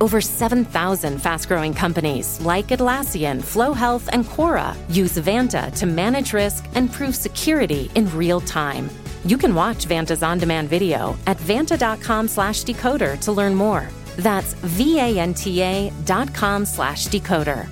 Over 0.00 0.20
7,000 0.20 1.18
fast 1.20 1.48
growing 1.48 1.74
companies 1.74 2.40
like 2.40 2.68
Atlassian, 2.68 3.42
Flo 3.42 3.72
Health, 3.72 4.08
and 4.12 4.24
Quora 4.24 4.76
use 4.94 5.18
Vanta 5.18 5.74
to 5.78 5.86
manage 5.86 6.32
risk 6.32 6.66
and 6.74 6.92
prove 6.92 7.16
security 7.16 7.90
in 7.94 8.08
real 8.16 8.40
time. 8.40 8.88
You 9.24 9.36
can 9.36 9.54
watch 9.54 9.86
Vanta's 9.86 10.22
on 10.22 10.38
demand 10.38 10.68
video 10.68 11.16
at 11.26 11.36
vanta.com 11.38 12.28
slash 12.28 12.62
decoder 12.64 13.18
to 13.20 13.32
learn 13.32 13.54
more. 13.54 13.88
That's 14.16 14.54
V-A-N-T-A 14.54 15.92
dot 16.04 16.32
com 16.34 16.64
slash 16.64 17.08
decoder. 17.08 17.66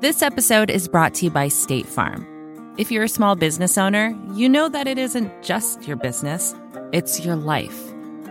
This 0.00 0.22
episode 0.22 0.70
is 0.70 0.88
brought 0.88 1.14
to 1.14 1.24
you 1.24 1.30
by 1.30 1.48
State 1.48 1.86
Farm. 1.86 2.26
If 2.78 2.92
you're 2.92 3.04
a 3.04 3.08
small 3.08 3.34
business 3.34 3.78
owner, 3.78 4.14
you 4.34 4.48
know 4.48 4.68
that 4.68 4.86
it 4.86 4.98
isn't 4.98 5.42
just 5.42 5.88
your 5.88 5.96
business, 5.96 6.54
it's 6.92 7.24
your 7.24 7.34
life. 7.34 7.85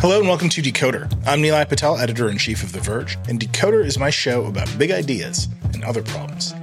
Hello 0.00 0.20
and 0.20 0.28
welcome 0.28 0.48
to 0.50 0.62
Decoder. 0.62 1.12
I'm 1.26 1.42
Nilay 1.42 1.68
Patel, 1.68 1.98
editor 1.98 2.28
in 2.28 2.38
chief 2.38 2.62
of 2.62 2.70
The 2.70 2.78
Verge, 2.78 3.18
and 3.28 3.40
Decoder 3.40 3.84
is 3.84 3.98
my 3.98 4.10
show 4.10 4.44
about 4.44 4.72
big 4.78 4.92
ideas 4.92 5.48
and 5.74 5.82
other 5.82 6.04
problems. 6.04 6.54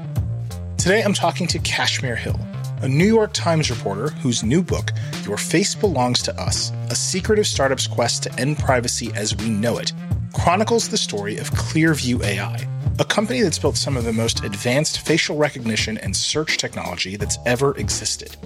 Today 0.78 1.04
I'm 1.04 1.14
talking 1.14 1.46
to 1.48 1.60
Kashmir 1.60 2.16
Hill, 2.16 2.40
a 2.82 2.88
New 2.88 3.06
York 3.06 3.34
Times 3.34 3.70
reporter 3.70 4.12
whose 4.22 4.42
new 4.42 4.64
book, 4.64 4.92
Your 5.26 5.36
Face 5.36 5.76
Belongs 5.76 6.22
to 6.22 6.42
Us 6.42 6.72
A 6.90 6.96
Secretive 6.96 7.46
Startup's 7.46 7.88
Quest 7.88 8.24
to 8.24 8.34
End 8.40 8.58
Privacy 8.58 9.12
as 9.16 9.36
We 9.36 9.50
Know 9.50 9.80
It, 9.80 9.92
chronicles 10.34 10.88
the 10.88 10.98
story 10.98 11.38
of 11.38 11.52
Clearview 11.52 12.24
AI, 12.24 12.66
a 13.00 13.06
company 13.06 13.42
that's 13.42 13.60
built 13.60 13.78
some 13.78 13.98
of 13.98 14.06
the 14.06 14.14
most 14.14 14.44
advanced 14.44 15.00
facial 15.00 15.36
recognition 15.36 15.98
and 15.98 16.16
search 16.16 16.58
technology 16.58 17.18
that's 17.18 17.38
ever 17.46 17.76
existed. 17.78 18.38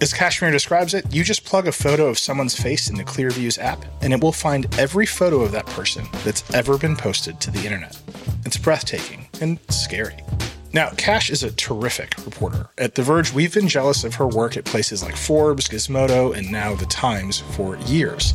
As 0.00 0.12
Kashmir 0.12 0.50
describes 0.50 0.94
it, 0.94 1.12
you 1.12 1.22
just 1.22 1.44
plug 1.44 1.66
a 1.66 1.72
photo 1.72 2.06
of 2.06 2.18
someone's 2.18 2.58
face 2.58 2.88
in 2.88 2.96
the 2.96 3.04
Clearview's 3.04 3.58
app, 3.58 3.84
and 4.00 4.12
it 4.12 4.22
will 4.22 4.32
find 4.32 4.72
every 4.78 5.06
photo 5.06 5.40
of 5.40 5.52
that 5.52 5.66
person 5.66 6.06
that's 6.24 6.48
ever 6.54 6.78
been 6.78 6.96
posted 6.96 7.40
to 7.40 7.50
the 7.50 7.64
internet. 7.64 8.00
It's 8.46 8.56
breathtaking 8.56 9.28
and 9.40 9.58
scary. 9.68 10.16
Now, 10.72 10.90
Cash 10.90 11.30
is 11.30 11.42
a 11.42 11.50
terrific 11.52 12.14
reporter. 12.24 12.68
At 12.78 12.94
The 12.94 13.02
Verge, 13.02 13.32
we've 13.32 13.54
been 13.54 13.68
jealous 13.68 14.04
of 14.04 14.14
her 14.16 14.26
work 14.26 14.56
at 14.56 14.64
places 14.64 15.02
like 15.02 15.16
Forbes, 15.16 15.68
Gizmodo, 15.68 16.36
and 16.36 16.50
now 16.50 16.74
The 16.74 16.86
Times 16.86 17.40
for 17.40 17.76
years. 17.78 18.34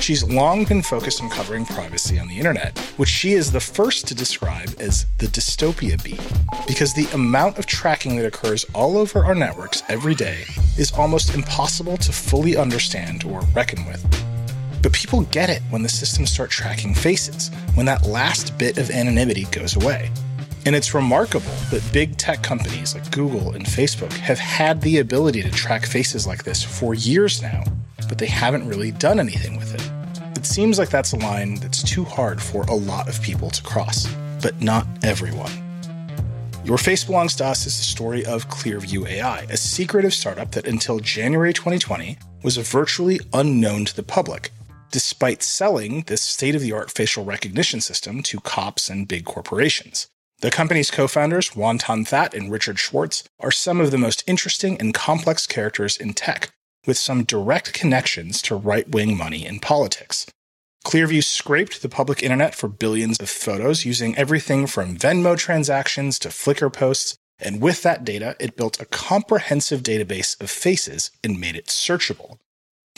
She's 0.00 0.24
long 0.24 0.64
been 0.64 0.80
focused 0.80 1.22
on 1.22 1.28
covering 1.28 1.66
privacy 1.66 2.18
on 2.18 2.28
the 2.28 2.38
internet, 2.38 2.78
which 2.96 3.10
she 3.10 3.32
is 3.32 3.52
the 3.52 3.60
first 3.60 4.06
to 4.08 4.14
describe 4.14 4.70
as 4.78 5.04
the 5.18 5.26
dystopia 5.26 6.02
beat, 6.02 6.20
because 6.66 6.94
the 6.94 7.08
amount 7.12 7.58
of 7.58 7.66
tracking 7.66 8.16
that 8.16 8.24
occurs 8.24 8.64
all 8.74 8.96
over 8.96 9.24
our 9.24 9.34
networks 9.34 9.82
every 9.88 10.14
day 10.14 10.44
is 10.78 10.92
almost 10.92 11.34
impossible 11.34 11.98
to 11.98 12.12
fully 12.12 12.56
understand 12.56 13.24
or 13.24 13.42
reckon 13.54 13.84
with. 13.84 14.02
But 14.82 14.92
people 14.92 15.22
get 15.24 15.50
it 15.50 15.60
when 15.68 15.82
the 15.82 15.88
systems 15.88 16.30
start 16.30 16.50
tracking 16.50 16.94
faces, 16.94 17.50
when 17.74 17.84
that 17.86 18.06
last 18.06 18.56
bit 18.56 18.78
of 18.78 18.90
anonymity 18.90 19.44
goes 19.50 19.76
away. 19.76 20.10
And 20.64 20.74
it's 20.74 20.94
remarkable 20.94 21.54
that 21.70 21.82
big 21.92 22.16
tech 22.16 22.42
companies 22.42 22.94
like 22.94 23.10
Google 23.10 23.52
and 23.52 23.64
Facebook 23.64 24.12
have 24.12 24.38
had 24.38 24.80
the 24.80 24.98
ability 24.98 25.42
to 25.42 25.50
track 25.50 25.84
faces 25.84 26.26
like 26.26 26.44
this 26.44 26.62
for 26.62 26.94
years 26.94 27.42
now, 27.42 27.64
but 28.08 28.18
they 28.18 28.26
haven't 28.26 28.66
really 28.66 28.90
done 28.90 29.20
anything 29.20 29.56
with 29.56 29.74
it. 29.74 30.38
It 30.38 30.46
seems 30.46 30.78
like 30.78 30.90
that's 30.90 31.12
a 31.12 31.18
line 31.18 31.56
that's 31.56 31.82
too 31.82 32.04
hard 32.04 32.40
for 32.40 32.62
a 32.62 32.74
lot 32.74 33.08
of 33.08 33.20
people 33.22 33.50
to 33.50 33.62
cross, 33.62 34.06
but 34.42 34.60
not 34.62 34.86
everyone. 35.02 35.50
Your 36.64 36.78
Face 36.78 37.04
Belongs 37.04 37.34
to 37.36 37.46
Us 37.46 37.66
is 37.66 37.76
the 37.76 37.84
story 37.84 38.26
of 38.26 38.48
Clearview 38.48 39.08
AI, 39.08 39.40
a 39.50 39.56
secretive 39.56 40.12
startup 40.12 40.52
that 40.52 40.66
until 40.66 41.00
January 41.00 41.52
2020 41.52 42.18
was 42.42 42.56
virtually 42.56 43.20
unknown 43.32 43.84
to 43.86 43.96
the 43.96 44.02
public, 44.02 44.50
despite 44.90 45.42
selling 45.42 46.02
this 46.02 46.20
state 46.22 46.54
of 46.54 46.60
the 46.60 46.72
art 46.72 46.90
facial 46.90 47.24
recognition 47.24 47.80
system 47.80 48.22
to 48.24 48.40
cops 48.40 48.90
and 48.90 49.08
big 49.08 49.24
corporations. 49.24 50.08
The 50.40 50.50
company's 50.50 50.90
co 50.90 51.08
founders, 51.08 51.50
Ton-That 51.50 52.34
and 52.34 52.52
Richard 52.52 52.78
Schwartz, 52.78 53.24
are 53.40 53.50
some 53.50 53.80
of 53.80 53.90
the 53.90 53.98
most 53.98 54.22
interesting 54.26 54.78
and 54.78 54.94
complex 54.94 55.46
characters 55.46 55.96
in 55.96 56.14
tech, 56.14 56.52
with 56.86 56.98
some 56.98 57.24
direct 57.24 57.72
connections 57.72 58.40
to 58.42 58.54
right 58.54 58.88
wing 58.88 59.16
money 59.16 59.44
in 59.46 59.60
politics. 59.60 60.26
Clearview 60.84 61.22
scraped 61.22 61.82
the 61.82 61.88
public 61.88 62.22
internet 62.22 62.54
for 62.54 62.68
billions 62.68 63.20
of 63.20 63.28
photos 63.28 63.84
using 63.84 64.16
everything 64.16 64.66
from 64.66 64.96
Venmo 64.96 65.36
transactions 65.36 66.18
to 66.20 66.28
Flickr 66.28 66.72
posts, 66.72 67.16
and 67.38 67.60
with 67.60 67.82
that 67.82 68.04
data, 68.04 68.36
it 68.40 68.56
built 68.56 68.80
a 68.80 68.86
comprehensive 68.86 69.82
database 69.82 70.40
of 70.40 70.50
faces 70.50 71.10
and 71.22 71.40
made 71.40 71.56
it 71.56 71.66
searchable. 71.66 72.38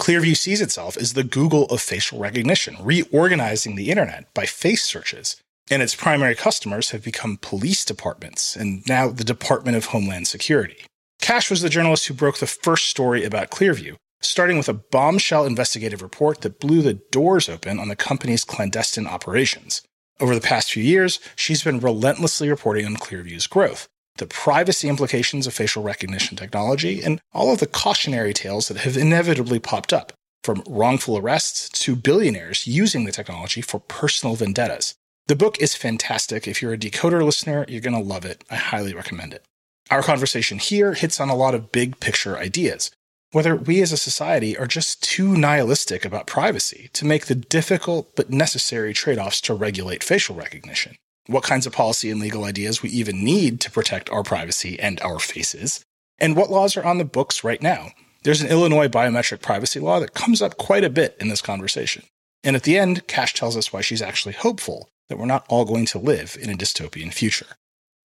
Clearview 0.00 0.36
sees 0.36 0.60
itself 0.60 0.96
as 0.96 1.12
the 1.12 1.24
Google 1.24 1.66
of 1.66 1.80
facial 1.82 2.18
recognition, 2.18 2.76
reorganizing 2.80 3.76
the 3.76 3.90
internet 3.90 4.32
by 4.34 4.46
face 4.46 4.82
searches. 4.82 5.36
And 5.70 5.82
its 5.82 5.94
primary 5.94 6.34
customers 6.34 6.90
have 6.90 7.04
become 7.04 7.38
police 7.40 7.84
departments 7.84 8.56
and 8.56 8.82
now 8.88 9.08
the 9.08 9.24
Department 9.24 9.76
of 9.76 9.86
Homeland 9.86 10.26
Security. 10.26 10.84
Cash 11.30 11.48
was 11.48 11.62
the 11.62 11.68
journalist 11.68 12.08
who 12.08 12.14
broke 12.14 12.38
the 12.38 12.46
first 12.48 12.88
story 12.88 13.22
about 13.22 13.52
Clearview, 13.52 13.94
starting 14.20 14.58
with 14.58 14.68
a 14.68 14.74
bombshell 14.74 15.46
investigative 15.46 16.02
report 16.02 16.40
that 16.40 16.58
blew 16.58 16.82
the 16.82 16.94
doors 17.12 17.48
open 17.48 17.78
on 17.78 17.86
the 17.86 17.94
company's 17.94 18.42
clandestine 18.42 19.06
operations. 19.06 19.80
Over 20.18 20.34
the 20.34 20.40
past 20.40 20.72
few 20.72 20.82
years, 20.82 21.20
she's 21.36 21.62
been 21.62 21.78
relentlessly 21.78 22.50
reporting 22.50 22.84
on 22.84 22.96
Clearview's 22.96 23.46
growth, 23.46 23.86
the 24.16 24.26
privacy 24.26 24.88
implications 24.88 25.46
of 25.46 25.54
facial 25.54 25.84
recognition 25.84 26.36
technology, 26.36 27.00
and 27.00 27.20
all 27.32 27.52
of 27.52 27.60
the 27.60 27.68
cautionary 27.68 28.34
tales 28.34 28.66
that 28.66 28.78
have 28.78 28.96
inevitably 28.96 29.60
popped 29.60 29.92
up, 29.92 30.12
from 30.42 30.64
wrongful 30.68 31.16
arrests 31.16 31.68
to 31.84 31.94
billionaires 31.94 32.66
using 32.66 33.04
the 33.04 33.12
technology 33.12 33.60
for 33.60 33.78
personal 33.78 34.34
vendettas. 34.34 34.96
The 35.28 35.36
book 35.36 35.60
is 35.60 35.76
fantastic. 35.76 36.48
If 36.48 36.60
you're 36.60 36.72
a 36.72 36.76
decoder 36.76 37.22
listener, 37.22 37.66
you're 37.68 37.80
going 37.80 37.94
to 37.94 38.02
love 38.02 38.24
it. 38.24 38.42
I 38.50 38.56
highly 38.56 38.94
recommend 38.94 39.32
it. 39.32 39.44
Our 39.90 40.02
conversation 40.02 40.58
here 40.58 40.94
hits 40.94 41.18
on 41.18 41.30
a 41.30 41.34
lot 41.34 41.52
of 41.52 41.72
big 41.72 41.98
picture 41.98 42.38
ideas. 42.38 42.92
Whether 43.32 43.56
we 43.56 43.82
as 43.82 43.90
a 43.90 43.96
society 43.96 44.56
are 44.56 44.66
just 44.66 45.02
too 45.02 45.36
nihilistic 45.36 46.04
about 46.04 46.28
privacy 46.28 46.90
to 46.92 47.04
make 47.04 47.26
the 47.26 47.34
difficult 47.34 48.14
but 48.14 48.30
necessary 48.30 48.94
trade 48.94 49.18
offs 49.18 49.40
to 49.42 49.54
regulate 49.54 50.04
facial 50.04 50.36
recognition. 50.36 50.94
What 51.26 51.42
kinds 51.42 51.66
of 51.66 51.72
policy 51.72 52.08
and 52.08 52.20
legal 52.20 52.44
ideas 52.44 52.82
we 52.82 52.90
even 52.90 53.24
need 53.24 53.60
to 53.62 53.70
protect 53.70 54.10
our 54.10 54.22
privacy 54.22 54.78
and 54.78 55.00
our 55.00 55.18
faces. 55.18 55.84
And 56.20 56.36
what 56.36 56.50
laws 56.52 56.76
are 56.76 56.84
on 56.84 56.98
the 56.98 57.04
books 57.04 57.42
right 57.42 57.60
now. 57.60 57.88
There's 58.22 58.42
an 58.42 58.50
Illinois 58.50 58.88
biometric 58.88 59.42
privacy 59.42 59.80
law 59.80 59.98
that 59.98 60.14
comes 60.14 60.40
up 60.40 60.56
quite 60.56 60.84
a 60.84 60.90
bit 60.90 61.16
in 61.18 61.28
this 61.28 61.42
conversation. 61.42 62.04
And 62.44 62.54
at 62.54 62.62
the 62.62 62.78
end, 62.78 63.08
Cash 63.08 63.34
tells 63.34 63.56
us 63.56 63.72
why 63.72 63.80
she's 63.80 64.02
actually 64.02 64.34
hopeful 64.34 64.88
that 65.08 65.18
we're 65.18 65.26
not 65.26 65.46
all 65.48 65.64
going 65.64 65.86
to 65.86 65.98
live 65.98 66.36
in 66.40 66.48
a 66.48 66.56
dystopian 66.56 67.12
future. 67.12 67.46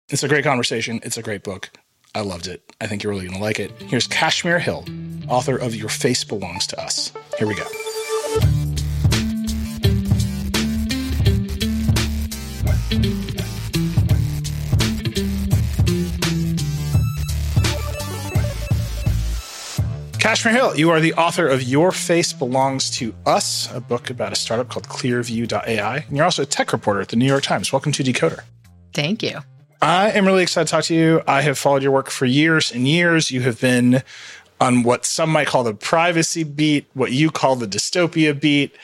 It's 0.10 0.22
a 0.22 0.28
great 0.28 0.44
conversation. 0.44 1.00
It's 1.02 1.18
a 1.18 1.24
great 1.24 1.42
book. 1.44 1.72
I 2.14 2.22
loved 2.22 2.46
it. 2.46 2.62
I 2.80 2.86
think 2.86 3.02
you're 3.02 3.12
really 3.12 3.26
going 3.26 3.38
to 3.38 3.44
like 3.44 3.60
it. 3.60 3.72
Here's 3.82 4.06
Kashmir 4.06 4.60
Hill, 4.60 4.86
author 5.28 5.58
of 5.58 5.76
Your 5.76 5.90
Face 5.90 6.24
Belongs 6.24 6.68
to 6.68 6.80
Us. 6.80 7.12
Here 7.40 7.48
we 7.48 7.56
go. 7.56 7.64
Kashmir 20.20 20.54
Hill, 20.54 20.78
you 20.78 20.92
are 20.92 21.00
the 21.00 21.16
author 21.16 21.48
of 21.48 21.64
Your 21.64 21.92
Face 21.92 22.32
Belongs 22.32 22.92
to 22.92 23.16
Us, 23.26 23.74
a 23.74 23.82
book 23.82 24.12
about 24.12 24.32
a 24.32 24.36
startup 24.36 24.70
called 24.70 24.88
Clearview.ai. 24.88 25.98
And 25.98 26.16
you're 26.16 26.26
also 26.26 26.44
a 26.44 26.46
tech 26.46 26.72
reporter 26.74 27.02
at 27.02 27.10
the 27.10 27.16
New 27.16 27.26
York 27.26 27.44
Times. 27.44 27.74
Welcome 27.74 27.92
to 27.94 28.04
Decoder. 28.04 28.42
Thank 28.94 29.24
you. 29.24 29.40
I 29.82 30.12
am 30.12 30.26
really 30.26 30.44
excited 30.44 30.68
to 30.68 30.72
talk 30.72 30.84
to 30.86 30.96
you. 30.96 31.22
I 31.28 31.42
have 31.42 31.58
followed 31.58 31.84
your 31.84 31.92
work 31.92 32.10
for 32.10 32.26
years 32.26 32.72
and 32.72 32.88
years. 32.88 33.32
You 33.32 33.42
have 33.42 33.60
been 33.60 34.04
on 34.60 34.84
what 34.84 35.06
some 35.06 35.30
might 35.30 35.48
call 35.48 35.64
the 35.64 35.74
privacy 35.74 36.44
beat, 36.44 36.88
what 36.94 37.12
you 37.12 37.30
call 37.30 37.56
the 37.56 37.68
dystopia 37.68 38.40
beat. 38.40 38.76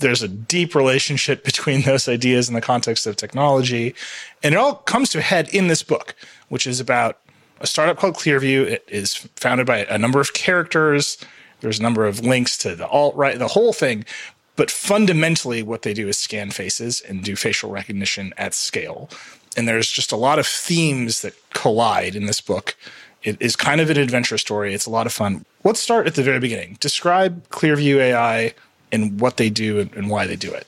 There's 0.00 0.22
a 0.22 0.28
deep 0.28 0.74
relationship 0.74 1.44
between 1.44 1.82
those 1.82 2.08
ideas 2.08 2.48
in 2.48 2.54
the 2.54 2.60
context 2.60 3.06
of 3.06 3.16
technology. 3.16 3.94
And 4.42 4.54
it 4.54 4.58
all 4.58 4.76
comes 4.76 5.10
to 5.10 5.18
a 5.18 5.22
head 5.22 5.48
in 5.48 5.68
this 5.68 5.82
book, 5.82 6.14
which 6.48 6.66
is 6.66 6.78
about 6.78 7.18
a 7.60 7.66
startup 7.66 7.96
called 7.96 8.14
Clearview. 8.14 8.64
It 8.64 8.84
is 8.88 9.14
founded 9.36 9.66
by 9.66 9.78
a 9.86 9.98
number 9.98 10.20
of 10.20 10.34
characters. 10.34 11.18
There's 11.60 11.80
a 11.80 11.82
number 11.82 12.06
of 12.06 12.20
links 12.20 12.56
to 12.58 12.76
the 12.76 12.86
alt 12.86 13.16
right, 13.16 13.38
the 13.38 13.48
whole 13.48 13.72
thing. 13.72 14.04
But 14.54 14.70
fundamentally, 14.70 15.62
what 15.62 15.82
they 15.82 15.94
do 15.94 16.08
is 16.08 16.18
scan 16.18 16.50
faces 16.50 17.00
and 17.00 17.22
do 17.22 17.36
facial 17.36 17.70
recognition 17.70 18.34
at 18.36 18.54
scale. 18.54 19.08
And 19.56 19.66
there's 19.66 19.90
just 19.90 20.12
a 20.12 20.16
lot 20.16 20.38
of 20.38 20.46
themes 20.46 21.22
that 21.22 21.34
collide 21.52 22.14
in 22.14 22.26
this 22.26 22.40
book. 22.40 22.76
It 23.22 23.36
is 23.40 23.56
kind 23.56 23.80
of 23.80 23.90
an 23.90 23.98
adventure 23.98 24.38
story. 24.38 24.74
It's 24.74 24.86
a 24.86 24.90
lot 24.90 25.06
of 25.06 25.12
fun. 25.12 25.44
Let's 25.64 25.80
start 25.80 26.06
at 26.06 26.14
the 26.14 26.22
very 26.22 26.38
beginning. 26.38 26.76
Describe 26.80 27.48
Clearview 27.48 27.96
AI 27.96 28.54
and 28.92 29.20
what 29.20 29.36
they 29.36 29.50
do 29.50 29.80
and 29.80 30.08
why 30.08 30.26
they 30.26 30.36
do 30.36 30.52
it. 30.52 30.66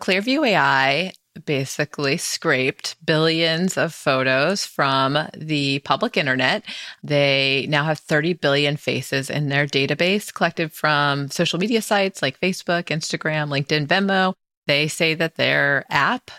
Clearview 0.00 0.46
AI 0.46 1.12
basically 1.44 2.16
scraped 2.16 2.96
billions 3.04 3.76
of 3.76 3.94
photos 3.94 4.64
from 4.64 5.18
the 5.36 5.78
public 5.80 6.16
internet. 6.16 6.64
They 7.02 7.66
now 7.68 7.84
have 7.84 7.98
30 7.98 8.34
billion 8.34 8.76
faces 8.76 9.30
in 9.30 9.48
their 9.48 9.66
database 9.66 10.32
collected 10.32 10.72
from 10.72 11.30
social 11.30 11.58
media 11.58 11.82
sites 11.82 12.22
like 12.22 12.40
Facebook, 12.40 12.84
Instagram, 12.84 13.48
LinkedIn, 13.48 13.86
Venmo. 13.86 14.34
They 14.66 14.88
say 14.88 15.14
that 15.14 15.36
their 15.36 15.84
app 15.90 16.30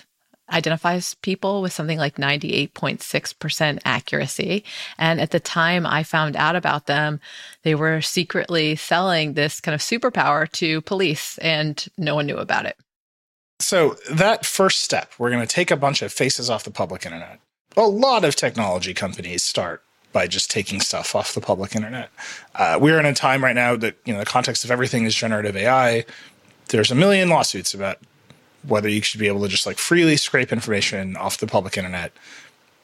identifies 0.52 1.14
people 1.16 1.62
with 1.62 1.74
something 1.74 1.98
like 1.98 2.16
98.6% 2.16 3.80
accuracy. 3.86 4.64
And 4.98 5.20
at 5.20 5.32
the 5.32 5.40
time 5.40 5.86
I 5.86 6.04
found 6.04 6.36
out 6.36 6.56
about 6.56 6.86
them, 6.86 7.20
they 7.64 7.76
were 7.76 8.02
secretly 8.02 8.76
selling 8.76 9.34
this 9.34 9.60
kind 9.60 9.76
of 9.76 9.82
superpower 9.82 10.50
to 10.54 10.82
police 10.82 11.38
and 11.40 11.86
no 11.98 12.16
one 12.16 12.28
knew 12.28 12.38
about 12.38 12.66
it. 12.66 12.78
So, 13.60 13.96
that 14.12 14.46
first 14.46 14.82
step, 14.82 15.14
we're 15.18 15.32
going 15.32 15.46
to 15.46 15.48
take 15.48 15.72
a 15.72 15.76
bunch 15.76 16.04
of 16.04 16.14
faces 16.14 16.48
off 16.48 16.64
the 16.64 16.70
public 16.70 17.06
internet. 17.06 17.40
A 17.76 17.82
lot 17.82 18.24
of 18.24 18.36
technology 18.36 18.94
companies 18.94 19.44
start 19.44 19.84
by 20.14 20.28
just 20.28 20.50
taking 20.50 20.80
stuff 20.80 21.16
off 21.16 21.34
the 21.34 21.42
public 21.42 21.76
internet. 21.76 22.10
Uh, 22.56 22.78
we're 22.80 23.00
in 23.00 23.06
a 23.06 23.14
time 23.14 23.44
right 23.44 23.56
now 23.56 23.76
that, 23.76 23.98
you 24.06 24.14
know, 24.14 24.20
the 24.20 24.26
context 24.26 24.64
of 24.64 24.72
everything 24.72 25.06
is 25.06 25.16
generative 25.16 25.56
AI. 25.56 26.06
There's 26.70 26.92
a 26.92 26.96
million 26.96 27.30
lawsuits 27.30 27.74
about 27.74 27.98
whether 28.63 28.89
you 28.89 29.01
should 29.01 29.19
be 29.19 29.27
able 29.27 29.42
to 29.42 29.48
just 29.48 29.65
like 29.65 29.77
freely 29.77 30.18
scrape 30.18 30.51
information 30.51 31.15
off 31.15 31.38
the 31.38 31.48
public 31.48 31.77
internet 31.77 32.12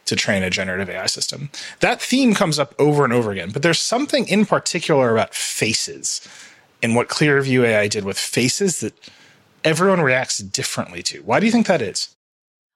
to 0.05 0.15
train 0.15 0.43
a 0.43 0.49
generative 0.49 0.89
AI 0.89 1.05
system. 1.05 1.49
That 1.79 2.01
theme 2.01 2.33
comes 2.33 2.59
up 2.59 2.75
over 2.77 3.03
and 3.03 3.13
over 3.13 3.31
again, 3.31 3.51
but 3.51 3.61
there's 3.61 3.79
something 3.79 4.27
in 4.27 4.45
particular 4.45 5.13
about 5.13 5.33
faces 5.33 6.27
and 6.81 6.95
what 6.95 7.07
Clearview 7.07 7.63
AI 7.63 7.87
did 7.87 8.03
with 8.03 8.17
faces 8.17 8.81
that 8.81 8.93
everyone 9.63 10.01
reacts 10.01 10.39
differently 10.39 11.01
to. 11.03 11.21
Why 11.21 11.39
do 11.39 11.45
you 11.45 11.51
think 11.51 11.67
that 11.67 11.81
is? 11.81 12.13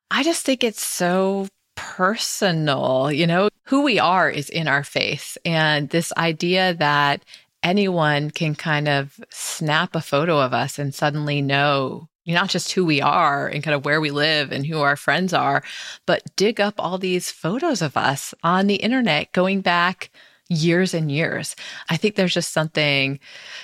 I 0.10 0.24
just 0.24 0.46
think 0.46 0.64
it's 0.64 0.86
so 0.86 1.48
personal. 1.76 3.12
You 3.12 3.28
know, 3.28 3.50
who 3.66 3.84
we 3.84 4.00
are 4.00 4.30
is 4.30 4.50
in 4.50 4.68
our 4.68 4.84
face. 4.84 5.38
And 5.44 5.90
this 5.90 6.14
idea 6.16 6.74
that 6.76 7.24
anyone 7.64 8.32
can 8.32 8.56
kind 8.56 8.88
of 8.88 9.20
snap 9.30 9.96
a 9.96 10.02
photo 10.02 10.40
of 10.40 10.54
us 10.54 10.80
and 10.80 10.96
suddenly 10.96 11.42
know 11.42 12.08
not 12.28 12.50
just 12.50 12.72
who 12.74 12.86
we 12.86 13.02
are 13.02 13.48
and 13.48 13.64
kind 13.64 13.76
of 13.76 13.86
where 13.86 14.02
we 14.02 14.12
live 14.12 14.52
and 14.52 14.66
who 14.66 14.80
our 14.82 14.96
friends 14.96 15.34
are, 15.34 15.64
but 16.06 16.24
dig 16.36 16.60
up 16.60 16.76
all 16.78 16.98
these 16.98 17.32
photos 17.32 17.82
of 17.82 17.96
us 17.98 18.34
on 18.44 18.68
the 18.68 18.76
internet 18.76 19.32
going 19.32 19.62
back 19.62 20.12
years 20.50 20.94
and 20.94 21.12
years. 21.12 21.56
I 21.90 21.98
think 21.98 22.16
there's 22.16 22.34
just 22.34 22.54
something 22.54 23.20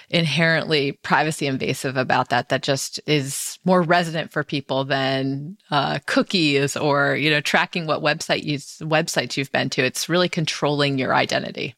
inherently 0.09 0.93
privacy 0.93 1.47
invasive 1.47 1.97
about 1.97 2.29
that 2.29 2.49
that 2.49 2.61
just 2.61 2.99
is 3.05 3.57
more 3.63 3.81
resonant 3.81 4.31
for 4.31 4.43
people 4.43 4.83
than 4.83 5.57
uh, 5.71 5.99
cookies 6.05 6.75
or 6.75 7.15
you 7.15 7.29
know 7.29 7.41
tracking 7.41 7.87
what 7.87 8.01
website 8.01 8.43
you 8.43 8.57
websites 8.57 9.37
you've 9.37 9.51
been 9.51 9.69
to. 9.71 9.83
It's 9.83 10.09
really 10.09 10.29
controlling 10.29 10.97
your 10.97 11.15
identity. 11.15 11.75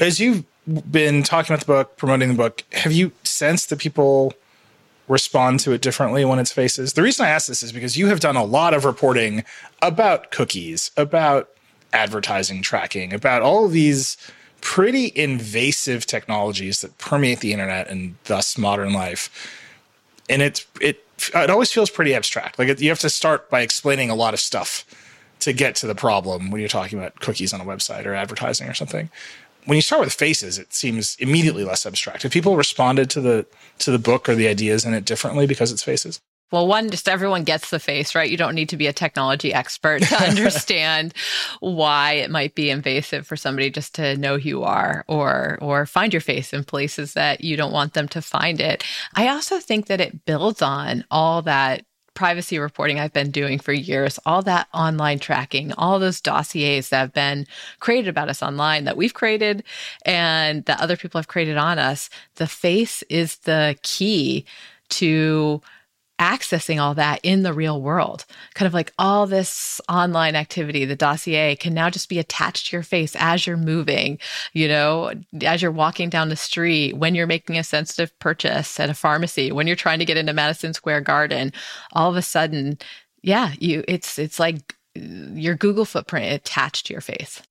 As 0.00 0.20
you've 0.20 0.44
been 0.90 1.22
talking 1.22 1.52
about 1.52 1.60
the 1.60 1.72
book, 1.72 1.96
promoting 1.96 2.28
the 2.28 2.34
book, 2.34 2.64
have 2.72 2.92
you 2.92 3.12
sensed 3.24 3.70
that 3.70 3.78
people 3.78 4.34
respond 5.10 5.60
to 5.60 5.72
it 5.72 5.82
differently 5.82 6.24
when 6.24 6.38
it's 6.38 6.52
faces? 6.52 6.94
The 6.94 7.02
reason 7.02 7.26
I 7.26 7.30
ask 7.30 7.48
this 7.48 7.62
is 7.62 7.72
because 7.72 7.98
you 7.98 8.06
have 8.06 8.20
done 8.20 8.36
a 8.36 8.44
lot 8.44 8.72
of 8.72 8.84
reporting 8.84 9.44
about 9.82 10.30
cookies, 10.30 10.90
about 10.96 11.50
advertising 11.92 12.62
tracking, 12.62 13.12
about 13.12 13.42
all 13.42 13.66
of 13.66 13.72
these 13.72 14.16
pretty 14.60 15.12
invasive 15.14 16.06
technologies 16.06 16.80
that 16.80 16.96
permeate 16.98 17.40
the 17.40 17.52
internet 17.52 17.88
and 17.88 18.14
thus 18.24 18.56
modern 18.56 18.92
life. 18.92 19.30
And 20.28 20.42
it's 20.42 20.66
it 20.80 21.04
it 21.34 21.50
always 21.50 21.72
feels 21.72 21.90
pretty 21.90 22.14
abstract. 22.14 22.58
Like 22.58 22.80
you 22.80 22.88
have 22.88 23.00
to 23.00 23.10
start 23.10 23.50
by 23.50 23.60
explaining 23.62 24.10
a 24.10 24.14
lot 24.14 24.32
of 24.32 24.40
stuff 24.40 24.86
to 25.40 25.52
get 25.52 25.74
to 25.74 25.86
the 25.86 25.94
problem 25.94 26.50
when 26.50 26.60
you're 26.60 26.68
talking 26.68 26.98
about 26.98 27.18
cookies 27.20 27.52
on 27.52 27.60
a 27.60 27.64
website 27.64 28.06
or 28.06 28.14
advertising 28.14 28.68
or 28.68 28.74
something. 28.74 29.10
When 29.66 29.76
you 29.76 29.82
start 29.82 30.02
with 30.02 30.12
faces, 30.12 30.58
it 30.58 30.72
seems 30.72 31.16
immediately 31.18 31.64
less 31.64 31.86
abstract. 31.86 32.22
Have 32.22 32.32
people 32.32 32.56
responded 32.56 33.10
to 33.10 33.20
the 33.20 33.46
to 33.78 33.90
the 33.90 33.98
book 33.98 34.28
or 34.28 34.34
the 34.34 34.48
ideas 34.48 34.84
in 34.84 34.94
it 34.94 35.04
differently 35.04 35.46
because 35.46 35.72
it's 35.72 35.82
faces? 35.82 36.20
Well, 36.50 36.66
one, 36.66 36.90
just 36.90 37.08
everyone 37.08 37.44
gets 37.44 37.70
the 37.70 37.78
face, 37.78 38.14
right? 38.14 38.28
You 38.28 38.36
don't 38.36 38.56
need 38.56 38.70
to 38.70 38.76
be 38.76 38.88
a 38.88 38.92
technology 38.92 39.54
expert 39.54 40.02
to 40.02 40.22
understand 40.28 41.14
why 41.60 42.14
it 42.14 42.30
might 42.30 42.56
be 42.56 42.70
invasive 42.70 43.26
for 43.26 43.36
somebody 43.36 43.70
just 43.70 43.94
to 43.96 44.16
know 44.16 44.36
who 44.36 44.48
you 44.48 44.64
are 44.64 45.04
or 45.06 45.58
or 45.60 45.86
find 45.86 46.12
your 46.12 46.20
face 46.20 46.52
in 46.52 46.64
places 46.64 47.14
that 47.14 47.42
you 47.42 47.56
don't 47.56 47.72
want 47.72 47.94
them 47.94 48.08
to 48.08 48.22
find 48.22 48.60
it. 48.60 48.84
I 49.14 49.28
also 49.28 49.60
think 49.60 49.86
that 49.86 50.00
it 50.00 50.24
builds 50.24 50.60
on 50.60 51.04
all 51.10 51.42
that 51.42 51.84
privacy 52.20 52.58
reporting 52.58 53.00
I've 53.00 53.14
been 53.14 53.30
doing 53.30 53.58
for 53.58 53.72
years, 53.72 54.18
all 54.26 54.42
that 54.42 54.68
online 54.74 55.20
tracking, 55.20 55.72
all 55.78 55.98
those 55.98 56.20
dossiers 56.20 56.90
that 56.90 56.98
have 56.98 57.14
been 57.14 57.46
created 57.78 58.08
about 58.08 58.28
us 58.28 58.42
online 58.42 58.84
that 58.84 58.98
we've 58.98 59.14
created 59.14 59.64
and 60.04 60.62
that 60.66 60.82
other 60.82 60.98
people 60.98 61.18
have 61.18 61.28
created 61.28 61.56
on 61.56 61.78
us. 61.78 62.10
The 62.34 62.46
face 62.46 63.02
is 63.08 63.38
the 63.38 63.74
key 63.82 64.44
to 64.90 65.62
accessing 66.20 66.80
all 66.80 66.94
that 66.94 67.18
in 67.22 67.42
the 67.42 67.52
real 67.52 67.80
world. 67.80 68.26
Kind 68.54 68.66
of 68.66 68.74
like 68.74 68.92
all 68.98 69.26
this 69.26 69.80
online 69.88 70.36
activity, 70.36 70.84
the 70.84 70.94
dossier 70.94 71.56
can 71.56 71.72
now 71.72 71.88
just 71.88 72.08
be 72.08 72.18
attached 72.18 72.66
to 72.66 72.76
your 72.76 72.82
face 72.82 73.16
as 73.18 73.46
you're 73.46 73.56
moving, 73.56 74.18
you 74.52 74.68
know, 74.68 75.12
as 75.42 75.62
you're 75.62 75.72
walking 75.72 76.10
down 76.10 76.28
the 76.28 76.36
street, 76.36 76.96
when 76.96 77.14
you're 77.14 77.26
making 77.26 77.56
a 77.56 77.64
sensitive 77.64 78.16
purchase 78.18 78.78
at 78.78 78.90
a 78.90 78.94
pharmacy, 78.94 79.50
when 79.50 79.66
you're 79.66 79.74
trying 79.74 79.98
to 79.98 80.04
get 80.04 80.18
into 80.18 80.34
Madison 80.34 80.74
Square 80.74 81.00
Garden, 81.00 81.52
all 81.94 82.10
of 82.10 82.16
a 82.16 82.22
sudden, 82.22 82.78
yeah, 83.22 83.52
you 83.58 83.82
it's 83.88 84.18
it's 84.18 84.38
like 84.38 84.76
uh, 84.96 85.00
your 85.00 85.54
Google 85.54 85.84
footprint 85.84 86.32
attached 86.32 86.86
to 86.86 86.94
your 86.94 87.00
face. 87.00 87.42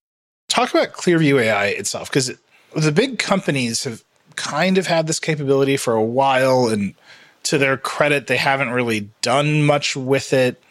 Talk 0.47 0.71
about 0.71 0.93
Clearview 0.93 1.41
AI 1.41 1.67
itself 1.67 2.09
because 2.09 2.31
the 2.75 2.91
big 2.91 3.19
companies 3.19 3.83
have 3.83 4.03
kind 4.35 4.77
of 4.77 4.87
had 4.87 5.07
this 5.07 5.19
capability 5.19 5.75
for 5.75 5.93
a 5.93 6.03
while 6.03 6.67
and 6.67 6.95
to 7.43 7.57
their 7.57 7.77
credit, 7.77 8.27
they 8.27 8.37
haven't 8.37 8.69
really 8.69 9.09
done 9.21 9.63
much 9.63 9.95
with 9.95 10.33
it. 10.33 10.61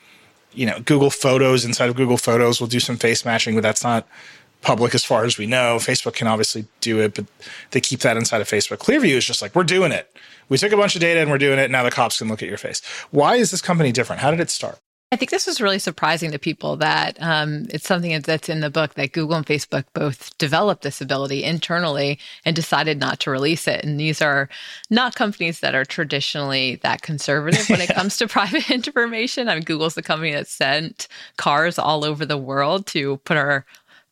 You 0.53 0.67
know, 0.67 0.81
Google 0.81 1.11
Photos 1.11 1.65
inside 1.65 1.89
of 1.89 1.97
Google 1.97 2.17
Photos 2.17 2.61
will 2.61 2.69
do 2.69 2.81
some 2.81 2.97
face 2.97 3.25
matching, 3.25 3.55
but 3.55 3.63
that's 3.63 3.85
not 3.85 4.07
public 4.61 4.95
as 4.95 5.05
far 5.05 5.25
as 5.25 5.39
we 5.39 5.47
know. 5.47 5.77
Facebook 5.77 6.15
can 6.15 6.27
obviously 6.27 6.67
do 6.81 7.01
it, 7.01 7.15
but 7.15 7.27
they 7.71 7.81
keep 7.81 8.01
that 8.01 8.17
inside 8.17 8.41
of 8.41 8.49
Facebook. 8.49 8.79
Clearview 8.79 9.17
is 9.17 9.25
just 9.25 9.41
like, 9.41 9.55
we're 9.55 9.65
doing 9.65 9.93
it. 9.93 10.11
We 10.49 10.59
took 10.59 10.73
a 10.73 10.77
bunch 10.77 10.95
of 10.95 11.01
data 11.01 11.21
and 11.21 11.31
we're 11.31 11.39
doing 11.39 11.59
it. 11.59 11.71
Now 11.71 11.83
the 11.83 11.91
cops 11.91 12.19
can 12.19 12.29
look 12.29 12.43
at 12.43 12.49
your 12.49 12.59
face. 12.59 12.83
Why 13.11 13.37
is 13.37 13.51
this 13.51 13.63
company 13.63 13.93
different? 13.93 14.23
How 14.23 14.31
did 14.31 14.41
it 14.41 14.51
start? 14.51 14.79
I 15.11 15.17
think 15.17 15.31
this 15.31 15.47
was 15.47 15.61
really 15.61 15.79
surprising 15.79 16.33
to 16.33 16.39
people 16.39 16.77
that 16.77 17.17
um, 17.23 17.65
it's 17.71 17.87
something 17.87 18.21
that's 18.21 18.51
in 18.51 18.61
the 18.61 18.69
book 18.69 18.93
that 18.95 19.13
Google 19.13 19.37
and 19.37 19.47
Facebook 19.47 19.85
both 19.95 20.37
developed 20.37 20.83
this 20.83 21.01
ability 21.01 21.45
internally 21.45 22.19
and 22.45 22.55
decided 22.55 23.01
not 23.01 23.19
to 23.21 23.31
release 23.31 23.67
it. 23.67 23.83
And 23.83 23.99
these 23.99 24.21
are 24.21 24.51
not 24.91 25.15
companies 25.15 25.61
that 25.61 25.75
are 25.75 25.87
traditionally 25.87 26.77
that 26.83 27.01
conservative 27.01 27.71
when 27.71 27.81
it 27.81 27.89
comes 27.95 28.19
to 28.19 28.29
private 28.29 28.71
information. 28.71 29.49
I 29.49 29.55
mean, 29.55 29.65
Google's 29.65 29.95
the 29.95 30.03
company 30.03 30.33
that 30.33 30.47
sent 30.47 31.09
cars 31.39 31.79
all 31.79 32.05
over 32.05 32.27
the 32.27 32.37
world 32.37 32.87
to 32.89 33.17
put 33.19 33.39
our 33.39 33.65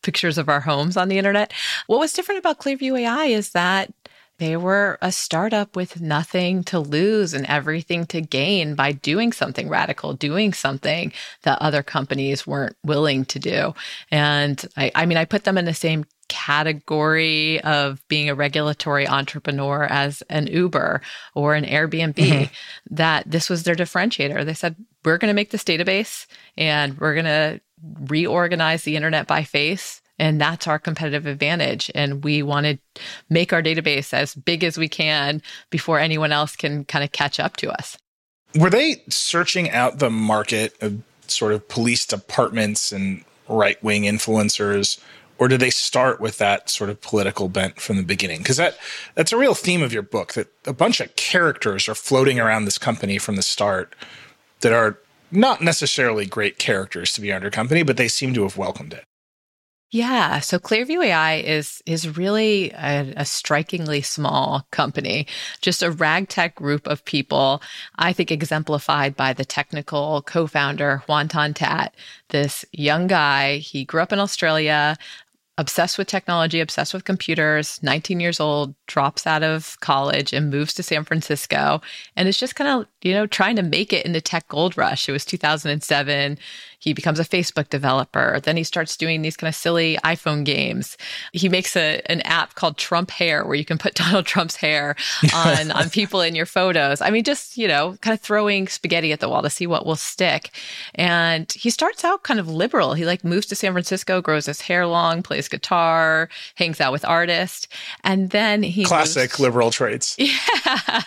pictures 0.03 0.39
of 0.39 0.49
our 0.49 0.61
homes 0.61 0.97
on 0.97 1.09
the 1.09 1.19
internet. 1.19 1.53
What 1.89 1.99
was 1.99 2.13
different 2.13 2.39
about 2.39 2.61
Clearview 2.61 3.01
AI 3.01 3.25
is 3.25 3.51
that 3.51 3.93
they 4.39 4.57
were 4.57 4.99
a 5.01 5.11
startup 5.13 5.77
with 5.77 6.01
nothing 6.01 6.63
to 6.65 6.79
lose 6.79 7.33
and 7.33 7.47
everything 7.47 8.07
to 8.07 8.21
gain 8.21 8.75
by 8.75 8.93
doing 8.93 9.33
something 9.33 9.69
radical, 9.69 10.13
doing 10.13 10.53
something 10.53 11.13
that 11.43 11.61
other 11.61 11.83
companies 11.83 12.47
weren't 12.47 12.77
willing 12.85 13.25
to 13.27 13.39
do. 13.39 13.75
And 14.11 14.65
I, 14.77 14.93
I 14.95 15.07
mean, 15.07 15.19
I 15.19 15.25
put 15.25 15.45
them 15.45 15.59
in 15.59 15.65
the 15.65 15.75
same 15.75 16.05
category 16.29 17.61
of 17.63 18.03
being 18.09 18.29
a 18.29 18.35
regulatory 18.35 19.07
entrepreneur 19.07 19.85
as 19.85 20.23
an 20.29 20.49
Uber 20.49 21.01
or 21.35 21.55
an 21.55 21.65
Airbnb, 21.65 22.15
mm-hmm. 22.15 22.95
that 22.95 23.31
this 23.31 23.49
was 23.49 23.63
their 23.63 23.77
differentiator. 23.77 24.45
They 24.45 24.55
said, 24.55 24.77
we're 25.05 25.19
going 25.19 25.31
to 25.31 25.35
make 25.35 25.51
this 25.51 25.65
database 25.65 26.27
and 26.57 26.99
we're 26.99 27.15
going 27.15 27.27
to 27.27 27.61
reorganize 28.01 28.83
the 28.83 28.97
internet 28.97 29.27
by 29.27 29.45
face. 29.45 30.03
And 30.19 30.41
that's 30.41 30.67
our 30.67 30.79
competitive 30.79 31.27
advantage. 31.27 31.91
And 31.95 32.25
we 32.25 32.43
want 32.43 32.67
to 32.67 32.79
make 33.29 33.53
our 33.53 33.63
database 33.63 34.13
as 34.13 34.35
big 34.35 34.65
as 34.65 34.79
we 34.79 34.89
can 34.89 35.43
before 35.71 35.99
anyone 35.99 36.33
else 36.33 36.57
can 36.57 36.85
kind 36.85 37.05
of 37.05 37.13
catch 37.13 37.39
up 37.39 37.57
to 37.59 37.71
us. 37.71 37.99
Were 38.55 38.71
they 38.71 39.03
searching 39.09 39.71
out 39.71 39.99
the 39.99 40.11
market 40.11 40.75
of 40.81 41.03
sort 41.27 41.53
of 41.53 41.69
police 41.69 42.07
departments 42.07 42.93
and 42.93 43.25
right 43.49 43.83
wing 43.83 44.03
influencers? 44.03 44.99
Or 45.39 45.49
did 45.49 45.61
they 45.61 45.71
start 45.71 46.19
with 46.19 46.39
that 46.39 46.71
sort 46.71 46.89
of 46.89 47.03
political 47.03 47.49
bent 47.49 47.79
from 47.79 47.99
the 47.99 48.03
beginning? 48.03 48.39
Because 48.39 48.57
that 48.57 48.79
that's 49.15 49.33
a 49.33 49.37
real 49.37 49.55
theme 49.55 49.83
of 49.83 49.93
your 49.93 50.03
book 50.03 50.33
that 50.33 50.49
a 50.67 50.73
bunch 50.73 51.01
of 51.01 51.15
characters 51.17 51.89
are 51.89 51.95
floating 51.95 52.41
around 52.41 52.65
this 52.65 52.79
company 52.79 53.19
from 53.19 53.37
the 53.37 53.43
start 53.43 53.95
that 54.61 54.73
are 54.73 54.99
not 55.31 55.61
necessarily 55.61 56.25
great 56.25 56.59
characters 56.59 57.13
to 57.13 57.21
be 57.21 57.33
under 57.33 57.51
company, 57.51 57.83
but 57.83 57.99
they 57.99 58.09
seem 58.09 58.33
to 58.33 58.45
have 58.45 58.57
welcomed 58.57 58.95
it. 58.95 59.05
Yeah, 59.97 60.41
so 60.41 60.59
Clearview 60.59 61.03
AI 61.07 61.37
is 61.37 61.83
is 61.87 62.19
really 62.19 62.71
a, 62.73 63.15
a, 63.17 63.25
strikingly 63.25 64.03
small 64.03 64.67
company, 64.71 65.27
just 65.63 65.83
a 65.83 65.91
ragtag 65.91 66.55
group 66.55 66.87
of 66.87 67.03
people. 67.07 67.63
I 67.99 68.13
think 68.13 68.31
exemplified 68.31 69.17
by 69.17 69.33
the 69.33 69.47
technical 69.47 70.21
co-founder 70.21 70.99
Hoan 70.99 71.29
Ton-That, 71.29 71.95
this 72.29 72.63
young 72.73 73.07
guy. 73.07 73.57
He 73.57 73.87
grew 73.87 74.03
up 74.03 74.13
in 74.13 74.19
Australia, 74.19 74.99
obsessed 75.57 75.97
with 75.97 76.09
technology, 76.09 76.61
obsessed 76.61 76.93
with 76.93 77.05
computers, 77.05 77.83
19 77.83 78.21
years 78.21 78.39
old, 78.39 78.75
drops 78.87 79.27
out 79.27 79.43
of 79.43 79.81
college 79.81 80.35
and 80.35 80.51
moves 80.51 80.75
to 80.75 80.83
San 80.83 81.05
Francisco 81.05 81.81
and 82.15 82.29
is 82.29 82.39
just 82.39 82.55
kind 82.55 82.69
of, 82.69 82.87
you 83.07 83.15
know, 83.15 83.25
trying 83.25 83.55
to 83.55 83.63
make 83.63 83.93
it 83.93 84.05
in 84.05 84.13
the 84.13 84.21
tech 84.21 84.49
gold 84.49 84.77
rush. 84.77 85.09
It 85.09 85.13
was 85.13 85.25
2007. 85.25 86.39
He 86.81 86.93
becomes 86.93 87.21
a 87.21 87.25
Facebook 87.25 87.69
developer. 87.69 88.41
Then 88.43 88.57
he 88.57 88.65
starts 88.65 88.97
doing 88.97 89.23
these 89.23 89.37
kind 89.37 89.49
of 89.49 89.55
silly 89.55 89.97
iPhone 90.03 90.45
games. 90.45 90.97
He 91.33 91.49
makes 91.49 91.77
a, 91.77 92.03
an 92.07 92.21
app 92.23 92.57
called 92.57 92.77
Trump 92.77 93.13
Hair 93.13 93.47
where 93.47 93.55
you 93.55 93.65
can 93.65 93.79
put 93.79 93.95
Donald 94.03 94.27
Trump's 94.27 94.57
hair 94.57 94.97
on, 95.33 95.71
on 95.71 95.89
people 95.89 96.21
in 96.21 96.35
your 96.35 96.47
photos. 96.47 97.01
I 97.01 97.11
mean, 97.11 97.23
just, 97.23 97.57
you 97.57 97.69
know, 97.69 97.97
kind 98.01 98.13
of 98.13 98.21
throwing 98.21 98.67
spaghetti 98.67 99.13
at 99.13 99.21
the 99.21 99.29
wall 99.29 99.43
to 99.43 99.51
see 99.51 99.69
what 99.69 99.87
will 99.87 99.95
stick. 99.95 100.51
And 100.97 101.51
he 101.53 101.71
starts 101.71 102.05
out 102.05 102.25
kind 102.25 102.41
of 102.41 102.49
liberal. 102.49 102.95
He 102.95 103.07
like 103.07 103.23
moves 103.23 103.47
to 103.47 103.55
San 103.55 103.71
Francisco, 103.71 104.21
grows 104.21 104.47
his 104.47 104.63
hair 104.63 104.85
long, 104.85 105.23
plays 105.23 105.47
guitar, 105.47 106.29
hangs 106.57 106.81
out 106.81 106.91
with 106.91 107.05
artists. 107.05 107.69
And 108.03 108.31
then 108.31 108.65
he 108.65 108.85
classic 108.85 109.31
moves, 109.31 109.41
liberal 109.41 109.71
traits. 109.71 110.17
Yeah. 110.27 111.01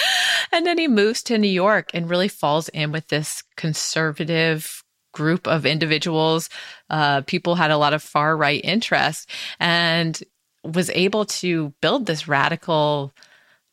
and 0.52 0.66
then 0.66 0.78
he 0.78 0.88
moves 0.88 1.22
to 1.24 1.38
New 1.38 1.48
York 1.48 1.90
and 1.94 2.10
really 2.10 2.28
falls 2.28 2.68
in 2.70 2.92
with 2.92 3.08
this 3.08 3.42
conservative 3.56 4.82
group 5.12 5.46
of 5.46 5.66
individuals. 5.66 6.48
Uh, 6.90 7.22
people 7.22 7.54
had 7.54 7.70
a 7.70 7.78
lot 7.78 7.94
of 7.94 8.02
far 8.02 8.36
right 8.36 8.60
interest 8.64 9.28
and 9.58 10.22
was 10.64 10.90
able 10.90 11.24
to 11.24 11.72
build 11.80 12.06
this 12.06 12.28
radical 12.28 13.12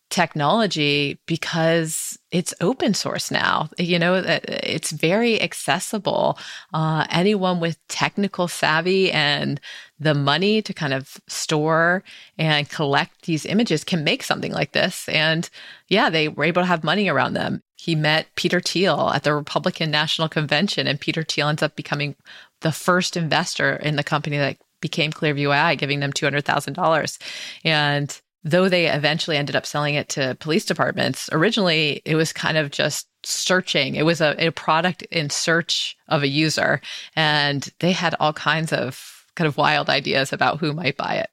technology 0.10 1.20
because 1.26 2.18
it's 2.36 2.54
open 2.60 2.94
source 2.94 3.32
now. 3.32 3.70
You 3.78 3.98
know, 3.98 4.16
it's 4.26 4.92
very 4.92 5.42
accessible. 5.42 6.38
Uh, 6.74 7.08
anyone 7.10 7.62
with 7.62 7.78
technical 7.88 8.50
savvy 8.50 9.10
and 9.10 9.62
the 10.02 10.14
money 10.14 10.62
to 10.62 10.74
kind 10.74 10.94
of 10.94 11.16
store 11.30 12.04
and 12.38 12.70
collect 12.70 13.22
these 13.22 13.46
images 13.46 13.86
can 13.86 14.04
make 14.04 14.22
something 14.22 14.52
like 14.52 14.74
this. 14.74 15.08
And 15.08 15.50
yeah, 15.88 16.10
they 16.10 16.28
were 16.28 16.44
able 16.44 16.62
to 16.62 16.68
have 16.68 16.84
money 16.84 17.08
around 17.08 17.36
them. 17.36 17.64
He 17.78 17.96
met 17.96 18.28
Peter 18.36 18.60
Thiel 18.60 19.12
at 19.12 19.24
the 19.24 19.34
Republican 19.34 19.90
National 19.90 20.28
Convention, 20.28 20.88
and 20.88 21.00
Peter 21.00 21.24
Thiel 21.24 21.48
ends 21.48 21.64
up 21.64 21.78
becoming 21.78 22.18
the 22.60 22.74
first 22.74 23.16
investor 23.16 23.78
in 23.78 23.96
the 23.96 24.04
company 24.04 24.38
that 24.38 24.58
became 24.82 25.14
Clearview 25.14 25.56
AI, 25.56 25.76
giving 25.76 26.02
them 26.02 26.12
$200,000. 26.12 27.18
And 27.64 28.22
though 28.46 28.70
they 28.70 28.86
eventually 28.88 29.36
ended 29.36 29.56
up 29.56 29.66
selling 29.66 29.96
it 29.96 30.08
to 30.10 30.38
police 30.40 30.64
departments, 30.64 31.28
originally 31.32 32.02
it 32.06 32.16
was 32.16 32.32
kind 32.32 32.58
of 32.58 32.70
just 32.72 33.08
searching. 33.24 33.96
It 33.96 34.06
was 34.06 34.22
a, 34.22 34.36
a 34.38 34.52
product 34.52 35.02
in 35.04 35.32
search 35.32 35.98
of 36.08 36.22
a 36.22 36.28
user, 36.28 36.80
and 37.16 37.68
they 37.80 37.92
had 37.92 38.16
all 38.20 38.34
kinds 38.34 38.72
of 38.72 39.26
kind 39.34 39.48
of 39.48 39.58
wild 39.58 39.90
ideas 39.90 40.32
about 40.32 40.60
who 40.60 40.72
might 40.74 40.96
buy 40.96 41.16
it. 41.16 41.30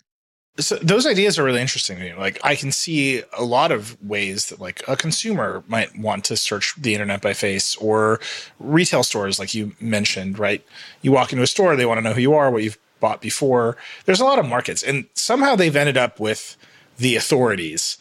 So 0.58 0.76
those 0.76 1.06
ideas 1.06 1.38
are 1.38 1.44
really 1.44 1.60
interesting 1.60 1.96
to 1.96 2.02
me. 2.02 2.14
Like 2.14 2.38
I 2.44 2.56
can 2.56 2.72
see 2.72 3.22
a 3.38 3.44
lot 3.44 3.72
of 3.72 3.96
ways 4.02 4.48
that 4.48 4.60
like 4.60 4.82
a 4.86 4.96
consumer 4.96 5.64
might 5.66 5.96
want 5.98 6.24
to 6.26 6.36
search 6.36 6.74
the 6.76 6.94
internet 6.94 7.22
by 7.22 7.32
face 7.32 7.74
or 7.76 8.20
retail 8.58 9.02
stores 9.02 9.38
like 9.38 9.54
you 9.54 9.72
mentioned, 9.80 10.38
right? 10.38 10.62
You 11.00 11.12
walk 11.12 11.32
into 11.32 11.42
a 11.42 11.46
store, 11.46 11.74
they 11.74 11.86
want 11.86 11.98
to 11.98 12.02
know 12.02 12.12
who 12.12 12.20
you 12.20 12.34
are, 12.34 12.50
what 12.50 12.62
you've 12.62 12.78
bought 13.00 13.22
before. 13.22 13.78
There's 14.04 14.20
a 14.20 14.26
lot 14.26 14.38
of 14.38 14.46
markets 14.46 14.82
and 14.82 15.06
somehow 15.14 15.56
they've 15.56 15.74
ended 15.74 15.96
up 15.96 16.20
with 16.20 16.58
the 16.98 17.16
authorities, 17.16 17.98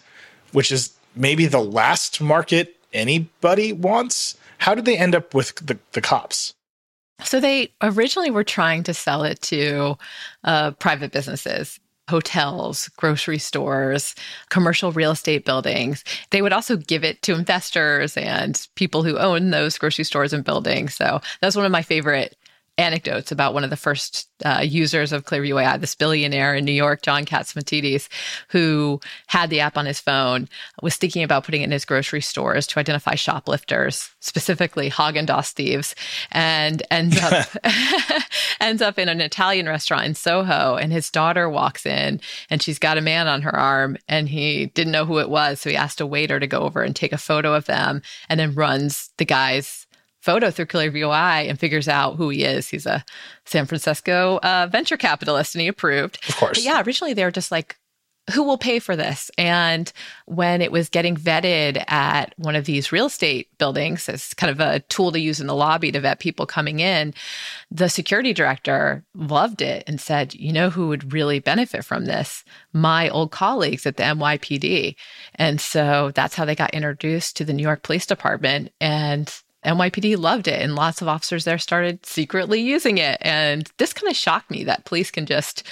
which 0.51 0.71
is 0.71 0.93
maybe 1.15 1.45
the 1.45 1.63
last 1.63 2.21
market 2.21 2.75
anybody 2.93 3.74
wants. 3.74 4.38
How 4.60 4.75
did 4.75 4.86
they 4.86 4.98
end 4.98 5.15
up 5.15 5.33
with 5.33 5.55
the, 5.55 5.77
the 5.93 6.01
cops? 6.01 6.53
So 7.24 7.39
they 7.39 7.71
originally 7.81 8.31
were 8.31 8.43
trying 8.43 8.83
to 8.83 8.93
sell 8.93 9.24
it 9.24 9.41
to 9.43 9.98
uh, 10.43 10.71
private 10.71 11.12
businesses 11.12 11.79
hotels, 12.10 12.89
grocery 12.98 13.38
stores, 13.38 14.15
commercial 14.50 14.91
real 14.91 15.12
estate 15.12 15.45
buildings. 15.45 16.03
They 16.31 16.41
would 16.41 16.51
also 16.51 16.75
give 16.75 17.05
it 17.05 17.21
to 17.21 17.33
investors 17.33 18.17
and 18.17 18.67
people 18.75 19.03
who 19.03 19.17
own 19.17 19.51
those 19.51 19.77
grocery 19.77 20.03
stores 20.03 20.33
and 20.33 20.43
buildings. 20.43 20.93
So 20.93 21.21
that's 21.39 21.55
one 21.55 21.65
of 21.65 21.71
my 21.71 21.81
favorite 21.81 22.36
anecdotes 22.77 23.31
about 23.31 23.53
one 23.53 23.63
of 23.63 23.69
the 23.69 23.77
first 23.77 24.27
uh, 24.43 24.63
users 24.63 25.11
of 25.11 25.25
Clearview 25.25 25.61
AI, 25.61 25.77
this 25.77 25.95
billionaire 25.95 26.55
in 26.55 26.65
New 26.65 26.71
York, 26.71 27.01
John 27.01 27.25
Catsimatidis, 27.25 28.07
who 28.49 28.99
had 29.27 29.49
the 29.49 29.59
app 29.59 29.77
on 29.77 29.85
his 29.85 29.99
phone, 29.99 30.47
was 30.81 30.95
thinking 30.95 31.23
about 31.23 31.43
putting 31.43 31.61
it 31.61 31.65
in 31.65 31.71
his 31.71 31.85
grocery 31.85 32.21
stores 32.21 32.65
to 32.67 32.79
identify 32.79 33.15
shoplifters, 33.15 34.09
specifically 34.19 34.89
Haagen-Dazs 34.89 35.51
thieves, 35.51 35.95
and 36.31 36.81
ends 36.89 37.17
up 37.21 37.47
ends 38.59 38.81
up 38.81 38.97
in 38.97 39.09
an 39.09 39.21
Italian 39.21 39.67
restaurant 39.67 40.05
in 40.05 40.15
Soho, 40.15 40.75
and 40.75 40.91
his 40.91 41.09
daughter 41.09 41.49
walks 41.49 41.85
in, 41.85 42.19
and 42.49 42.61
she's 42.61 42.79
got 42.79 42.97
a 42.97 43.01
man 43.01 43.27
on 43.27 43.41
her 43.41 43.55
arm, 43.55 43.97
and 44.07 44.29
he 44.29 44.67
didn't 44.67 44.93
know 44.93 45.05
who 45.05 45.19
it 45.19 45.29
was, 45.29 45.59
so 45.59 45.69
he 45.69 45.75
asked 45.75 46.01
a 46.01 46.05
waiter 46.05 46.39
to 46.39 46.47
go 46.47 46.61
over 46.61 46.81
and 46.81 46.95
take 46.95 47.13
a 47.13 47.17
photo 47.17 47.53
of 47.53 47.65
them, 47.65 48.01
and 48.29 48.39
then 48.39 48.55
runs 48.55 49.09
the 49.17 49.25
guy's 49.25 49.80
photo 50.21 50.51
through 50.51 50.67
Clearview 50.67 51.07
AI 51.07 51.41
and 51.41 51.59
figures 51.59 51.87
out 51.87 52.15
who 52.15 52.29
he 52.29 52.43
is. 52.43 52.69
He's 52.69 52.85
a 52.85 53.03
San 53.45 53.65
Francisco 53.65 54.39
uh, 54.43 54.67
venture 54.71 54.97
capitalist 54.97 55.55
and 55.55 55.61
he 55.61 55.67
approved. 55.67 56.19
Of 56.29 56.37
course. 56.37 56.57
But 56.57 56.63
yeah, 56.63 56.81
originally 56.81 57.13
they 57.13 57.23
were 57.23 57.31
just 57.31 57.51
like, 57.51 57.77
who 58.31 58.43
will 58.43 58.57
pay 58.57 58.79
for 58.79 58.95
this? 58.95 59.31
And 59.37 59.91
when 60.25 60.61
it 60.61 60.71
was 60.71 60.89
getting 60.89 61.17
vetted 61.17 61.83
at 61.91 62.33
one 62.37 62.55
of 62.55 62.65
these 62.65 62.91
real 62.91 63.07
estate 63.07 63.49
buildings 63.57 64.07
as 64.07 64.33
kind 64.35 64.51
of 64.51 64.59
a 64.59 64.79
tool 64.81 65.11
to 65.11 65.19
use 65.19 65.39
in 65.39 65.47
the 65.47 65.55
lobby 65.55 65.91
to 65.91 65.99
vet 65.99 66.19
people 66.19 66.45
coming 66.45 66.79
in, 66.79 67.13
the 67.71 67.89
security 67.89 68.31
director 68.31 69.03
loved 69.15 69.61
it 69.61 69.83
and 69.87 69.99
said, 69.99 70.35
you 70.35 70.53
know 70.53 70.69
who 70.69 70.87
would 70.87 71.13
really 71.13 71.39
benefit 71.39 71.83
from 71.83 72.05
this? 72.05 72.43
My 72.73 73.09
old 73.09 73.31
colleagues 73.31 73.85
at 73.85 73.97
the 73.97 74.03
NYPD. 74.03 74.95
And 75.35 75.59
so 75.59 76.11
that's 76.13 76.35
how 76.35 76.45
they 76.45 76.55
got 76.55 76.73
introduced 76.73 77.37
to 77.37 77.43
the 77.43 77.53
New 77.53 77.63
York 77.63 77.81
Police 77.81 78.05
Department. 78.05 78.71
And 78.79 79.33
NYPD 79.65 80.18
loved 80.18 80.48
it, 80.48 80.62
and 80.62 80.75
lots 80.75 81.01
of 81.01 81.08
officers 81.08 81.46
there 81.46 81.58
started 81.58 82.06
secretly 82.06 82.62
using 82.62 82.98
it. 82.98 83.18
And 83.22 83.70
this 83.77 83.94
kind 83.94 84.10
of 84.10 84.15
shocked 84.15 84.50
me 84.50 84.63
that 84.63 84.86
police 84.86 85.12
can 85.12 85.25
just 85.25 85.63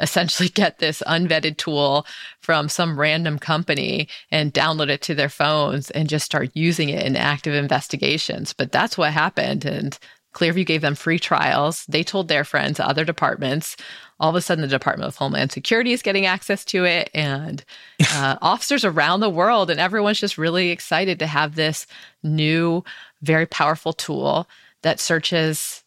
essentially 0.00 0.48
get 0.54 0.78
this 0.78 1.02
unvetted 1.06 1.56
tool 1.56 2.06
from 2.40 2.68
some 2.68 2.98
random 2.98 3.38
company 3.38 4.08
and 4.30 4.54
download 4.54 4.88
it 4.88 5.02
to 5.02 5.14
their 5.14 5.28
phones 5.28 5.90
and 5.90 6.08
just 6.08 6.24
start 6.24 6.50
using 6.54 6.88
it 6.88 7.04
in 7.04 7.16
active 7.16 7.54
investigations. 7.54 8.52
But 8.52 8.72
that's 8.72 8.96
what 8.96 9.12
happened. 9.12 9.64
And 9.64 9.98
Clearview 10.34 10.66
gave 10.66 10.82
them 10.82 10.94
free 10.94 11.18
trials. 11.18 11.86
They 11.86 12.02
told 12.02 12.28
their 12.28 12.44
friends, 12.44 12.78
other 12.78 13.04
departments. 13.04 13.76
All 14.18 14.30
of 14.30 14.36
a 14.36 14.40
sudden, 14.40 14.62
the 14.62 14.68
Department 14.68 15.08
of 15.08 15.16
Homeland 15.16 15.52
Security 15.52 15.92
is 15.92 16.02
getting 16.02 16.24
access 16.24 16.64
to 16.66 16.84
it, 16.84 17.10
and 17.12 17.64
uh, 18.12 18.36
officers 18.42 18.84
around 18.84 19.20
the 19.20 19.30
world, 19.30 19.70
and 19.70 19.78
everyone's 19.78 20.20
just 20.20 20.38
really 20.38 20.70
excited 20.70 21.18
to 21.18 21.26
have 21.26 21.54
this 21.54 21.86
new 22.22 22.82
very 23.22 23.46
powerful 23.46 23.92
tool 23.92 24.48
that 24.82 25.00
searches 25.00 25.82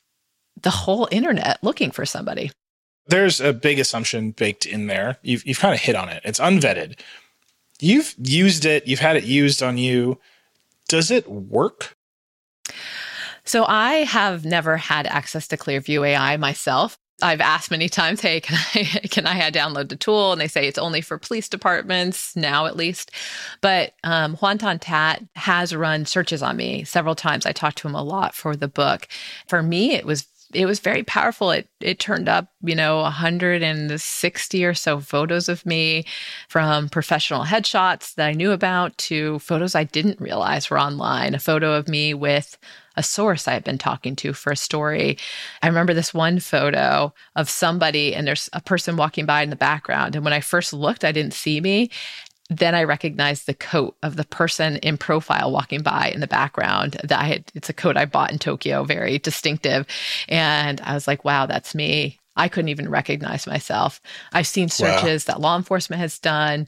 the 0.62 0.70
whole 0.70 1.08
internet 1.12 1.58
looking 1.64 1.92
for 1.92 2.06
somebody. 2.06 2.52
There's 3.08 3.42
a 3.42 3.54
big 3.54 3.80
assumption 3.80 4.32
baked 4.32 4.66
in 4.66 4.88
there. 4.88 5.18
You've, 5.24 5.46
you've 5.46 5.60
kind 5.60 5.74
of 5.74 5.82
hit 5.82 5.96
on 5.96 6.10
it. 6.10 6.22
It's 6.24 6.40
unvetted. 6.40 7.00
You've 7.80 8.14
used 8.20 8.66
it, 8.66 8.88
you've 8.88 9.00
had 9.00 9.16
it 9.16 9.24
used 9.24 9.64
on 9.64 9.78
you. 9.78 10.20
Does 10.88 11.10
it 11.10 11.30
work? 11.30 11.96
So 13.46 13.66
I 13.66 14.04
have 14.04 14.46
never 14.46 14.78
had 14.78 15.08
access 15.08 15.48
to 15.48 15.58
Clearview 15.58 16.08
AI 16.08 16.38
myself. 16.38 17.00
I've 17.22 17.42
asked 17.42 17.72
many 17.72 17.90
times, 17.90 18.22
hey, 18.22 18.42
can 18.42 18.58
I 18.76 18.84
can 19.10 19.28
I 19.28 19.52
download 19.52 19.90
the 19.90 19.96
tool? 19.96 20.32
And 20.32 20.42
they 20.42 20.48
say 20.48 20.68
it's 20.68 20.78
only 20.78 21.02
for 21.02 21.18
police 21.18 21.50
departments 21.50 22.36
now, 22.36 22.66
at 22.66 22.76
least. 22.76 23.12
But 23.62 23.94
um, 24.04 24.36
Hoan 24.36 24.58
Ton-That 24.58 25.24
has 25.36 25.76
run 25.76 26.06
searches 26.06 26.42
on 26.42 26.58
me 26.58 26.84
several 26.84 27.16
times. 27.16 27.46
I 27.46 27.52
talked 27.52 27.78
to 27.80 27.88
him 27.88 27.96
a 27.96 28.04
lot 28.04 28.36
for 28.36 28.56
the 28.56 28.68
book. 28.68 29.08
For 29.48 29.62
me, 29.62 29.94
it 29.94 30.06
was 30.06 30.28
it 30.54 30.66
was 30.66 30.80
very 30.80 31.04
powerful. 31.04 31.52
It 31.52 31.68
it 31.80 32.00
turned 32.00 32.28
up, 32.28 32.52
you 32.62 32.76
know, 32.76 33.02
160 33.02 34.66
or 34.66 34.74
so 34.74 35.00
photos 35.00 35.48
of 35.48 35.66
me 35.66 36.06
from 36.48 36.90
professional 36.90 37.44
headshots 37.46 38.16
that 38.16 38.28
I 38.28 38.34
knew 38.34 38.52
about 38.52 38.98
to 39.00 39.40
photos 39.40 39.76
I 39.76 39.84
didn't 39.84 40.20
realize 40.20 40.70
were 40.70 40.80
online. 40.80 41.36
A 41.36 41.40
photo 41.40 41.74
of 41.74 41.88
me 41.88 42.14
with 42.14 42.58
a 43.00 43.04
source 43.04 43.48
I 43.48 43.54
had 43.54 43.64
been 43.64 43.78
talking 43.78 44.16
to 44.18 44.34
for 44.34 44.52
a 44.52 44.58
story. 44.58 45.18
I 45.64 45.68
remember 45.68 45.94
this 45.94 46.14
one 46.14 46.40
photo 46.40 47.14
of 47.36 47.50
somebody 47.50 48.14
and 48.14 48.28
there's 48.28 48.50
a 48.54 48.62
person 48.62 48.98
walking 48.98 49.26
by 49.26 49.42
in 49.42 49.50
the 49.50 49.56
background. 49.56 50.16
And 50.16 50.26
when 50.26 50.34
I 50.34 50.42
first 50.42 50.74
looked, 50.74 51.06
I 51.06 51.12
didn't 51.12 51.34
see 51.34 51.62
me 51.62 51.90
then 52.52 52.74
I 52.74 52.84
recognized 52.84 53.46
the 53.46 53.54
coat 53.54 53.96
of 54.02 54.16
the 54.16 54.24
person 54.24 54.78
in 54.78 54.98
profile 54.98 55.52
walking 55.52 55.84
by 55.84 56.10
in 56.12 56.20
the 56.20 56.26
background 56.26 57.00
that 57.04 57.20
I 57.20 57.26
had, 57.26 57.52
it's 57.54 57.70
a 57.70 57.74
coat 57.74 57.96
I 57.96 58.06
bought 58.06 58.32
in 58.32 58.40
Tokyo, 58.40 58.84
very 58.84 59.20
distinctive. 59.20 59.86
And 60.28 60.82
I 60.82 60.96
was 60.96 61.08
like, 61.08 61.24
wow, 61.24 61.46
that's 61.46 61.76
me. 61.76 62.20
I 62.36 62.48
couldn't 62.48 62.70
even 62.70 62.90
recognize 62.90 63.46
myself. 63.46 64.02
I've 64.34 64.48
seen 64.48 64.70
searches 64.70 65.28
wow. 65.28 65.34
that 65.34 65.42
law 65.42 65.58
enforcement 65.58 66.00
has 66.00 66.18
done. 66.18 66.68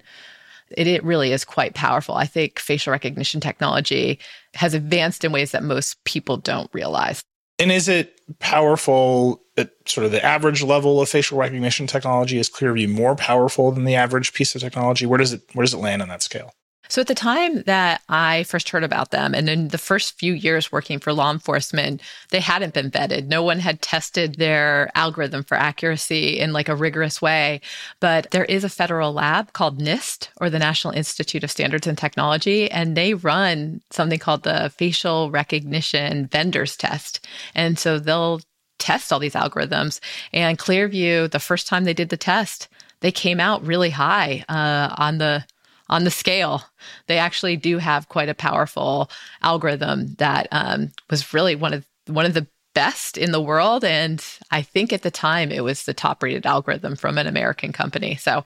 It, 0.77 0.87
it 0.87 1.03
really 1.03 1.31
is 1.31 1.45
quite 1.45 1.73
powerful. 1.73 2.15
I 2.15 2.25
think 2.25 2.59
facial 2.59 2.91
recognition 2.91 3.39
technology 3.39 4.19
has 4.53 4.73
advanced 4.73 5.23
in 5.23 5.31
ways 5.31 5.51
that 5.51 5.63
most 5.63 6.03
people 6.03 6.37
don't 6.37 6.69
realize. 6.73 7.21
And 7.59 7.71
is 7.71 7.87
it 7.87 8.19
powerful 8.39 9.41
at 9.57 9.71
sort 9.85 10.05
of 10.05 10.11
the 10.11 10.23
average 10.25 10.63
level 10.63 10.99
of 10.99 11.09
facial 11.09 11.37
recognition 11.37 11.85
technology? 11.85 12.39
Is 12.39 12.49
Clearview 12.49 12.89
more 12.89 13.15
powerful 13.15 13.71
than 13.71 13.83
the 13.83 13.95
average 13.95 14.33
piece 14.33 14.55
of 14.55 14.61
technology? 14.61 15.05
Where 15.05 15.19
does 15.19 15.33
it 15.33 15.41
where 15.53 15.63
does 15.63 15.73
it 15.73 15.77
land 15.77 16.01
on 16.01 16.07
that 16.09 16.23
scale? 16.23 16.53
So 16.91 16.99
at 16.99 17.07
the 17.07 17.15
time 17.15 17.61
that 17.61 18.01
I 18.09 18.43
first 18.43 18.67
heard 18.67 18.83
about 18.83 19.11
them, 19.11 19.33
and 19.33 19.47
in 19.47 19.69
the 19.69 19.77
first 19.77 20.19
few 20.19 20.33
years 20.33 20.73
working 20.73 20.99
for 20.99 21.13
law 21.13 21.31
enforcement, 21.31 22.01
they 22.31 22.41
hadn't 22.41 22.73
been 22.73 22.91
vetted. 22.91 23.27
No 23.27 23.43
one 23.43 23.59
had 23.59 23.81
tested 23.81 24.35
their 24.35 24.91
algorithm 24.93 25.45
for 25.45 25.55
accuracy 25.55 26.37
in 26.37 26.51
like 26.51 26.67
a 26.67 26.75
rigorous 26.75 27.21
way. 27.21 27.61
But 28.01 28.29
there 28.31 28.43
is 28.43 28.65
a 28.65 28.69
federal 28.69 29.13
lab 29.13 29.53
called 29.53 29.79
NIST, 29.79 30.27
or 30.41 30.49
the 30.49 30.59
National 30.59 30.93
Institute 30.93 31.45
of 31.45 31.51
Standards 31.51 31.87
and 31.87 31.97
Technology, 31.97 32.69
and 32.69 32.97
they 32.97 33.13
run 33.13 33.81
something 33.89 34.19
called 34.19 34.43
the 34.43 34.69
facial 34.75 35.31
recognition 35.31 36.25
vendors 36.25 36.75
test. 36.75 37.25
And 37.55 37.79
so 37.79 37.99
they'll 37.99 38.41
test 38.79 39.13
all 39.13 39.19
these 39.19 39.33
algorithms. 39.33 40.01
And 40.33 40.59
Clearview, 40.59 41.31
the 41.31 41.39
first 41.39 41.67
time 41.67 41.85
they 41.85 41.93
did 41.93 42.09
the 42.09 42.17
test, 42.17 42.67
they 42.99 43.13
came 43.13 43.39
out 43.39 43.65
really 43.65 43.91
high 43.91 44.43
uh, 44.49 44.93
on 44.97 45.19
the 45.19 45.45
on 45.91 46.05
the 46.05 46.11
scale. 46.11 46.63
They 47.07 47.17
actually 47.17 47.57
do 47.57 47.77
have 47.77 48.09
quite 48.09 48.29
a 48.29 48.33
powerful 48.33 49.11
algorithm 49.43 50.15
that 50.15 50.47
um, 50.51 50.91
was 51.09 51.33
really 51.33 51.55
one 51.55 51.73
of 51.73 51.85
one 52.07 52.25
of 52.25 52.33
the 52.33 52.47
best 52.73 53.17
in 53.17 53.31
the 53.31 53.41
world. 53.41 53.83
And 53.83 54.25
I 54.49 54.61
think 54.61 54.93
at 54.93 55.01
the 55.01 55.11
time 55.11 55.51
it 55.51 55.63
was 55.63 55.83
the 55.83 55.93
top 55.93 56.23
rated 56.23 56.45
algorithm 56.45 56.95
from 56.95 57.17
an 57.17 57.27
American 57.27 57.73
company. 57.73 58.15
So 58.15 58.45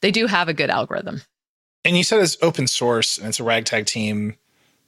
they 0.00 0.10
do 0.10 0.26
have 0.26 0.48
a 0.48 0.54
good 0.54 0.70
algorithm. 0.70 1.22
And 1.84 1.96
you 1.96 2.02
said 2.02 2.20
it's 2.20 2.36
open 2.42 2.66
source 2.66 3.16
and 3.16 3.28
it's 3.28 3.40
a 3.40 3.44
ragtag 3.44 3.86
team. 3.86 4.36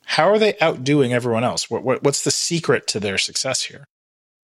How 0.05 0.29
are 0.29 0.39
they 0.39 0.57
outdoing 0.61 1.13
everyone 1.13 1.45
else? 1.45 1.71
What, 1.71 1.83
what, 1.83 2.03
what's 2.03 2.25
the 2.25 2.31
secret 2.31 2.87
to 2.89 3.01
their 3.01 3.19
success 3.19 3.63
here? 3.63 3.87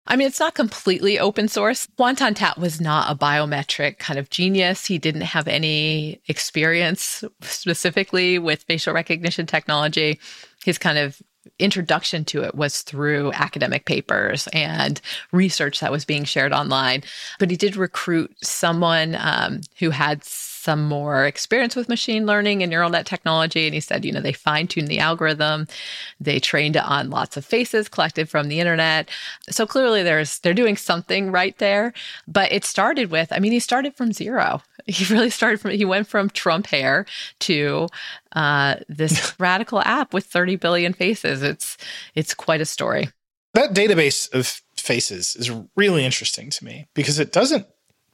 I 0.08 0.16
mean, 0.16 0.28
it's 0.28 0.40
not 0.40 0.56
completely 0.56 1.20
open 1.20 1.48
source. 1.48 1.88
Hoan 1.98 2.16
Ton-That 2.16 2.58
was 2.58 2.82
not 2.82 3.12
a 3.12 3.16
biometric 3.16 4.00
kind 4.00 4.18
of 4.18 4.30
genius. 4.30 4.86
He 4.86 4.98
didn't 4.98 5.22
have 5.22 5.48
any 5.48 6.22
experience 6.28 7.24
specifically 7.42 8.40
with 8.40 8.64
facial 8.64 8.94
recognition 8.94 9.46
technology. 9.46 10.20
His 10.66 10.78
kind 10.78 10.98
of 10.98 11.22
introduction 11.60 12.26
to 12.26 12.44
it 12.44 12.56
was 12.56 12.82
through 12.82 13.32
academic 13.34 13.86
papers 13.86 14.48
and 14.54 15.00
research 15.32 15.80
that 15.80 15.92
was 15.92 16.06
being 16.06 16.24
shared 16.24 16.52
online. 16.52 17.04
But 17.40 17.52
he 17.52 17.58
did 17.58 17.76
recruit 17.76 18.36
someone 18.44 19.16
um, 19.20 19.62
who 19.80 19.92
had 19.92 20.24
some 20.62 20.84
more 20.84 21.26
experience 21.26 21.76
with 21.76 21.90
machine 21.90 22.26
learning 22.26 22.62
and 22.62 22.70
neural 22.70 22.90
net 22.90 23.06
technology. 23.06 23.66
And 23.66 23.74
he 23.74 23.80
said, 23.80 24.06
you 24.06 24.12
know, 24.12 24.22
they 24.22 24.34
fine 24.34 24.68
tuned 24.68 24.88
the 24.88 25.00
algorithm, 25.00 25.68
they 26.20 26.40
trained 26.40 26.76
it 26.76 26.84
on 26.84 27.10
lots 27.10 27.36
of 27.36 27.44
faces 27.44 27.90
collected 27.90 28.30
from 28.30 28.48
the 28.48 28.60
internet. 28.60 29.10
So 29.50 29.66
clearly 29.66 30.04
there's 30.04 30.40
they're 30.40 30.54
doing 30.54 30.78
something 30.78 31.32
right 31.32 31.58
there. 31.58 31.94
But 32.28 32.52
it 32.52 32.64
started 32.64 33.10
with, 33.10 33.32
I 33.32 33.40
mean, 33.40 33.52
he 33.52 33.60
started 33.60 33.96
from 33.96 34.14
zero. 34.14 34.62
He 34.88 35.06
really 35.14 35.30
started 35.30 35.62
from 35.62 35.72
he 35.72 35.86
went 35.86 36.08
from 36.08 36.32
Trump 36.32 36.66
hair 36.66 37.06
to 37.42 37.88
uh, 38.36 38.78
this 38.90 39.36
radical 39.40 39.80
app 39.82 40.12
with 40.12 40.26
30 40.26 40.56
billion 40.56 40.92
faces. 40.94 41.44
It's 41.44 41.78
it's 42.16 42.34
quite 42.34 42.62
a 42.62 42.66
story. 42.66 43.10
That 43.54 43.76
database 43.76 44.34
of 44.34 44.62
faces 44.76 45.36
is 45.36 45.52
really 45.76 46.04
interesting 46.04 46.50
to 46.50 46.66
me 46.66 46.88
because 46.96 47.20
it 47.20 47.32
doesn't 47.32 47.68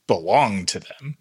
belong 0.07 0.65
to 0.65 0.79
them 0.79 1.17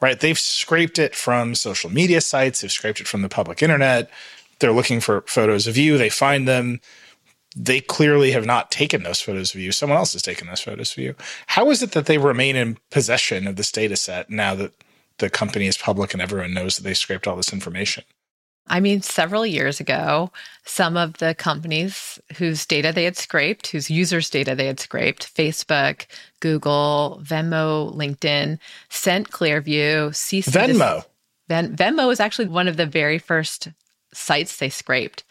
right? 0.00 0.18
They've 0.18 0.38
scraped 0.38 0.98
it 0.98 1.14
from 1.14 1.54
social 1.54 1.90
media 1.90 2.20
sites, 2.20 2.60
they've 2.60 2.72
scraped 2.72 3.00
it 3.00 3.08
from 3.08 3.22
the 3.22 3.28
public 3.28 3.62
internet. 3.62 4.10
They're 4.58 4.72
looking 4.72 5.00
for 5.00 5.22
photos 5.22 5.66
of 5.66 5.76
you, 5.76 5.98
they 5.98 6.10
find 6.10 6.46
them. 6.46 6.80
They 7.56 7.80
clearly 7.80 8.30
have 8.30 8.46
not 8.46 8.70
taken 8.70 9.02
those 9.02 9.20
photos 9.20 9.54
of 9.54 9.60
you. 9.60 9.72
Someone 9.72 9.98
else 9.98 10.12
has 10.12 10.22
taken 10.22 10.46
those 10.46 10.60
photos 10.60 10.92
of 10.92 10.98
you. 10.98 11.16
How 11.48 11.68
is 11.70 11.82
it 11.82 11.92
that 11.92 12.06
they 12.06 12.16
remain 12.16 12.54
in 12.54 12.78
possession 12.90 13.48
of 13.48 13.56
this 13.56 13.72
data 13.72 13.96
set 13.96 14.30
now 14.30 14.54
that 14.54 14.72
the 15.18 15.30
company 15.30 15.66
is 15.66 15.76
public 15.76 16.12
and 16.12 16.22
everyone 16.22 16.54
knows 16.54 16.76
that 16.76 16.84
they 16.84 16.94
scraped 16.94 17.26
all 17.26 17.36
this 17.36 17.52
information? 17.52 18.04
I 18.70 18.78
mean, 18.78 19.02
several 19.02 19.44
years 19.44 19.80
ago, 19.80 20.30
some 20.64 20.96
of 20.96 21.18
the 21.18 21.34
companies 21.34 22.20
whose 22.36 22.64
data 22.64 22.92
they 22.94 23.02
had 23.02 23.16
scraped, 23.16 23.66
whose 23.66 23.90
users' 23.90 24.30
data 24.30 24.54
they 24.54 24.66
had 24.66 24.78
scraped, 24.78 25.34
Facebook, 25.34 26.06
Google, 26.38 27.20
Venmo, 27.24 27.92
LinkedIn, 27.94 28.58
sent 28.88 29.30
Clearview, 29.30 30.14
cease 30.14 30.48
Venmo. 30.48 31.04
Ven- 31.48 31.76
Venmo 31.76 32.12
is 32.12 32.20
actually 32.20 32.46
one 32.46 32.68
of 32.68 32.76
the 32.76 32.86
very 32.86 33.18
first 33.18 33.68
sites 34.14 34.56
they 34.56 34.68
scraped, 34.68 35.24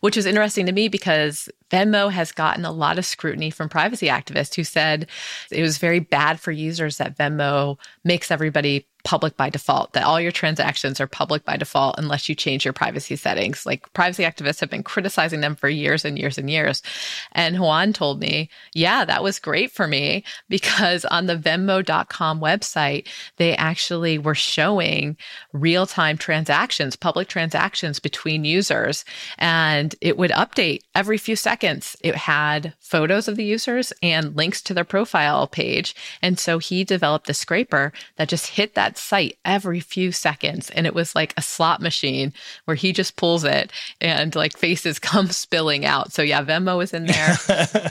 which 0.00 0.14
was 0.14 0.24
interesting 0.24 0.64
to 0.66 0.72
me 0.72 0.86
because 0.86 1.48
Venmo 1.72 2.08
has 2.12 2.30
gotten 2.30 2.64
a 2.64 2.70
lot 2.70 2.98
of 2.98 3.04
scrutiny 3.04 3.50
from 3.50 3.68
privacy 3.68 4.06
activists 4.06 4.54
who 4.54 4.62
said 4.62 5.08
it 5.50 5.62
was 5.62 5.78
very 5.78 5.98
bad 5.98 6.38
for 6.38 6.52
users 6.52 6.98
that 6.98 7.18
Venmo 7.18 7.78
makes 8.04 8.30
everybody 8.30 8.86
public 9.06 9.36
by 9.36 9.48
default, 9.48 9.92
that 9.92 10.02
all 10.02 10.20
your 10.20 10.32
transactions 10.32 11.00
are 11.00 11.06
public 11.06 11.44
by 11.44 11.56
default 11.56 11.94
unless 11.96 12.28
you 12.28 12.34
change 12.34 12.64
your 12.64 12.72
privacy 12.72 13.14
settings. 13.14 13.64
Like 13.64 13.90
privacy 13.92 14.24
activists 14.24 14.58
have 14.58 14.68
been 14.68 14.82
criticizing 14.82 15.40
them 15.40 15.54
for 15.54 15.68
years 15.68 16.04
and 16.04 16.18
years 16.18 16.38
and 16.38 16.50
years. 16.50 16.82
And 17.30 17.56
Hoan 17.56 17.92
told 17.92 18.18
me, 18.18 18.50
yeah, 18.74 19.04
that 19.04 19.22
was 19.22 19.38
great 19.38 19.70
for 19.70 19.86
me 19.86 20.24
because 20.48 21.04
on 21.04 21.26
the 21.26 21.36
Venmo.com 21.36 22.40
website, 22.40 23.06
they 23.36 23.56
actually 23.56 24.18
were 24.18 24.34
showing 24.34 25.16
real 25.52 25.86
time 25.86 26.18
transactions, 26.18 26.96
public 26.96 27.28
transactions 27.28 28.00
between 28.00 28.44
users, 28.44 29.04
and 29.38 29.94
it 30.00 30.18
would 30.18 30.32
update 30.32 30.80
every 30.96 31.16
few 31.16 31.36
seconds. 31.36 31.96
It 32.00 32.16
had 32.16 32.74
photos 32.80 33.28
of 33.28 33.36
the 33.36 33.44
users 33.44 33.92
and 34.02 34.36
links 34.36 34.60
to 34.62 34.74
their 34.74 34.82
profile 34.82 35.46
page. 35.46 35.94
And 36.22 36.40
so 36.40 36.58
he 36.58 36.82
developed 36.82 37.30
a 37.30 37.34
scraper 37.34 37.92
that 38.16 38.28
just 38.28 38.48
hit 38.48 38.74
that 38.74 38.95
site 38.98 39.38
every 39.44 39.80
few 39.80 40.12
seconds. 40.12 40.70
And 40.70 40.86
it 40.86 40.94
was 40.94 41.14
like 41.14 41.34
a 41.36 41.42
slot 41.42 41.80
machine 41.80 42.32
where 42.64 42.74
he 42.74 42.92
just 42.92 43.16
pulls 43.16 43.44
it 43.44 43.72
and 44.00 44.34
like 44.34 44.56
faces 44.56 44.98
come 45.00 45.28
spilling 45.28 45.84
out. 45.84 46.12
So 46.12 46.22
yeah, 46.22 46.42
Venmo 46.42 46.76
was 46.78 46.94
in 46.94 47.06
there. 47.06 47.36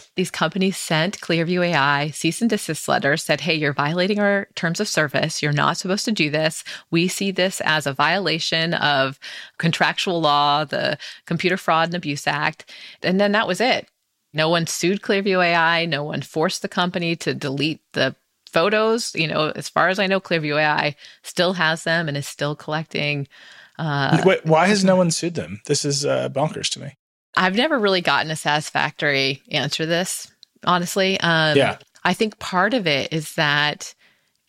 These 0.16 0.32
companies 0.32 0.78
sent 0.78 1.20
Clearview 1.20 1.66
AI 1.66 2.10
cease 2.12 2.42
and 2.42 2.50
desist 2.50 2.88
letters, 2.88 3.24
said, 3.24 3.42
hey, 3.42 3.56
you're 3.56 3.74
violating 3.74 4.20
our 4.20 4.48
terms 4.56 4.80
of 4.80 4.88
service. 4.88 5.42
You're 5.42 5.52
not 5.52 5.78
supposed 5.78 6.06
to 6.06 6.12
do 6.12 6.30
this. 6.30 6.64
We 6.92 7.08
see 7.08 7.32
this 7.32 7.62
as 7.62 7.86
a 7.86 7.94
violation 7.94 8.74
of 8.74 9.20
contractual 9.58 10.22
law, 10.22 10.66
the 10.66 10.98
Computer 11.26 11.58
Fraud 11.58 11.90
and 11.90 11.96
Abuse 11.96 12.28
Act. 12.28 12.72
And 13.02 13.20
then 13.20 13.32
that 13.34 13.48
was 13.48 13.62
it. 13.62 13.88
No 14.34 14.50
one 14.50 14.68
sued 14.68 15.02
Clearview 15.02 15.44
AI. 15.44 15.86
No 15.86 16.04
one 16.04 16.22
forced 16.22 16.62
the 16.62 16.68
company 16.68 17.16
to 17.16 17.34
delete 17.34 17.80
the 17.94 18.16
photos. 18.56 19.14
You 19.14 19.28
know, 19.28 19.52
as 19.54 19.68
far 19.68 19.90
as 19.90 20.00
I 20.00 20.08
know, 20.08 20.22
Clearview 20.22 20.58
AI 20.58 20.96
still 21.24 21.54
has 21.54 21.84
them 21.84 22.08
and 22.08 22.16
is 22.16 22.26
still 22.26 22.56
collecting. 22.56 23.28
Uh, 23.78 24.22
Wait, 24.26 24.46
why 24.46 24.68
has 24.68 24.86
no 24.86 24.96
one 24.96 25.12
sued 25.12 25.36
them? 25.36 25.60
This 25.66 25.84
is 25.84 26.06
uh, 26.06 26.30
bonkers 26.30 26.70
to 26.72 26.80
me. 26.80 26.96
I've 27.36 27.56
never 27.56 27.78
really 27.78 28.00
gotten 28.00 28.32
a 28.32 28.36
satisfactory 28.38 29.44
answer 29.52 29.84
to 29.84 29.88
this, 29.88 30.32
honestly. 30.64 31.20
Um, 31.20 31.58
yeah. 31.58 31.78
I 32.06 32.14
think 32.14 32.40
part 32.40 32.74
of 32.74 32.88
it 32.88 33.12
is 33.12 33.36
that 33.36 33.94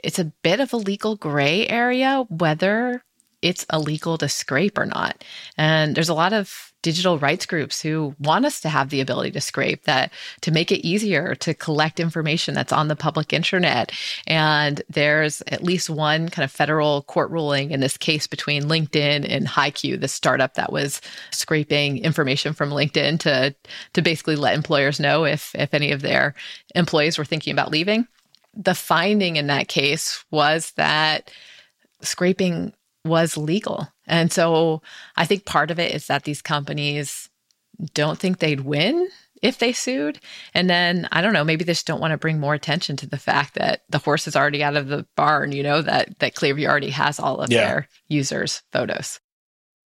it's 0.04 0.20
a 0.20 0.32
bit 0.42 0.60
of 0.60 0.72
a 0.72 0.76
legal 0.76 1.16
gray 1.16 1.66
area 1.66 2.24
whether 2.28 3.02
it's 3.42 3.66
illegal 3.72 4.18
to 4.18 4.28
scrape 4.28 4.78
or 4.78 4.86
not. 4.86 5.24
And 5.58 5.96
there's 5.96 6.08
a 6.08 6.14
lot 6.14 6.32
of 6.32 6.72
digital 6.87 7.18
rights 7.18 7.46
groups 7.46 7.83
who 7.83 8.14
want 8.20 8.44
us 8.44 8.61
to 8.61 8.68
have 8.68 8.90
the 8.90 9.01
ability 9.01 9.33
to 9.33 9.40
scrape 9.40 9.83
that 9.87 10.12
to 10.40 10.53
make 10.53 10.70
it 10.70 10.87
easier 10.87 11.35
to 11.35 11.53
collect 11.53 11.99
information 11.99 12.55
that's 12.55 12.72
on 12.72 12.87
the 12.87 12.94
public 12.94 13.33
internet. 13.33 13.90
And 14.29 14.81
there's 14.88 15.42
at 15.49 15.64
least 15.64 15.90
one 15.90 16.29
kind 16.29 16.44
of 16.44 16.53
federal 16.53 17.03
court 17.03 17.33
ruling 17.33 17.72
in 17.72 17.81
this 17.81 17.96
case 17.96 18.29
between 18.29 18.68
LinkedIn 18.68 19.27
and 19.29 19.49
hiQ, 19.49 20.01
the 20.01 20.07
startup 20.07 20.55
that 20.55 20.70
was 20.70 21.01
scraping 21.33 21.99
information 21.99 22.53
from 22.53 22.70
LinkedIn 22.70 23.18
to 23.18 23.53
to 23.94 24.01
basically 24.01 24.37
let 24.37 24.55
employers 24.55 25.01
know 25.01 25.25
if 25.25 25.57
if 25.57 25.75
any 25.75 25.90
of 25.90 26.03
their 26.03 26.37
employees 26.77 27.18
were 27.18 27.25
thinking 27.25 27.53
about 27.53 27.72
leaving. 27.72 28.07
The 28.55 28.77
finding 28.77 29.35
in 29.35 29.49
that 29.49 29.66
case 29.66 30.25
was 30.31 30.70
that 30.77 31.33
scraping 32.01 32.72
was 33.06 33.36
legal. 33.36 33.88
And 34.06 34.32
so 34.32 34.82
I 35.16 35.24
think 35.24 35.44
part 35.44 35.70
of 35.70 35.78
it 35.78 35.94
is 35.94 36.06
that 36.06 36.24
these 36.24 36.42
companies 36.42 37.28
don't 37.94 38.18
think 38.18 38.38
they'd 38.38 38.60
win 38.60 39.08
if 39.42 39.58
they 39.58 39.72
sued. 39.72 40.18
And 40.54 40.68
then 40.68 41.08
I 41.12 41.20
don't 41.20 41.32
know, 41.32 41.44
maybe 41.44 41.64
they 41.64 41.72
just 41.72 41.86
don't 41.86 42.00
want 42.00 42.12
to 42.12 42.18
bring 42.18 42.40
more 42.40 42.54
attention 42.54 42.96
to 42.98 43.06
the 43.06 43.18
fact 43.18 43.54
that 43.54 43.82
the 43.88 43.98
horse 43.98 44.26
is 44.26 44.36
already 44.36 44.62
out 44.62 44.76
of 44.76 44.88
the 44.88 45.06
barn, 45.16 45.52
you 45.52 45.62
know, 45.62 45.82
that 45.82 46.18
that 46.18 46.34
Clearview 46.34 46.68
already 46.68 46.90
has 46.90 47.18
all 47.18 47.40
of 47.40 47.50
yeah. 47.50 47.66
their 47.66 47.88
users' 48.08 48.62
photos. 48.72 49.20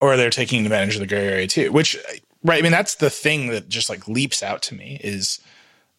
Or 0.00 0.16
they're 0.16 0.30
taking 0.30 0.64
advantage 0.64 0.94
of 0.94 1.00
the 1.00 1.06
gray 1.06 1.26
area 1.26 1.46
too, 1.46 1.72
which 1.72 1.96
right, 2.42 2.58
I 2.58 2.62
mean 2.62 2.72
that's 2.72 2.96
the 2.96 3.10
thing 3.10 3.48
that 3.48 3.68
just 3.68 3.88
like 3.88 4.08
leaps 4.08 4.42
out 4.42 4.62
to 4.62 4.74
me 4.74 5.00
is 5.02 5.40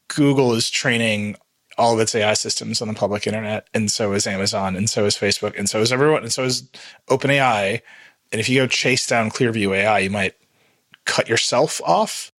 Google 0.07 0.53
is 0.53 0.69
training 0.69 1.35
all 1.77 1.93
of 1.93 1.99
its 1.99 2.15
AI 2.15 2.33
systems 2.33 2.81
on 2.81 2.87
the 2.87 2.93
public 2.93 3.27
internet, 3.27 3.67
and 3.73 3.91
so 3.91 4.13
is 4.13 4.27
Amazon, 4.27 4.75
and 4.75 4.89
so 4.89 5.05
is 5.05 5.15
Facebook, 5.15 5.57
and 5.57 5.69
so 5.69 5.81
is 5.81 5.91
everyone, 5.91 6.23
and 6.23 6.31
so 6.31 6.43
is 6.43 6.69
OpenAI. 7.09 7.81
And 8.31 8.39
if 8.39 8.49
you 8.49 8.61
go 8.61 8.67
chase 8.67 9.07
down 9.07 9.29
Clearview 9.29 9.75
AI, 9.75 9.99
you 9.99 10.09
might 10.09 10.35
cut 11.05 11.29
yourself 11.29 11.81
off. 11.85 12.31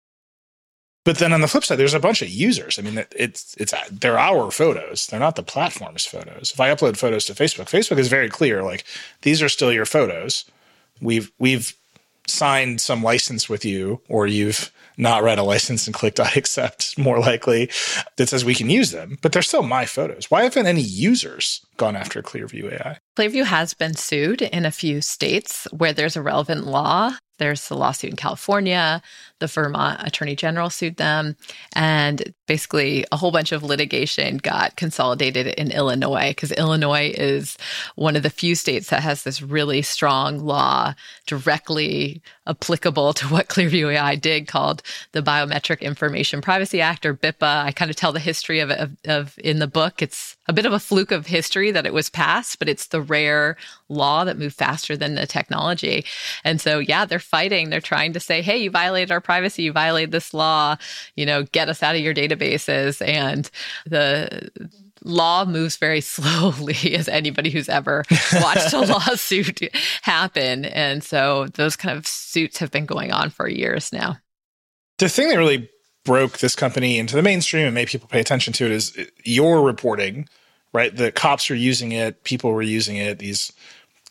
But 1.05 1.18
then 1.18 1.33
on 1.33 1.40
the 1.40 1.49
flip 1.49 1.64
side, 1.64 1.79
there's 1.79 1.94
a 1.94 2.01
bunch 2.01 2.20
of 2.20 2.29
users. 2.29 2.79
I 2.79 2.83
mean, 2.83 3.05
it's 3.16 3.55
it's 3.59 3.72
they're 3.92 4.18
our 4.18 4.51
photos. 4.51 5.07
They're 5.07 5.20
not 5.20 5.37
the 5.37 5.44
platform's 5.44 6.05
photos. 6.05 6.51
If 6.53 6.59
I 6.59 6.75
upload 6.75 6.96
photos 6.96 7.27
to 7.27 7.35
Facebook, 7.35 7.66
Facebook 7.70 7.99
is 7.99 8.09
very 8.09 8.29
clear. 8.29 8.64
Like 8.64 8.85
these 9.22 9.40
are 9.40 9.49
still 9.49 9.72
your 9.72 9.87
photos. 9.87 10.44
We've 11.01 11.31
we've 11.38 11.75
signed 12.26 12.80
some 12.80 13.02
license 13.02 13.48
with 13.48 13.64
you, 13.64 14.00
or 14.08 14.26
you've 14.26 14.72
not 14.96 15.22
read 15.22 15.38
a 15.38 15.42
license 15.42 15.86
and 15.86 15.94
clicked 15.94 16.20
I 16.26 16.30
accept 16.36 16.98
more 16.98 17.18
likely 17.18 17.70
that 18.16 18.28
says 18.28 18.44
we 18.44 18.54
can 18.54 18.70
use 18.70 18.90
them, 18.90 19.18
but 19.22 19.32
they're 19.32 19.42
still 19.42 19.62
my 19.62 19.86
photos. 19.86 20.30
Why 20.30 20.44
haven't 20.44 20.66
any 20.66 20.82
users 20.82 21.64
gone 21.76 21.96
after 21.96 22.22
Clearview 22.22 22.72
AI? 22.72 22.98
Clearview 23.16 23.44
has 23.44 23.74
been 23.74 23.94
sued 23.94 24.42
in 24.42 24.64
a 24.64 24.70
few 24.70 25.00
states 25.00 25.66
where 25.72 25.92
there's 25.92 26.16
a 26.16 26.22
relevant 26.22 26.66
law. 26.66 27.12
There's 27.38 27.68
the 27.68 27.76
lawsuit 27.76 28.10
in 28.10 28.16
California. 28.16 29.02
The 29.38 29.46
Vermont 29.46 30.01
Attorney 30.07 30.37
General 30.37 30.70
sued 30.70 30.96
them. 30.96 31.37
And 31.72 32.35
basically, 32.46 33.05
a 33.11 33.16
whole 33.16 33.33
bunch 33.33 33.53
of 33.53 33.62
litigation 33.62 34.37
got 34.38 34.77
consolidated 34.77 35.46
in 35.46 35.70
Illinois 35.70 36.31
because 36.31 36.53
Illinois 36.53 37.12
is 37.16 37.59
one 37.96 38.16
of 38.16 38.22
the 38.22 38.31
few 38.31 38.55
states 38.55 38.90
that 38.90 39.03
has 39.03 39.22
this 39.22 39.42
really 39.42 39.83
strong 39.83 40.38
law 40.38 40.94
directly 41.27 42.22
applicable 42.46 43.12
to 43.14 43.27
what 43.27 43.49
Clearview 43.49 43.92
AI 43.92 44.14
did 44.16 44.46
called 44.46 44.83
the 45.12 45.22
Biometric 45.22 45.81
Information 45.81 46.40
Privacy 46.40 46.81
Act 46.81 47.05
or 47.05 47.14
BIPA. 47.14 47.64
I 47.64 47.72
kind 47.72 47.90
of 47.90 47.96
tell 47.96 48.12
the 48.12 48.20
history 48.20 48.61
of 48.61 48.70
of, 48.70 48.96
of 49.07 49.38
in 49.42 49.59
the 49.59 49.66
book. 49.66 50.03
It's 50.03 50.37
a 50.49 50.53
bit 50.53 50.66
of 50.66 50.72
a 50.72 50.79
fluke 50.79 51.11
of 51.11 51.27
history 51.27 51.70
that 51.70 51.87
it 51.87 51.92
was 51.92 52.09
passed, 52.09 52.59
but 52.59 52.68
it's 52.68 52.87
the 52.87 53.01
rare 53.01 53.57
law 53.88 54.25
that 54.25 54.38
moved 54.38 54.57
faster 54.57 54.96
than 54.96 55.14
the 55.14 55.27
technology. 55.27 56.05
And 56.44 56.61
so, 56.61 56.79
yeah, 56.79 57.05
they're 57.05 57.18
fighting. 57.18 57.70
They're 57.70 57.81
trying 57.81 58.12
to 58.12 58.20
say, 58.20 58.42
hey, 58.42 58.59
you 58.59 58.70
violated 58.70 59.11
our 59.11 59.20
privacy, 59.26 59.64
you 59.64 59.72
violated 59.72 60.12
this 60.12 60.32
law, 60.32 60.76
you 61.16 61.26
know, 61.26 61.42
get 61.42 61.68
us 61.68 61.82
out 61.82 61.96
of 61.96 62.00
your 62.00 62.14
databases. 62.14 63.06
And 63.06 63.50
the 63.84 64.48
law 65.02 65.44
moves 65.44 65.76
very 65.76 66.00
slowly 66.16 66.94
as 66.94 67.08
anybody 67.08 67.50
who's 67.50 67.68
ever 67.68 68.04
watched 68.34 68.72
a 68.72 68.80
lawsuit 68.80 69.60
happen. 70.02 70.64
And 70.66 71.02
so 71.02 71.48
those 71.54 71.74
kind 71.76 71.98
of 71.98 72.06
suits 72.06 72.58
have 72.58 72.70
been 72.70 72.86
going 72.86 73.12
on 73.12 73.30
for 73.30 73.48
years 73.48 73.92
now. 73.92 74.18
The 74.98 75.08
thing 75.08 75.28
that 75.28 75.36
really 75.36 75.68
broke 76.04 76.38
this 76.38 76.54
company 76.54 76.98
into 76.98 77.16
the 77.16 77.22
mainstream 77.22 77.66
and 77.66 77.74
made 77.74 77.88
people 77.88 78.08
pay 78.08 78.20
attention 78.20 78.52
to 78.54 78.64
it 78.64 78.70
is 78.70 78.96
uh, 78.96 79.04
your 79.24 79.62
reporting, 79.62 80.28
right? 80.72 80.96
The 80.96 81.10
cops 81.10 81.50
were 81.50 81.56
using 81.56 81.90
it, 81.92 82.22
people 82.22 82.52
were 82.52 82.62
using 82.62 82.96
it, 82.96 83.18
these 83.18 83.52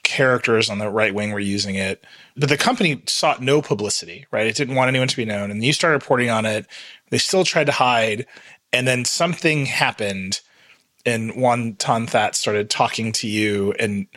characters 0.06 0.70
on 0.70 0.78
the 0.78 0.90
right 0.90 1.14
wing 1.14 1.32
were 1.32 1.40
using 1.40 1.76
it. 1.76 2.06
But 2.38 2.48
the 2.48 2.58
company 2.58 3.04
sought 3.08 3.42
no 3.42 3.62
publicity, 3.62 4.26
right? 4.32 4.48
It 4.48 4.56
didn't 4.56 4.76
want 4.76 4.88
anyone 4.88 5.10
to 5.10 5.18
be 5.18 5.26
known. 5.26 5.52
And 5.52 5.62
you 5.64 5.74
started 5.74 5.96
reporting 5.96 6.30
on 6.30 6.46
it. 6.46 6.68
They 7.10 7.18
still 7.18 7.44
tried 7.44 7.66
to 7.66 7.74
hide. 7.74 8.26
And 8.72 8.88
then 8.88 9.04
something 9.04 9.66
happened 9.66 10.40
and 11.06 11.32
Hoan 11.32 11.76
Ton-That 11.76 12.36
started 12.36 12.70
talking 12.70 13.12
to 13.14 13.28
you 13.28 13.74
and 13.80 14.08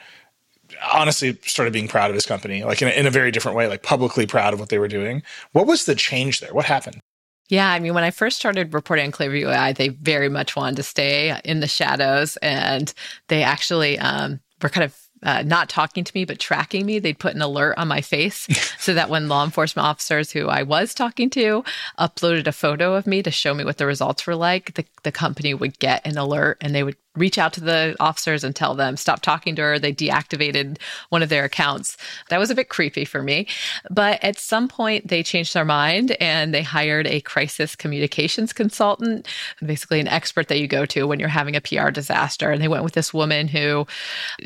honestly 0.93 1.39
started 1.43 1.73
being 1.73 1.89
proud 1.89 2.11
of 2.11 2.15
his 2.15 2.27
company, 2.27 2.65
like 2.65 2.81
in 2.83 2.89
a, 2.89 2.91
in 2.93 3.07
a 3.07 3.11
very 3.11 3.31
different 3.31 3.57
way, 3.57 3.67
like 3.67 3.83
publicly 3.83 4.27
proud 4.27 4.55
of 4.55 4.61
what 4.61 4.69
they 4.69 4.79
were 4.79 4.89
doing. 4.89 5.23
What 5.53 5.67
was 5.67 5.85
the 5.85 5.95
change 5.95 6.41
there? 6.41 6.55
What 6.55 6.65
happened? 6.65 7.01
Yeah, 7.49 7.71
I 7.71 7.79
mean, 7.79 7.95
when 7.95 8.05
I 8.05 8.11
first 8.11 8.37
started 8.37 8.75
reporting 8.75 9.07
on 9.07 9.13
Clearview 9.13 9.51
AI, 9.51 9.73
they 9.73 9.89
very 9.89 10.29
much 10.29 10.55
wanted 10.55 10.77
to 10.77 10.83
stay 10.83 11.39
in 11.45 11.61
the 11.61 11.67
shadows, 11.67 12.37
and 12.39 12.93
they 13.29 13.43
actually 13.43 13.99
um, 13.99 14.41
were 14.63 14.69
kind 14.69 14.85
of 14.85 14.95
uh, 15.23 15.43
not 15.43 15.69
talking 15.69 16.05
to 16.05 16.13
me 16.15 16.25
but 16.25 16.39
tracking 16.39 16.87
me 16.87 16.99
they'd 16.99 17.19
put 17.19 17.35
an 17.35 17.43
alert 17.43 17.77
on 17.77 17.89
my 17.89 18.01
face 18.01 18.47
so 18.79 18.95
that 18.95 19.11
when 19.11 19.29
law 19.29 19.45
enforcement 19.45 19.87
officers 19.87 20.31
who 20.31 20.49
i 20.49 20.63
was 20.63 20.95
talking 20.95 21.31
to 21.31 21.65
uploaded 21.99 22.47
a 22.47 22.53
photo 22.53 22.95
of 22.95 23.07
me 23.07 23.23
to 23.23 23.31
show 23.31 23.55
me 23.55 23.65
what 23.65 23.79
the 23.79 23.87
results 23.87 24.27
were 24.27 24.37
like 24.37 24.75
the, 24.75 24.85
the 25.03 25.13
company 25.13 25.55
would 25.55 25.79
get 25.79 26.07
an 26.07 26.17
alert 26.17 26.59
and 26.61 26.75
they 26.75 26.83
would 26.83 26.97
reach 27.19 27.39
out 27.39 27.53
to 27.55 27.61
the 27.61 27.97
officers 28.01 28.45
and 28.45 28.55
tell 28.55 28.75
them 28.75 28.97
stop 28.97 29.21
talking 29.21 29.57
to 29.57 29.63
her. 29.63 29.79
They 29.79 29.93
deactivated 29.93 30.79
one 31.09 31.23
of 31.23 31.29
their 31.29 31.45
accounts. 31.45 31.97
That 32.29 32.39
was 32.39 32.51
a 32.51 32.55
bit 32.55 32.69
creepy 32.69 33.05
for 33.05 33.23
me. 33.23 33.47
But 33.91 34.23
at 34.23 34.39
some 34.39 34.69
point 34.69 35.09
they 35.09 35.23
changed 35.23 35.55
their 35.55 35.65
mind 35.65 36.17
and 36.21 36.55
they 36.55 36.63
hired 36.63 37.07
a 37.07 37.21
crisis 37.21 37.77
communications 37.77 38.53
consultant 38.53 39.27
basically 39.65 40.01
an 40.01 40.09
expert 40.09 40.49
that 40.49 40.59
you 40.59 40.67
go 40.67 40.87
to 40.87 41.07
when 41.07 41.19
you're 41.19 41.29
having 41.29 41.57
a 41.57 41.61
pr 41.61 41.91
disaster. 41.91 42.51
And 42.51 42.63
they 42.63 42.69
went 42.69 42.85
with 42.85 42.95
this 42.95 43.13
woman 43.13 43.49
who 43.49 43.87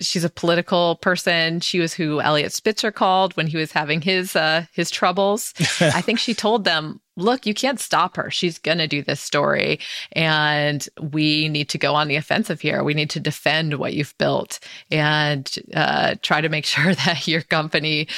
she's 0.00 0.24
a 0.24 0.30
political 0.30 0.96
person. 0.96 1.60
She 1.60 1.80
was 1.80 1.94
who 1.94 2.20
Eliot 2.20 2.52
Spitzer 2.52 2.92
called 2.92 3.36
when 3.36 3.46
he 3.46 3.56
was 3.56 3.72
having 3.72 4.00
his 4.00 4.36
uh, 4.36 4.66
his 4.72 4.90
troubles. 4.90 5.54
I 5.80 6.00
think 6.00 6.18
she 6.18 6.34
told 6.34 6.64
them 6.64 7.00
look, 7.16 7.46
you 7.46 7.54
can't 7.54 7.80
stop 7.80 8.16
her. 8.16 8.30
She's 8.30 8.58
going 8.58 8.78
to 8.78 8.88
do 8.88 9.02
this 9.02 9.20
story. 9.20 9.78
And 10.12 10.86
we 11.00 11.48
need 11.48 11.68
to 11.70 11.78
go 11.78 11.94
on 11.94 12.08
the 12.08 12.16
offensive 12.16 12.60
here. 12.60 12.82
We 12.82 12.94
need 12.94 13.10
to 13.10 13.20
defend 13.20 13.74
what 13.74 13.94
you've 13.94 14.16
built 14.18 14.60
and 14.90 15.52
uh, 15.74 16.14
try 16.22 16.40
to 16.40 16.48
make 16.48 16.64
sure 16.66 16.94
that 16.94 17.26
your 17.28 17.42
company 17.42 18.08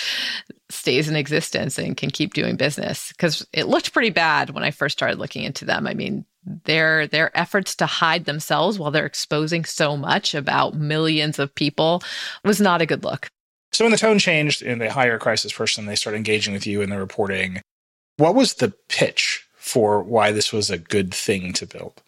stays 0.71 1.09
in 1.09 1.17
existence 1.17 1.79
and 1.79 1.97
can 1.97 2.11
keep 2.11 2.35
doing 2.35 2.57
business. 2.57 3.13
Because 3.13 3.47
it 3.53 3.69
looked 3.69 3.93
pretty 3.93 4.11
bad 4.11 4.51
when 4.51 4.65
I 4.65 4.71
first 4.71 4.97
started 4.97 5.19
looking 5.19 5.45
into 5.45 5.65
them. 5.65 5.87
I 5.87 5.95
mean, 5.95 6.25
their 6.65 7.07
their 7.07 7.37
efforts 7.37 7.75
to 7.77 7.87
hide 7.87 8.27
themselves 8.27 8.79
while 8.79 8.91
they're 8.91 9.07
exposing 9.07 9.65
so 9.65 9.97
much 9.97 10.35
about 10.35 10.75
millions 10.75 11.39
of 11.39 11.55
people 11.55 12.03
was 12.45 12.61
not 12.61 12.83
a 12.83 12.87
good 12.87 13.03
look. 13.03 13.29
So 13.73 13.85
when 13.85 13.93
the 13.93 13.99
tone 13.99 14.19
changed 14.19 14.63
and 14.63 14.81
they 14.81 14.89
hire 14.89 15.17
a 15.17 15.19
crisis 15.19 15.53
person, 15.53 15.87
they 15.87 15.97
start 15.97 16.15
engaging 16.15 16.53
with 16.53 16.67
you 16.67 16.81
in 16.81 16.91
the 16.91 16.99
reporting. 16.99 17.61
What 18.17 18.35
was 18.35 18.55
the 18.55 18.73
pitch 18.89 19.47
for 19.57 20.03
why 20.03 20.33
this 20.33 20.53
was 20.53 20.71
a 20.71 20.79
good 20.79 21.13
thing 21.13 21.53
to 21.55 21.67
build? 21.67 22.03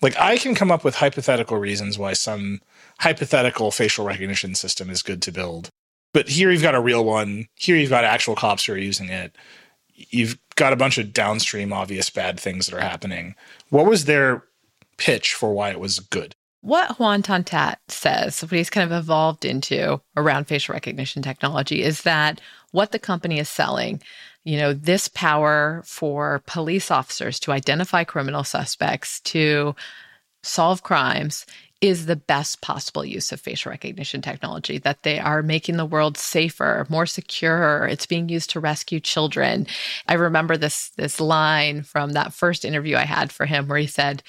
Like, 0.00 0.18
I 0.18 0.36
can 0.36 0.54
come 0.54 0.72
up 0.72 0.82
with 0.82 0.96
hypothetical 0.96 1.56
reasons 1.58 1.98
why 1.98 2.14
some 2.14 2.60
hypothetical 2.98 3.70
facial 3.70 4.04
recognition 4.04 4.54
system 4.54 4.90
is 4.90 5.02
good 5.02 5.22
to 5.22 5.32
build. 5.32 5.68
But 6.12 6.28
here 6.28 6.50
you've 6.50 6.62
got 6.62 6.74
a 6.74 6.80
real 6.80 7.04
one. 7.04 7.46
Here 7.54 7.76
you've 7.76 7.90
got 7.90 8.04
actual 8.04 8.34
cops 8.34 8.64
who 8.64 8.72
are 8.72 8.78
using 8.78 9.08
it. 9.08 9.36
You've 9.94 10.38
got 10.56 10.72
a 10.72 10.76
bunch 10.76 10.98
of 10.98 11.12
downstream 11.12 11.72
obvious 11.72 12.10
bad 12.10 12.40
things 12.40 12.66
that 12.66 12.76
are 12.76 12.80
happening. 12.80 13.34
What 13.70 13.86
was 13.86 14.04
their 14.04 14.44
pitch 14.98 15.32
for 15.32 15.54
why 15.54 15.70
it 15.70 15.80
was 15.80 16.00
good? 16.00 16.34
What 16.60 16.92
Hoan 16.92 17.22
Ton-That 17.22 17.80
says, 17.88 18.42
what 18.42 18.52
he's 18.52 18.70
kind 18.70 18.90
of 18.90 18.96
evolved 18.96 19.44
into 19.44 20.00
around 20.16 20.46
facial 20.46 20.74
recognition 20.74 21.22
technology, 21.22 21.82
is 21.82 22.02
that 22.02 22.40
what 22.70 22.92
the 22.92 22.98
company 22.98 23.38
is 23.38 23.48
selling 23.48 24.00
you 24.44 24.56
know, 24.56 24.72
this 24.72 25.08
power 25.08 25.82
for 25.84 26.42
police 26.46 26.90
officers 26.90 27.38
to 27.40 27.52
identify 27.52 28.04
criminal 28.04 28.44
suspects, 28.44 29.20
to 29.20 29.74
solve 30.42 30.82
crimes 30.82 31.46
is 31.82 32.06
the 32.06 32.16
best 32.16 32.60
possible 32.60 33.04
use 33.04 33.32
of 33.32 33.40
facial 33.40 33.70
recognition 33.70 34.22
technology 34.22 34.78
that 34.78 35.02
they 35.02 35.18
are 35.18 35.42
making 35.42 35.76
the 35.76 35.84
world 35.84 36.16
safer 36.16 36.86
more 36.88 37.06
secure. 37.06 37.86
It's 37.88 38.06
being 38.06 38.28
used 38.28 38.50
to 38.50 38.60
rescue 38.60 39.00
children. 39.00 39.66
I 40.06 40.14
remember 40.14 40.56
this 40.56 40.90
this 40.90 41.20
line 41.20 41.82
from 41.82 42.12
that 42.12 42.32
first 42.32 42.64
interview 42.64 42.96
i 42.96 43.04
had 43.04 43.32
for 43.32 43.46
him 43.46 43.66
where 43.66 43.78
he 43.78 43.86
said 43.86 44.22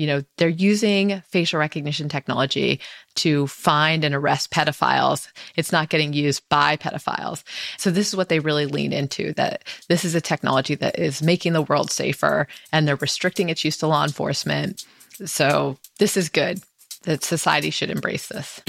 you 0.00 0.06
know, 0.06 0.22
they're 0.38 0.48
using 0.48 1.20
facial 1.28 1.60
recognition 1.60 2.08
technology 2.08 2.80
to 3.16 3.46
find 3.48 4.02
and 4.02 4.14
arrest 4.14 4.50
pedophiles. 4.50 5.28
It's 5.56 5.72
not 5.72 5.90
getting 5.90 6.14
used 6.14 6.48
by 6.48 6.78
pedophiles. 6.78 7.42
So 7.76 7.90
this 7.90 8.08
is 8.08 8.16
what 8.16 8.30
they 8.30 8.38
really 8.38 8.64
lean 8.64 8.94
into 8.94 9.34
that 9.34 9.62
this 9.90 10.06
is 10.06 10.14
a 10.14 10.20
technology 10.22 10.74
that 10.76 10.98
is 10.98 11.22
making 11.22 11.52
the 11.52 11.60
world 11.60 11.90
safer 11.90 12.48
and 12.72 12.88
they're 12.88 12.96
restricting 12.96 13.50
its 13.50 13.62
use 13.62 13.76
to 13.76 13.88
law 13.88 14.02
enforcement. 14.02 14.86
So 15.26 15.76
this 15.98 16.16
is 16.16 16.30
good. 16.30 16.62
That 17.02 17.22
society 17.22 17.68
should 17.68 17.90
embrace 17.90 18.28
this. 18.28 18.62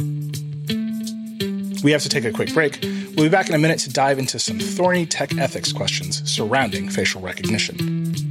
We 1.81 1.93
have 1.93 2.03
to 2.03 2.09
take 2.09 2.25
a 2.25 2.31
quick 2.33 2.53
break. 2.53 2.77
We'll 2.81 3.27
be 3.27 3.29
back 3.29 3.47
in 3.47 3.55
a 3.55 3.57
minute 3.57 3.79
to 3.79 3.89
dive 3.89 4.19
into 4.19 4.37
some 4.37 4.59
thorny 4.59 5.05
tech 5.05 5.37
ethics 5.37 5.71
questions 5.71 6.29
surrounding 6.29 6.89
facial 6.89 7.21
recognition. 7.21 8.30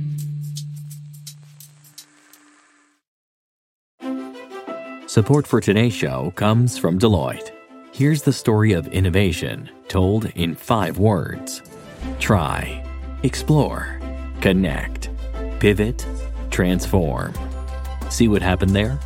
Support 5.10 5.44
for 5.44 5.60
today's 5.60 5.92
show 5.92 6.32
comes 6.36 6.78
from 6.78 6.96
Deloitte. 6.96 7.50
Here's 7.92 8.22
the 8.22 8.32
story 8.32 8.74
of 8.74 8.86
innovation 8.86 9.68
told 9.88 10.26
in 10.36 10.54
five 10.54 10.98
words 10.98 11.62
try, 12.20 12.88
explore, 13.24 13.98
connect, 14.40 15.10
pivot, 15.58 16.06
transform. 16.52 17.34
See 18.08 18.28
what 18.28 18.40
happened 18.40 18.70
there? 18.70 19.00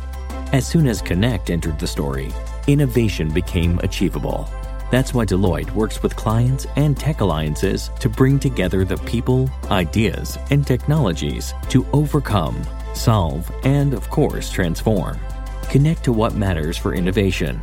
As 0.53 0.67
soon 0.67 0.85
as 0.85 1.01
Connect 1.01 1.49
entered 1.49 1.79
the 1.79 1.87
story, 1.87 2.31
innovation 2.67 3.33
became 3.33 3.79
achievable. 3.79 4.47
That's 4.91 5.11
why 5.11 5.25
Deloitte 5.25 5.71
works 5.71 6.03
with 6.03 6.15
clients 6.15 6.67
and 6.75 6.95
tech 6.95 7.21
alliances 7.21 7.89
to 7.99 8.09
bring 8.09 8.37
together 8.37 8.85
the 8.85 8.97
people, 8.97 9.49
ideas, 9.71 10.37
and 10.51 10.67
technologies 10.67 11.55
to 11.69 11.83
overcome, 11.93 12.61
solve, 12.93 13.51
and 13.63 13.95
of 13.95 14.07
course, 14.11 14.51
transform. 14.51 15.19
Connect 15.69 16.03
to 16.03 16.13
what 16.13 16.35
matters 16.35 16.77
for 16.77 16.93
innovation. 16.93 17.59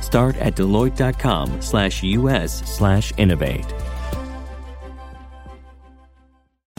Start 0.00 0.36
at 0.36 0.54
Deloitte.com 0.54 1.60
slash 1.60 2.02
US 2.02 2.62
slash 2.68 3.12
innovate. 3.16 3.66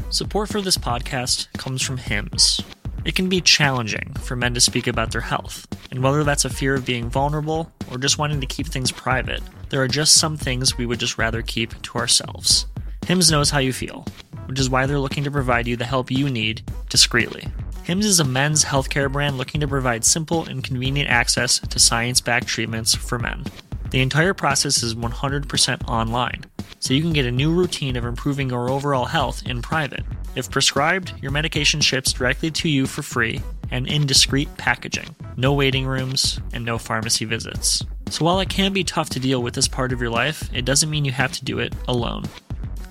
Support 0.09 0.49
for 0.49 0.61
this 0.61 0.77
podcast 0.77 1.51
comes 1.53 1.83
from 1.83 1.97
Hims. 1.97 2.61
It 3.05 3.15
can 3.15 3.29
be 3.29 3.41
challenging 3.41 4.13
for 4.21 4.35
men 4.35 4.53
to 4.55 4.59
speak 4.59 4.87
about 4.87 5.11
their 5.11 5.21
health, 5.21 5.67
and 5.91 6.01
whether 6.01 6.23
that's 6.23 6.45
a 6.45 6.49
fear 6.49 6.73
of 6.73 6.85
being 6.85 7.09
vulnerable 7.09 7.71
or 7.91 7.97
just 7.97 8.17
wanting 8.17 8.41
to 8.41 8.47
keep 8.47 8.67
things 8.67 8.91
private, 8.91 9.41
there 9.69 9.81
are 9.81 9.87
just 9.87 10.15
some 10.15 10.35
things 10.35 10.77
we 10.77 10.85
would 10.85 10.99
just 10.99 11.17
rather 11.17 11.41
keep 11.41 11.79
to 11.83 11.97
ourselves. 11.97 12.65
Hims 13.05 13.31
knows 13.31 13.49
how 13.51 13.59
you 13.59 13.71
feel, 13.71 14.05
which 14.47 14.59
is 14.59 14.69
why 14.69 14.85
they're 14.85 14.99
looking 14.99 15.23
to 15.23 15.31
provide 15.31 15.67
you 15.67 15.75
the 15.75 15.85
help 15.85 16.09
you 16.09 16.29
need 16.29 16.69
discreetly. 16.89 17.47
Hims 17.89 18.05
is 18.05 18.19
a 18.19 18.23
men's 18.23 18.65
healthcare 18.65 19.11
brand 19.11 19.39
looking 19.39 19.61
to 19.61 19.67
provide 19.67 20.05
simple 20.05 20.45
and 20.45 20.63
convenient 20.63 21.09
access 21.09 21.57
to 21.57 21.79
science 21.79 22.21
backed 22.21 22.45
treatments 22.45 22.93
for 22.93 23.17
men. 23.17 23.43
The 23.89 24.01
entire 24.01 24.35
process 24.35 24.83
is 24.83 24.93
100% 24.93 25.89
online, 25.89 26.43
so 26.77 26.93
you 26.93 27.01
can 27.01 27.13
get 27.13 27.25
a 27.25 27.31
new 27.31 27.51
routine 27.51 27.95
of 27.95 28.05
improving 28.05 28.51
your 28.51 28.69
overall 28.69 29.05
health 29.05 29.41
in 29.47 29.63
private. 29.63 30.03
If 30.35 30.51
prescribed, 30.51 31.13
your 31.19 31.31
medication 31.31 31.81
ships 31.81 32.13
directly 32.13 32.51
to 32.51 32.69
you 32.69 32.85
for 32.85 33.01
free 33.01 33.41
and 33.71 33.87
in 33.87 34.05
discreet 34.05 34.55
packaging. 34.55 35.15
No 35.35 35.53
waiting 35.53 35.87
rooms 35.87 36.39
and 36.53 36.63
no 36.63 36.77
pharmacy 36.77 37.25
visits. 37.25 37.83
So 38.11 38.23
while 38.23 38.39
it 38.39 38.49
can 38.49 38.71
be 38.71 38.83
tough 38.83 39.09
to 39.09 39.19
deal 39.19 39.41
with 39.41 39.55
this 39.55 39.67
part 39.67 39.91
of 39.93 39.99
your 39.99 40.11
life, 40.11 40.47
it 40.53 40.63
doesn't 40.63 40.91
mean 40.91 41.05
you 41.05 41.11
have 41.13 41.31
to 41.31 41.43
do 41.43 41.57
it 41.57 41.73
alone. 41.87 42.25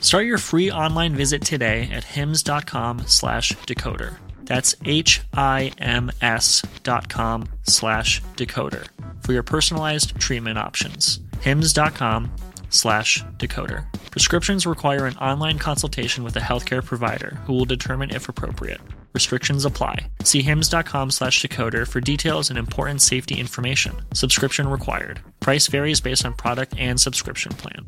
Start 0.01 0.27
your 0.27 0.39
free 0.39 0.73
online 0.73 1.15
visit 1.15 1.43
today 1.43 1.89
at 1.93 2.03
hims.com 2.03 3.05
slash 3.07 3.53
decoder. 3.59 4.17
That's 4.49 4.75
H-I-M-S 4.85 6.63
dot 6.83 7.09
com 7.11 7.49
slash 7.65 8.23
decoder 8.37 8.89
for 9.23 9.35
your 9.35 9.43
personalized 9.43 10.19
treatment 10.19 10.59
options. 10.59 11.21
hims.com 11.43 12.33
slash 12.71 13.23
decoder. 13.37 13.85
Prescriptions 14.11 14.67
require 14.67 15.05
an 15.05 15.17
online 15.19 15.59
consultation 15.59 16.25
with 16.25 16.35
a 16.37 16.41
healthcare 16.41 16.83
provider 16.85 17.39
who 17.45 17.53
will 17.53 17.67
determine 17.67 18.11
if 18.11 18.29
appropriate. 18.29 18.81
Restrictions 19.13 19.67
apply. 19.67 20.11
See 20.23 20.41
hims.com 20.41 21.11
slash 21.11 21.43
decoder 21.43 21.87
for 21.87 22.01
details 22.01 22.49
and 22.49 22.59
important 22.59 23.03
safety 23.03 23.39
information. 23.39 23.97
Subscription 24.15 24.67
required. 24.67 25.21
Price 25.41 25.67
varies 25.67 26.01
based 26.01 26.25
on 26.25 26.33
product 26.33 26.75
and 26.79 26.99
subscription 26.99 27.53
plan. 27.53 27.87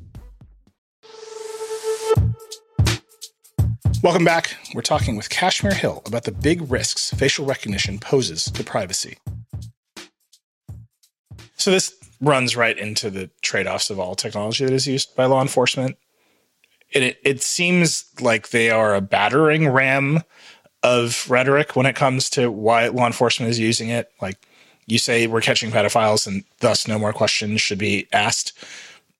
Welcome 4.03 4.25
back. 4.25 4.57
We're 4.73 4.81
talking 4.81 5.17
with 5.17 5.29
Kashmir 5.29 5.75
Hill 5.75 6.03
about 6.07 6.25
the 6.25 6.33
big 6.33 6.71
risks 6.71 7.11
facial 7.11 7.45
recognition 7.45 7.99
poses 7.99 8.45
to 8.47 8.65
privacy. 8.65 9.19
So, 11.59 11.71
this 11.71 11.95
runs 12.19 12.57
right 12.57 12.79
into 12.79 13.11
the 13.11 13.29
trade 13.43 13.67
offs 13.67 13.91
of 13.91 14.01
all 14.01 14.15
technology 14.15 14.65
that 14.65 14.73
is 14.73 14.87
used 14.87 15.15
by 15.17 15.27
law 15.27 15.43
enforcement. 15.43 15.99
And 16.95 17.05
it, 17.05 17.21
it 17.25 17.43
seems 17.43 18.07
like 18.23 18.49
they 18.49 18.71
are 18.71 18.95
a 18.95 19.03
battering 19.03 19.69
ram 19.69 20.23
of 20.83 21.31
rhetoric 21.31 21.77
when 21.77 21.85
it 21.85 21.95
comes 21.95 22.31
to 22.31 22.51
why 22.51 22.89
law 22.89 23.07
enforcement 23.07 23.51
is 23.51 23.59
using 23.59 23.91
it. 23.91 24.11
Like 24.23 24.39
you 24.87 24.99
say, 24.99 25.27
we're 25.27 25.43
catching 25.43 25.71
pedophiles 25.71 26.27
and 26.27 26.43
thus 26.61 26.89
no 26.89 26.99
more 26.99 27.13
questions 27.13 27.61
should 27.61 27.79
be 27.79 28.09
asked 28.15 28.59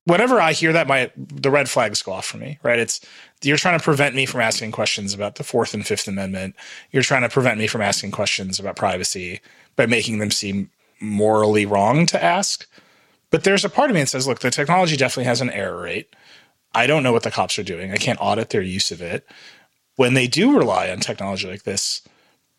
whenever 0.05 0.41
I 0.41 0.53
hear 0.53 0.73
that, 0.73 0.87
my 0.87 1.11
the 1.17 1.51
red 1.51 1.69
flags 1.69 2.03
go 2.03 2.13
off 2.13 2.27
for 2.27 2.39
me. 2.39 2.59
Right? 2.63 2.79
It's 2.79 3.01
you're 3.43 3.57
trying 3.57 3.79
to 3.79 3.85
prevent 3.85 4.15
me 4.15 4.27
from 4.27 4.41
asking 4.41 4.73
questions 4.73 5.15
about 5.15 5.37
the 5.37 5.45
Fourth 5.45 5.75
and 5.75 5.87
Fifth 5.87 6.09
Amendment. 6.09 6.55
You're 6.91 7.03
trying 7.03 7.23
to 7.23 7.29
prevent 7.29 7.59
me 7.59 7.67
from 7.67 7.83
asking 7.83 8.11
questions 8.11 8.59
about 8.59 8.77
privacy 8.77 9.41
by 9.77 9.87
making 9.87 10.19
them 10.19 10.31
seem 10.31 10.71
morally 11.01 11.67
wrong 11.67 12.07
to 12.07 12.23
ask. 12.23 12.67
But 13.31 13.45
there's 13.45 13.65
a 13.65 13.71
part 13.71 13.91
of 13.91 13.95
me 13.95 14.01
that 14.01 14.09
says, 14.09 14.27
look, 14.27 14.41
the 14.41 14.51
technology 14.51 14.97
definitely 14.97 15.25
has 15.25 15.41
an 15.41 15.51
error 15.51 15.83
rate. 15.83 16.15
I 16.75 16.87
don't 16.87 17.03
know 17.03 17.13
what 17.13 17.23
the 17.23 17.31
cops 17.31 17.59
are 17.59 17.65
doing. 17.65 17.93
I 17.93 17.97
can't 17.97 18.21
audit 18.21 18.51
their 18.51 18.63
use 18.63 18.91
of 18.91 19.01
it. 19.01 19.27
When 19.97 20.15
they 20.15 20.27
do 20.27 20.57
rely 20.57 20.91
on 20.91 21.01
technology 21.01 21.49
like 21.49 21.63
this, 21.63 22.03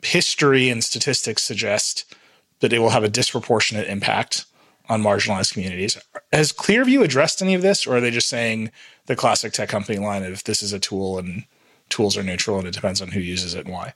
history 0.02 0.70
and 0.70 0.84
statistics 0.84 1.44
suggest 1.44 2.16
that 2.60 2.74
it 2.74 2.80
will 2.80 2.90
have 2.90 3.04
a 3.04 3.10
disproportionate 3.10 3.88
impact 3.88 4.46
on 4.90 5.02
marginalized 5.02 5.54
communities. 5.54 5.98
Has 6.32 6.54
Clearview 6.54 7.04
addressed 7.04 7.42
any 7.42 7.54
of 7.54 7.62
this, 7.62 7.86
or 7.86 7.98
are 7.98 8.02
they 8.02 8.12
just 8.12 8.30
saying 8.30 8.72
the 9.08 9.16
classic 9.16 9.52
tech 9.52 9.70
company 9.70 10.00
line 10.00 10.24
of 10.24 10.44
this 10.46 10.64
is 10.64 10.72
a 10.72 10.80
tool 10.80 11.18
and 11.18 11.46
tools 11.90 12.18
are 12.18 12.24
neutral 12.24 12.58
and 12.58 12.68
it 12.68 12.74
depends 12.74 13.02
on 13.02 13.10
who 13.10 13.20
uses 13.20 13.54
it 13.54 13.66
and 13.66 13.74
why? 13.74 13.94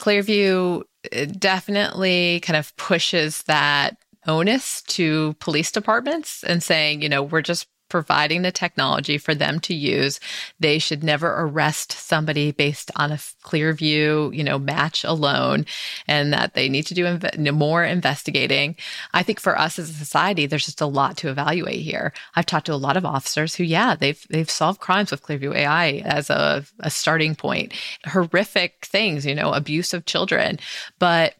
Clearview 0.00 0.82
uh, 1.14 1.24
definitely 1.26 2.40
kind 2.40 2.56
of 2.56 2.74
pushes 2.76 3.42
that 3.42 3.98
onus 4.26 4.82
to 4.82 5.34
police 5.40 5.70
departments 5.70 6.42
and 6.44 6.62
saying, 6.62 7.02
you 7.02 7.08
know, 7.08 7.22
we're 7.22 7.42
just 7.42 7.66
providing 7.88 8.42
the 8.42 8.52
technology 8.52 9.18
for 9.18 9.34
them 9.34 9.60
to 9.60 9.74
use. 9.74 10.20
They 10.60 10.78
should 10.78 11.02
never 11.02 11.34
arrest 11.40 11.92
somebody 11.92 12.52
based 12.52 12.90
on 12.96 13.12
a 13.12 13.16
Clearview, 13.44 14.34
you 14.34 14.44
know, 14.44 14.58
match 14.58 15.04
alone, 15.04 15.66
and 16.06 16.32
that 16.32 16.54
they 16.54 16.68
need 16.68 16.86
to 16.86 16.94
do 16.94 17.04
inv- 17.04 17.54
more 17.54 17.84
investigating. 17.84 18.76
I 19.14 19.22
think 19.22 19.40
for 19.40 19.58
us 19.58 19.78
as 19.78 19.90
a 19.90 19.94
society, 19.94 20.46
there's 20.46 20.66
just 20.66 20.80
a 20.80 20.86
lot 20.86 21.16
to 21.18 21.30
evaluate 21.30 21.80
here. 21.80 22.12
I've 22.34 22.46
talked 22.46 22.66
to 22.66 22.74
a 22.74 22.76
lot 22.76 22.96
of 22.96 23.04
officers 23.04 23.54
who, 23.54 23.64
yeah, 23.64 23.94
they've 23.94 24.24
they've 24.30 24.50
solved 24.50 24.80
crimes 24.80 25.10
with 25.10 25.22
Clearview 25.22 25.54
AI 25.54 26.02
as 26.04 26.30
a, 26.30 26.64
a 26.80 26.90
starting 26.90 27.34
point. 27.34 27.72
Horrific 28.04 28.86
things, 28.86 29.24
you 29.24 29.34
know, 29.34 29.52
abuse 29.52 29.94
of 29.94 30.04
children, 30.04 30.58
but 30.98 31.34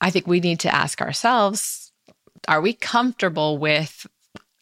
I 0.00 0.10
think 0.10 0.26
we 0.26 0.40
need 0.40 0.60
to 0.60 0.74
ask 0.74 1.00
ourselves 1.00 1.84
are 2.48 2.60
we 2.60 2.74
comfortable 2.74 3.58
with 3.58 4.06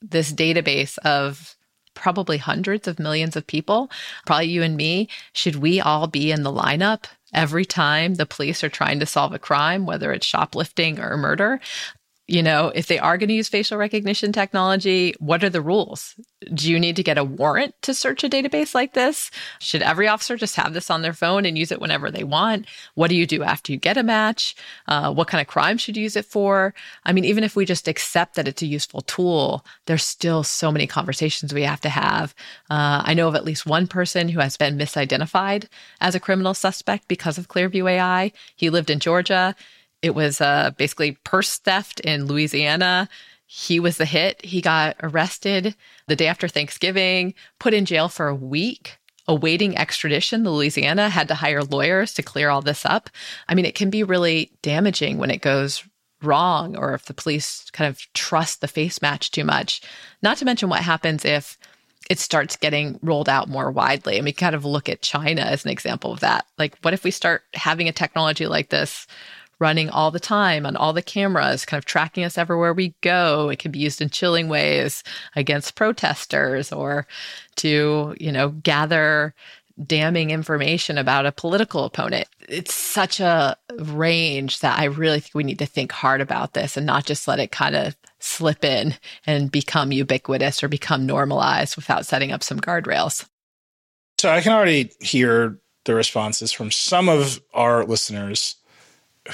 this 0.02 0.32
database 0.32 0.98
of 0.98 1.56
probably 1.94 2.38
hundreds 2.38 2.88
of 2.88 2.98
millions 2.98 3.36
of 3.36 3.46
people, 3.46 3.90
probably 4.26 4.46
you 4.46 4.62
and 4.62 4.76
me, 4.76 5.08
should 5.32 5.56
we 5.56 5.80
all 5.80 6.06
be 6.06 6.30
in 6.30 6.42
the 6.42 6.52
lineup 6.52 7.04
every 7.34 7.64
time 7.64 8.14
the 8.14 8.26
police 8.26 8.64
are 8.64 8.68
trying 8.68 8.98
to 9.00 9.06
solve 9.06 9.32
a 9.32 9.38
crime, 9.38 9.86
whether 9.86 10.12
it's 10.12 10.26
shoplifting 10.26 10.98
or 10.98 11.16
murder? 11.16 11.60
You 12.32 12.42
know, 12.42 12.72
if 12.74 12.86
they 12.86 12.98
are 12.98 13.18
going 13.18 13.28
to 13.28 13.34
use 13.34 13.50
facial 13.50 13.76
recognition 13.76 14.32
technology, 14.32 15.14
what 15.18 15.44
are 15.44 15.50
the 15.50 15.60
rules? 15.60 16.14
Do 16.54 16.70
you 16.70 16.80
need 16.80 16.96
to 16.96 17.02
get 17.02 17.18
a 17.18 17.24
warrant 17.24 17.74
to 17.82 17.92
search 17.92 18.24
a 18.24 18.28
database 18.28 18.74
like 18.74 18.94
this? 18.94 19.30
Should 19.58 19.82
every 19.82 20.08
officer 20.08 20.38
just 20.38 20.56
have 20.56 20.72
this 20.72 20.88
on 20.88 21.02
their 21.02 21.12
phone 21.12 21.44
and 21.44 21.58
use 21.58 21.70
it 21.70 21.78
whenever 21.78 22.10
they 22.10 22.24
want? 22.24 22.64
What 22.94 23.08
do 23.08 23.16
you 23.16 23.26
do 23.26 23.42
after 23.42 23.70
you 23.70 23.76
get 23.76 23.98
a 23.98 24.02
match? 24.02 24.56
Uh, 24.88 25.12
what 25.12 25.28
kind 25.28 25.42
of 25.42 25.46
crime 25.46 25.76
should 25.76 25.94
you 25.94 26.04
use 26.04 26.16
it 26.16 26.24
for? 26.24 26.72
I 27.04 27.12
mean, 27.12 27.26
even 27.26 27.44
if 27.44 27.54
we 27.54 27.66
just 27.66 27.86
accept 27.86 28.36
that 28.36 28.48
it's 28.48 28.62
a 28.62 28.66
useful 28.66 29.02
tool, 29.02 29.66
there's 29.84 30.02
still 30.02 30.42
so 30.42 30.72
many 30.72 30.86
conversations 30.86 31.52
we 31.52 31.64
have 31.64 31.82
to 31.82 31.90
have. 31.90 32.34
Uh, 32.70 33.02
I 33.04 33.12
know 33.12 33.28
of 33.28 33.34
at 33.34 33.44
least 33.44 33.66
one 33.66 33.86
person 33.86 34.30
who 34.30 34.40
has 34.40 34.56
been 34.56 34.78
misidentified 34.78 35.66
as 36.00 36.14
a 36.14 36.20
criminal 36.20 36.54
suspect 36.54 37.08
because 37.08 37.36
of 37.36 37.48
Clearview 37.48 37.90
AI. 37.90 38.32
He 38.56 38.70
lived 38.70 38.88
in 38.88 39.00
Georgia 39.00 39.54
it 40.02 40.14
was 40.14 40.40
uh, 40.40 40.72
basically 40.76 41.12
purse 41.24 41.58
theft 41.58 42.00
in 42.00 42.26
Louisiana. 42.26 43.08
He 43.46 43.80
was 43.80 43.96
the 43.96 44.04
hit. 44.04 44.44
He 44.44 44.60
got 44.60 44.96
arrested 45.02 45.76
the 46.08 46.16
day 46.16 46.26
after 46.26 46.48
Thanksgiving, 46.48 47.34
put 47.58 47.74
in 47.74 47.84
jail 47.84 48.08
for 48.08 48.28
a 48.28 48.34
week 48.34 48.98
awaiting 49.28 49.78
extradition. 49.78 50.42
The 50.42 50.50
Louisiana 50.50 51.08
had 51.08 51.28
to 51.28 51.34
hire 51.34 51.62
lawyers 51.62 52.12
to 52.14 52.22
clear 52.22 52.50
all 52.50 52.62
this 52.62 52.84
up. 52.84 53.08
I 53.48 53.54
mean, 53.54 53.64
it 53.64 53.74
can 53.74 53.90
be 53.90 54.02
really 54.02 54.50
damaging 54.62 55.18
when 55.18 55.30
it 55.30 55.42
goes 55.42 55.84
wrong 56.22 56.76
or 56.76 56.94
if 56.94 57.04
the 57.06 57.14
police 57.14 57.68
kind 57.72 57.88
of 57.88 58.00
trust 58.14 58.60
the 58.60 58.68
face 58.68 59.02
match 59.02 59.30
too 59.30 59.44
much. 59.44 59.80
Not 60.22 60.38
to 60.38 60.44
mention 60.44 60.68
what 60.68 60.80
happens 60.80 61.24
if 61.24 61.58
it 62.10 62.18
starts 62.18 62.56
getting 62.56 62.98
rolled 63.02 63.28
out 63.28 63.48
more 63.48 63.70
widely. 63.70 64.16
And 64.16 64.24
we 64.24 64.32
kind 64.32 64.54
of 64.54 64.64
look 64.64 64.88
at 64.88 65.02
China 65.02 65.42
as 65.42 65.64
an 65.64 65.70
example 65.70 66.12
of 66.12 66.20
that. 66.20 66.46
Like, 66.58 66.76
what 66.82 66.94
if 66.94 67.04
we 67.04 67.10
start 67.10 67.42
having 67.54 67.88
a 67.88 67.92
technology 67.92 68.46
like 68.46 68.70
this 68.70 69.06
running 69.62 69.88
all 69.88 70.10
the 70.10 70.18
time 70.18 70.66
on 70.66 70.76
all 70.76 70.92
the 70.92 71.00
cameras, 71.00 71.64
kind 71.64 71.78
of 71.78 71.84
tracking 71.84 72.24
us 72.24 72.36
everywhere 72.36 72.74
we 72.74 72.94
go? 73.00 73.48
It 73.48 73.60
can 73.60 73.70
be 73.70 73.78
used 73.78 74.02
in 74.02 74.10
chilling 74.10 74.48
ways 74.48 75.04
against 75.36 75.76
protesters 75.76 76.72
or 76.72 77.06
to, 77.56 78.16
you 78.18 78.32
know, 78.32 78.48
gather 78.50 79.34
damning 79.86 80.30
information 80.30 80.98
about 80.98 81.26
a 81.26 81.32
political 81.32 81.84
opponent. 81.84 82.28
It's 82.48 82.74
such 82.74 83.20
a 83.20 83.56
range 83.78 84.58
that 84.60 84.78
I 84.78 84.84
really 84.84 85.20
think 85.20 85.34
we 85.34 85.44
need 85.44 85.60
to 85.60 85.66
think 85.66 85.92
hard 85.92 86.20
about 86.20 86.54
this 86.54 86.76
and 86.76 86.84
not 86.84 87.06
just 87.06 87.28
let 87.28 87.38
it 87.38 87.52
kind 87.52 87.76
of 87.76 87.96
slip 88.18 88.64
in 88.64 88.96
and 89.26 89.50
become 89.50 89.92
ubiquitous 89.92 90.62
or 90.62 90.68
become 90.68 91.06
normalized 91.06 91.76
without 91.76 92.04
setting 92.04 92.32
up 92.32 92.42
some 92.42 92.60
guardrails. 92.60 93.26
So 94.18 94.28
I 94.28 94.40
can 94.40 94.52
already 94.52 94.90
hear 95.00 95.58
the 95.84 95.94
responses 95.94 96.52
from 96.52 96.70
some 96.70 97.08
of 97.08 97.40
our 97.54 97.84
listeners 97.84 98.56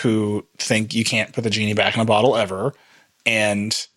who 0.03 0.47
think 0.59 0.95
you 0.95 1.05
can't 1.05 1.33
put 1.33 1.45
the 1.45 1.51
genie 1.51 1.75
back 1.75 1.95
in 1.95 2.01
a 2.01 2.05
bottle 2.05 2.37
ever 2.37 2.75
and 3.25 3.89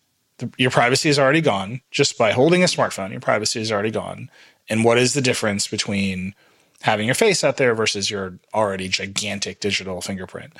your 0.56 0.70
privacy 0.70 1.08
is 1.08 1.18
already 1.18 1.40
gone 1.40 1.80
just 1.90 2.18
by 2.18 2.32
holding 2.32 2.62
a 2.62 2.66
smartphone 2.66 3.10
your 3.10 3.20
privacy 3.20 3.60
is 3.60 3.70
already 3.70 3.90
gone. 3.90 4.30
And 4.68 4.84
what 4.84 4.98
is 4.98 5.14
the 5.14 5.20
difference 5.20 5.66
between 5.68 6.34
having 6.80 7.06
your 7.06 7.14
face 7.14 7.44
out 7.44 7.56
there 7.56 7.74
versus 7.74 8.10
your 8.10 8.38
already 8.54 8.88
gigantic 8.88 9.60
digital 9.60 10.00
fingerprint? 10.00 10.54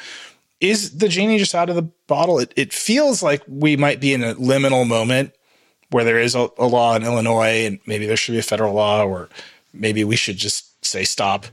Is 0.60 0.98
the 0.98 1.08
genie 1.08 1.38
just 1.38 1.54
out 1.54 1.68
of 1.68 1.76
the 1.76 1.88
bottle? 2.06 2.38
It, 2.38 2.52
it 2.56 2.72
feels 2.72 3.22
like 3.22 3.42
we 3.48 3.76
might 3.76 4.00
be 4.00 4.14
in 4.14 4.22
a 4.22 4.34
liminal 4.34 4.86
moment 4.86 5.34
where 5.90 6.04
there 6.04 6.18
is 6.18 6.34
a, 6.34 6.48
a 6.58 6.66
law 6.66 6.94
in 6.94 7.02
illinois 7.02 7.66
and 7.66 7.78
maybe 7.86 8.06
there 8.06 8.16
should 8.16 8.32
be 8.32 8.38
a 8.38 8.42
federal 8.42 8.74
law 8.74 9.04
or 9.04 9.28
maybe 9.72 10.04
we 10.04 10.16
should 10.16 10.36
just 10.36 10.84
say 10.84 11.04
stop 11.04 11.46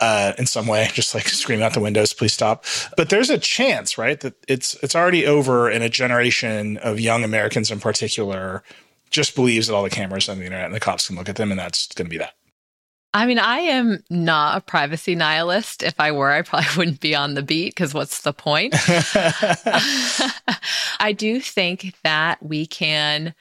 uh, 0.00 0.32
in 0.38 0.46
some 0.46 0.66
way, 0.66 0.88
just 0.94 1.14
like 1.14 1.28
scream 1.28 1.62
out 1.62 1.74
the 1.74 1.80
windows, 1.80 2.12
please 2.12 2.32
stop. 2.32 2.64
But 2.96 3.10
there's 3.10 3.30
a 3.30 3.38
chance, 3.38 3.96
right, 3.96 4.18
that 4.20 4.34
it's 4.48 4.74
it's 4.82 4.96
already 4.96 5.26
over, 5.26 5.68
and 5.68 5.84
a 5.84 5.88
generation 5.88 6.78
of 6.78 6.98
young 6.98 7.22
Americans 7.22 7.70
in 7.70 7.80
particular 7.80 8.62
just 9.10 9.34
believes 9.34 9.66
that 9.66 9.74
all 9.74 9.82
the 9.82 9.90
cameras 9.90 10.28
on 10.28 10.38
the 10.38 10.44
internet 10.44 10.66
and 10.66 10.74
the 10.74 10.80
cops 10.80 11.06
can 11.08 11.16
look 11.16 11.28
at 11.28 11.36
them, 11.36 11.50
and 11.50 11.58
that's 11.58 11.88
going 11.88 12.06
to 12.06 12.10
be 12.10 12.18
that. 12.18 12.34
I 13.12 13.26
mean, 13.26 13.40
I 13.40 13.58
am 13.58 14.04
not 14.08 14.56
a 14.56 14.60
privacy 14.60 15.16
nihilist. 15.16 15.82
If 15.82 15.98
I 15.98 16.12
were, 16.12 16.30
I 16.30 16.42
probably 16.42 16.68
wouldn't 16.76 17.00
be 17.00 17.16
on 17.16 17.34
the 17.34 17.42
beat 17.42 17.74
because 17.74 17.92
what's 17.92 18.22
the 18.22 18.32
point? 18.32 18.74
I 21.00 21.12
do 21.16 21.40
think 21.40 21.96
that 22.04 22.40
we 22.42 22.66
can 22.66 23.34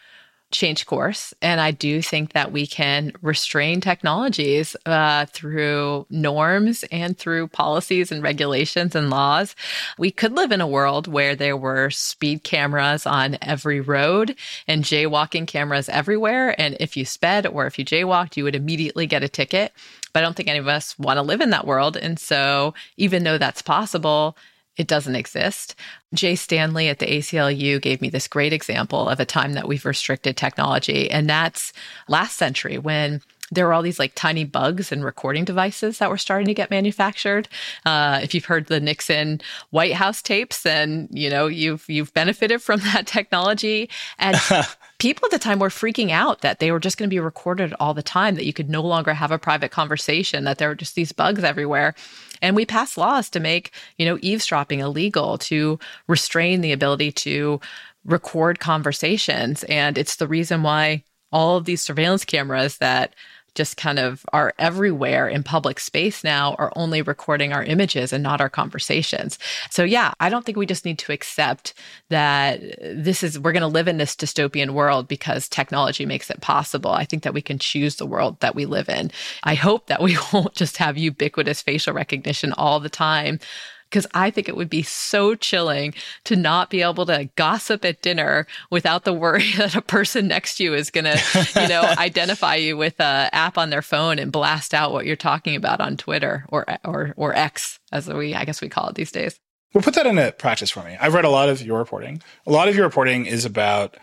change 0.52 0.86
course. 0.86 1.34
And 1.42 1.62
I 1.62 1.72
do 1.72 2.02
think 2.02 2.34
that 2.34 2.52
we 2.52 2.66
can 2.66 3.14
restrain 3.22 3.82
technologies 3.82 4.76
uh, 4.86 5.26
through 5.28 6.08
norms 6.10 6.84
and 6.92 7.18
through 7.18 7.50
policies 7.50 8.12
and 8.12 8.24
regulations 8.24 8.96
and 8.96 9.10
laws. 9.10 9.56
We 9.98 10.10
could 10.12 10.34
live 10.34 10.52
in 10.52 10.62
a 10.62 10.68
world 10.68 11.08
where 11.08 11.36
there 11.36 11.58
were 11.58 11.90
speed 11.92 12.44
cameras 12.44 13.06
on 13.06 13.38
every 13.42 13.80
road 13.80 14.36
and 14.68 14.84
jaywalking 14.84 15.48
cameras 15.48 15.88
everywhere. 15.90 16.60
And 16.60 16.76
if 16.80 16.98
you 16.98 17.06
sped 17.06 17.46
or 17.46 17.68
if 17.68 17.78
you 17.78 17.86
jaywalked, 17.86 18.36
you 18.36 18.44
would 18.44 18.56
immediately 18.56 19.06
get 19.06 19.24
a 19.24 19.30
ticket. 19.30 19.72
But 20.14 20.20
I 20.20 20.22
don't 20.24 20.36
think 20.36 20.50
any 20.50 20.60
of 20.60 20.68
us 20.68 20.98
want 20.98 21.18
to 21.18 21.22
live 21.22 21.42
in 21.42 21.52
that 21.52 21.68
world. 21.68 21.96
And 21.96 22.20
so, 22.20 22.74
even 22.98 23.24
though 23.24 23.38
that's 23.38 23.62
possible, 23.62 24.36
it 24.78 24.88
doesn't 24.88 25.16
exist. 25.16 25.76
Jay 26.14 26.36
Stanley 26.36 26.88
at 26.88 27.00
the 27.00 27.06
ACLU 27.06 27.82
gave 27.82 28.02
me 28.02 28.10
this 28.10 28.28
great 28.28 28.54
example 28.54 29.10
of 29.10 29.20
a 29.20 29.26
time 29.26 29.54
that 29.54 29.68
we've 29.68 29.86
restricted 29.86 30.38
technology, 30.38 31.10
and 31.12 31.30
that's 31.30 31.74
last 32.08 32.38
century 32.38 32.78
when 32.78 33.22
there 33.52 33.66
were 33.66 33.74
all 33.74 33.82
these 33.82 34.00
like 34.00 34.14
tiny 34.16 34.44
bugs 34.44 34.92
and 34.92 35.04
recording 35.04 35.46
devices 35.46 35.98
that 36.00 36.10
were 36.10 36.18
starting 36.18 36.48
to 36.48 36.54
get 36.54 36.70
manufactured. 36.70 37.48
Uh, 37.86 38.20
if 38.22 38.34
you've 38.34 38.46
heard 38.46 38.68
the 38.68 38.80
Nixon 38.80 39.42
White 39.72 39.94
House 39.94 40.22
tapes, 40.22 40.64
then 40.64 41.08
you 41.12 41.30
know 41.30 41.48
you've 41.48 41.88
you've 41.90 42.14
benefited 42.14 42.62
from 42.62 42.80
that 42.94 43.08
technology. 43.08 43.90
And 44.18 44.38
people 45.00 45.26
at 45.26 45.32
the 45.32 45.40
time 45.40 45.60
were 45.60 45.70
freaking 45.70 46.12
out 46.12 46.42
that 46.42 46.60
they 46.60 46.72
were 46.72 46.80
just 46.80 46.98
going 46.98 47.10
to 47.10 47.14
be 47.14 47.20
recorded 47.20 47.74
all 47.80 47.94
the 47.94 48.04
time, 48.04 48.36
that 48.36 48.46
you 48.46 48.54
could 48.54 48.70
no 48.70 48.82
longer 48.82 49.14
have 49.14 49.32
a 49.32 49.40
private 49.40 49.72
conversation, 49.72 50.44
that 50.44 50.58
there 50.58 50.70
were 50.70 50.76
just 50.76 50.96
these 50.96 51.12
bugs 51.12 51.44
everywhere. 51.44 51.96
And 52.42 52.56
we 52.56 52.66
passed 52.66 52.98
laws 52.98 53.30
to 53.32 53.40
make, 53.40 53.72
you 53.98 54.06
know, 54.06 54.18
eavesdropping 54.22 54.80
illegal, 54.80 55.38
to 55.40 55.80
restrain 56.08 56.62
the 56.62 56.72
ability 56.72 57.12
to 57.14 57.60
record 58.06 58.60
conversations. 58.60 59.64
And 59.66 59.98
it's 59.98 60.16
the 60.18 60.28
reason 60.28 60.64
why 60.64 61.04
all 61.32 61.58
of 61.58 61.66
these 61.66 61.82
surveillance 61.82 62.26
cameras 62.26 62.78
that 62.78 63.14
just 63.60 63.76
kind 63.76 64.00
of 64.00 64.26
are 64.32 64.54
everywhere 64.58 65.28
in 65.28 65.44
public 65.44 65.82
space 65.82 66.24
now 66.24 66.56
are 66.58 66.72
only 66.78 67.02
recording 67.02 67.52
our 67.52 67.62
images 67.62 68.14
and 68.14 68.24
not 68.24 68.40
our 68.40 68.50
conversations. 68.50 69.38
So 69.70 69.84
yeah, 69.84 70.14
I 70.22 70.30
don't 70.30 70.46
think 70.46 70.58
we 70.58 70.66
just 70.66 70.86
need 70.86 70.98
to 71.00 71.12
accept 71.12 71.74
that 72.08 72.62
this 72.82 73.22
is 73.22 73.38
we're 73.38 73.52
going 73.52 73.60
to 73.60 73.68
live 73.68 73.90
in 73.90 73.98
this 73.98 74.16
dystopian 74.16 74.70
world 74.70 75.10
because 75.10 75.50
technology 75.50 76.06
makes 76.06 76.30
it 76.30 76.40
possible. 76.40 76.92
I 76.92 77.04
think 77.04 77.24
that 77.24 77.34
we 77.34 77.42
can 77.42 77.60
choose 77.60 77.98
the 77.98 78.06
world 78.06 78.40
that 78.40 78.56
we 78.56 78.66
live 78.66 78.88
in. 78.88 79.12
I 79.44 79.56
hope 79.56 79.88
that 79.88 80.02
we 80.02 80.18
won't 80.34 80.54
just 80.54 80.78
have 80.78 80.98
ubiquitous 80.98 81.62
facial 81.62 81.94
recognition 81.94 82.54
all 82.54 82.80
the 82.80 82.88
time 82.88 83.42
because 83.90 84.06
I 84.14 84.30
think 84.30 84.48
it 84.48 84.56
would 84.56 84.70
be 84.70 84.84
so 84.84 85.36
chilling 85.36 85.94
to 86.26 86.36
not 86.36 86.70
be 86.70 86.82
able 86.82 87.06
to 87.08 87.30
gossip 87.36 87.84
at 87.84 88.02
dinner 88.02 88.48
without 88.70 89.04
the 89.04 89.14
worry 89.14 89.52
that 89.58 89.76
a 89.76 89.82
person 89.82 90.28
next 90.28 90.58
to 90.58 90.64
you 90.64 90.74
is 90.74 90.92
going 90.92 91.06
to, 91.06 91.50
you 91.62 91.68
know, 91.68 91.82
identify 91.98 92.56
you 92.56 92.78
with 92.78 93.00
a 93.00 93.30
app 93.34 93.58
on 93.58 93.70
their 93.70 93.82
phone 93.82 94.20
and 94.20 94.32
blast 94.32 94.74
out 94.74 94.92
what 94.92 95.06
you're 95.06 95.16
talking 95.16 95.56
about 95.56 95.82
on 95.82 95.98
Twitter 95.98 96.46
or 96.50 96.66
or 96.84 97.14
or 97.18 97.36
X 97.36 97.80
as 97.92 98.08
we 98.08 98.36
I 98.36 98.46
guess 98.46 98.62
we 98.62 98.70
call 98.70 98.90
it 98.90 98.96
these 98.96 99.12
days. 99.12 99.40
Well, 99.74 99.84
put 99.84 99.94
that 99.96 100.08
into 100.08 100.32
practice 100.32 100.72
for 100.72 100.84
me. 100.84 100.98
I've 101.00 101.14
read 101.14 101.26
a 101.26 101.30
lot 101.30 101.50
of 101.50 101.62
your 101.62 101.78
reporting. 101.78 102.22
A 102.48 102.52
lot 102.52 102.68
of 102.68 102.76
your 102.76 102.86
reporting 102.86 103.28
is 103.28 103.46
about 103.46 103.98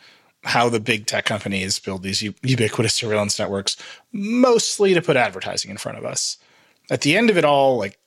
how 0.44 0.68
the 0.68 0.78
big 0.78 1.06
tech 1.06 1.24
companies 1.24 1.80
build 1.80 2.04
these 2.04 2.22
ubiquitous 2.22 2.94
surveillance 2.94 3.36
networks, 3.36 3.76
mostly 4.12 4.94
to 4.94 5.02
put 5.02 5.16
advertising 5.16 5.72
in 5.72 5.76
front 5.76 5.98
of 5.98 6.04
us. 6.04 6.36
At 6.88 7.00
the 7.00 7.16
end 7.16 7.30
of 7.30 7.36
it 7.36 7.44
all, 7.44 7.76
like 7.78 7.98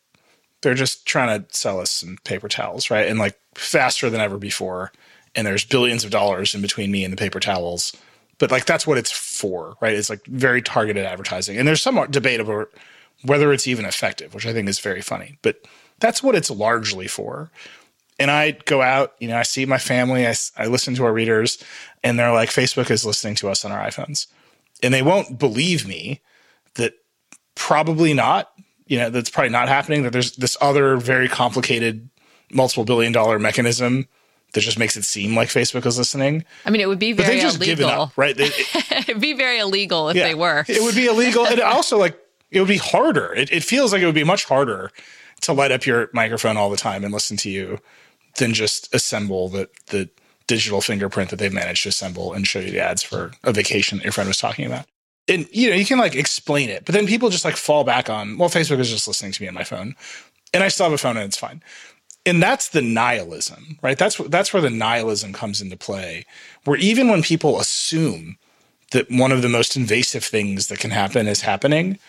they're 0.61 0.73
just 0.73 1.05
trying 1.05 1.41
to 1.41 1.45
sell 1.55 1.79
us 1.79 1.91
some 1.91 2.17
paper 2.23 2.47
towels, 2.47 2.89
right? 2.89 3.07
And 3.07 3.19
like 3.19 3.39
faster 3.55 4.09
than 4.09 4.21
ever 4.21 4.37
before. 4.37 4.91
And 5.35 5.45
there's 5.45 5.63
billions 5.63 6.03
of 6.03 6.11
dollars 6.11 6.55
in 6.55 6.61
between 6.61 6.91
me 6.91 7.03
and 7.03 7.13
the 7.13 7.17
paper 7.17 7.39
towels. 7.39 7.95
But 8.39 8.51
like 8.51 8.65
that's 8.65 8.87
what 8.87 8.97
it's 8.97 9.11
for, 9.11 9.75
right? 9.81 9.93
It's 9.93 10.09
like 10.09 10.25
very 10.25 10.61
targeted 10.61 11.05
advertising. 11.05 11.57
And 11.57 11.67
there's 11.67 11.81
some 11.81 12.03
debate 12.09 12.39
about 12.39 12.69
whether 13.23 13.51
it's 13.51 13.67
even 13.67 13.85
effective, 13.85 14.33
which 14.33 14.45
I 14.45 14.53
think 14.53 14.67
is 14.67 14.79
very 14.79 15.01
funny. 15.01 15.37
But 15.41 15.65
that's 15.99 16.23
what 16.23 16.35
it's 16.35 16.49
largely 16.49 17.07
for. 17.07 17.51
And 18.17 18.29
I 18.29 18.51
go 18.51 18.81
out, 18.81 19.13
you 19.19 19.29
know, 19.29 19.37
I 19.37 19.43
see 19.43 19.65
my 19.65 19.77
family, 19.77 20.27
I, 20.27 20.35
I 20.57 20.67
listen 20.67 20.93
to 20.95 21.05
our 21.05 21.13
readers, 21.13 21.63
and 22.03 22.19
they're 22.19 22.33
like, 22.33 22.49
Facebook 22.49 22.91
is 22.91 23.05
listening 23.05 23.35
to 23.35 23.49
us 23.49 23.63
on 23.63 23.71
our 23.71 23.79
iPhones. 23.79 24.27
And 24.83 24.93
they 24.93 25.01
won't 25.01 25.39
believe 25.39 25.87
me 25.87 26.21
that 26.75 26.93
probably 27.55 28.13
not 28.13 28.51
you 28.89 28.97
know 28.97 29.09
that's 29.09 29.29
probably 29.29 29.51
not 29.51 29.69
happening 29.69 30.03
that 30.03 30.11
there's 30.11 30.35
this 30.35 30.57
other 30.59 30.97
very 30.97 31.29
complicated 31.29 32.09
multiple 32.51 32.83
billion 32.83 33.13
dollar 33.13 33.39
mechanism 33.39 34.07
that 34.53 34.61
just 34.61 34.79
makes 34.79 34.97
it 34.97 35.05
seem 35.05 35.35
like 35.35 35.47
Facebook 35.47 35.85
is 35.85 35.99
listening. 35.99 36.43
I 36.65 36.71
mean, 36.71 36.81
it 36.81 36.87
would 36.87 36.97
be 36.97 37.13
very 37.13 37.39
illegal, 37.39 37.87
up, 37.87 38.17
right? 38.17 38.35
It, 38.35 39.07
would 39.07 39.21
be 39.21 39.33
very 39.33 39.59
illegal 39.59 40.09
if 40.09 40.17
yeah, 40.17 40.23
they 40.23 40.33
were. 40.35 40.65
It 40.67 40.81
would 40.81 40.95
be 40.95 41.05
illegal, 41.05 41.45
and 41.45 41.61
also 41.61 41.97
like 41.97 42.19
it 42.51 42.59
would 42.59 42.67
be 42.67 42.77
harder. 42.77 43.31
It, 43.33 43.51
it 43.51 43.63
feels 43.63 43.93
like 43.93 44.01
it 44.01 44.05
would 44.07 44.15
be 44.15 44.23
much 44.23 44.45
harder 44.45 44.91
to 45.41 45.53
light 45.53 45.71
up 45.71 45.85
your 45.85 46.09
microphone 46.13 46.57
all 46.57 46.71
the 46.71 46.77
time 46.77 47.03
and 47.03 47.13
listen 47.13 47.37
to 47.37 47.49
you 47.49 47.77
than 48.37 48.53
just 48.53 48.93
assemble 48.93 49.49
the 49.49 49.69
the 49.87 50.09
digital 50.47 50.81
fingerprint 50.81 51.29
that 51.29 51.37
they've 51.37 51.53
managed 51.53 51.83
to 51.83 51.89
assemble 51.89 52.33
and 52.33 52.47
show 52.47 52.57
you 52.59 52.71
the 52.71 52.79
ads 52.79 53.03
for 53.03 53.31
a 53.43 53.53
vacation 53.53 53.99
that 53.99 54.03
your 54.03 54.11
friend 54.11 54.27
was 54.27 54.39
talking 54.39 54.65
about 54.65 54.87
and 55.29 55.47
you 55.51 55.69
know 55.69 55.75
you 55.75 55.85
can 55.85 55.99
like 55.99 56.15
explain 56.15 56.69
it 56.69 56.85
but 56.85 56.93
then 56.93 57.07
people 57.07 57.29
just 57.29 57.45
like 57.45 57.55
fall 57.55 57.83
back 57.83 58.09
on 58.09 58.37
well 58.37 58.49
facebook 58.49 58.79
is 58.79 58.89
just 58.89 59.07
listening 59.07 59.31
to 59.31 59.41
me 59.41 59.47
on 59.47 59.53
my 59.53 59.63
phone 59.63 59.95
and 60.53 60.63
i 60.63 60.67
still 60.67 60.85
have 60.85 60.93
a 60.93 60.97
phone 60.97 61.17
and 61.17 61.25
it's 61.25 61.37
fine 61.37 61.61
and 62.25 62.41
that's 62.41 62.69
the 62.69 62.81
nihilism 62.81 63.77
right 63.81 63.97
that's 63.97 64.17
that's 64.29 64.51
where 64.53 64.61
the 64.61 64.69
nihilism 64.69 65.31
comes 65.33 65.61
into 65.61 65.77
play 65.77 66.25
where 66.65 66.77
even 66.77 67.07
when 67.07 67.21
people 67.21 67.59
assume 67.59 68.37
that 68.91 69.09
one 69.11 69.31
of 69.31 69.41
the 69.41 69.49
most 69.49 69.75
invasive 69.75 70.23
things 70.23 70.67
that 70.67 70.79
can 70.79 70.91
happen 70.91 71.27
is 71.27 71.41
happening 71.41 71.99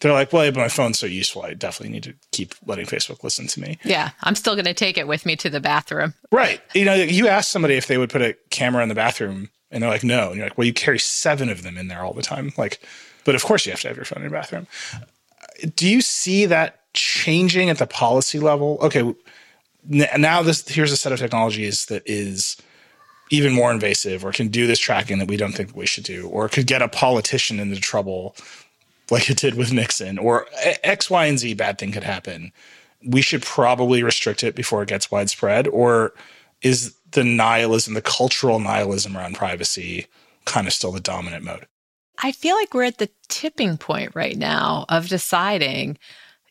they're 0.00 0.12
like, 0.12 0.32
well, 0.32 0.50
but 0.52 0.60
my 0.60 0.68
phone's 0.68 0.98
so 0.98 1.06
useful. 1.06 1.42
I 1.42 1.54
definitely 1.54 1.94
need 1.94 2.02
to 2.02 2.14
keep 2.30 2.54
letting 2.66 2.84
Facebook 2.84 3.24
listen 3.24 3.46
to 3.46 3.60
me. 3.60 3.78
Yeah, 3.84 4.10
I'm 4.22 4.34
still 4.34 4.54
going 4.54 4.66
to 4.66 4.74
take 4.74 4.98
it 4.98 5.06
with 5.06 5.24
me 5.24 5.34
to 5.36 5.48
the 5.48 5.60
bathroom. 5.60 6.12
Right. 6.30 6.60
You 6.74 6.84
know, 6.84 6.94
you 6.94 7.28
ask 7.28 7.50
somebody 7.50 7.74
if 7.76 7.86
they 7.86 7.96
would 7.96 8.10
put 8.10 8.20
a 8.20 8.36
camera 8.50 8.82
in 8.82 8.90
the 8.90 8.94
bathroom 8.94 9.48
and 9.74 9.82
they're 9.82 9.90
like, 9.90 10.04
no. 10.04 10.28
And 10.28 10.36
you're 10.36 10.46
like, 10.46 10.56
well, 10.56 10.66
you 10.66 10.72
carry 10.72 11.00
seven 11.00 11.50
of 11.50 11.64
them 11.64 11.76
in 11.76 11.88
there 11.88 12.02
all 12.02 12.14
the 12.14 12.22
time. 12.22 12.52
Like, 12.56 12.80
but 13.24 13.34
of 13.34 13.44
course 13.44 13.66
you 13.66 13.72
have 13.72 13.80
to 13.80 13.88
have 13.88 13.96
your 13.96 14.04
phone 14.04 14.22
in 14.22 14.30
your 14.30 14.40
bathroom. 14.40 14.66
Do 15.74 15.88
you 15.88 16.00
see 16.00 16.46
that 16.46 16.80
changing 16.94 17.68
at 17.70 17.78
the 17.78 17.86
policy 17.86 18.38
level? 18.38 18.78
Okay, 18.80 19.14
now 19.86 20.42
this 20.42 20.66
here's 20.68 20.92
a 20.92 20.96
set 20.96 21.12
of 21.12 21.18
technologies 21.18 21.86
that 21.86 22.02
is 22.06 22.56
even 23.30 23.52
more 23.52 23.72
invasive 23.72 24.24
or 24.24 24.30
can 24.32 24.48
do 24.48 24.66
this 24.66 24.78
tracking 24.78 25.18
that 25.18 25.28
we 25.28 25.36
don't 25.36 25.52
think 25.52 25.74
we 25.74 25.86
should 25.86 26.04
do 26.04 26.28
or 26.28 26.48
could 26.48 26.66
get 26.66 26.82
a 26.82 26.88
politician 26.88 27.58
into 27.58 27.80
trouble 27.80 28.36
like 29.10 29.28
it 29.28 29.38
did 29.38 29.54
with 29.54 29.72
Nixon 29.72 30.18
or 30.18 30.46
X, 30.82 31.10
Y, 31.10 31.26
and 31.26 31.38
Z 31.38 31.54
bad 31.54 31.78
thing 31.78 31.92
could 31.92 32.04
happen. 32.04 32.52
We 33.04 33.22
should 33.22 33.42
probably 33.42 34.02
restrict 34.02 34.42
it 34.42 34.54
before 34.54 34.82
it 34.82 34.88
gets 34.88 35.10
widespread. 35.10 35.66
Or 35.68 36.14
is 36.62 36.94
the 37.14 37.24
nihilism, 37.24 37.94
the 37.94 38.02
cultural 38.02 38.58
nihilism 38.58 39.16
around 39.16 39.34
privacy, 39.34 40.06
kind 40.44 40.66
of 40.66 40.72
still 40.72 40.92
the 40.92 41.00
dominant 41.00 41.44
mode? 41.44 41.66
I 42.22 42.32
feel 42.32 42.54
like 42.56 42.74
we're 42.74 42.84
at 42.84 42.98
the 42.98 43.10
tipping 43.28 43.76
point 43.76 44.12
right 44.14 44.36
now 44.36 44.84
of 44.88 45.08
deciding, 45.08 45.98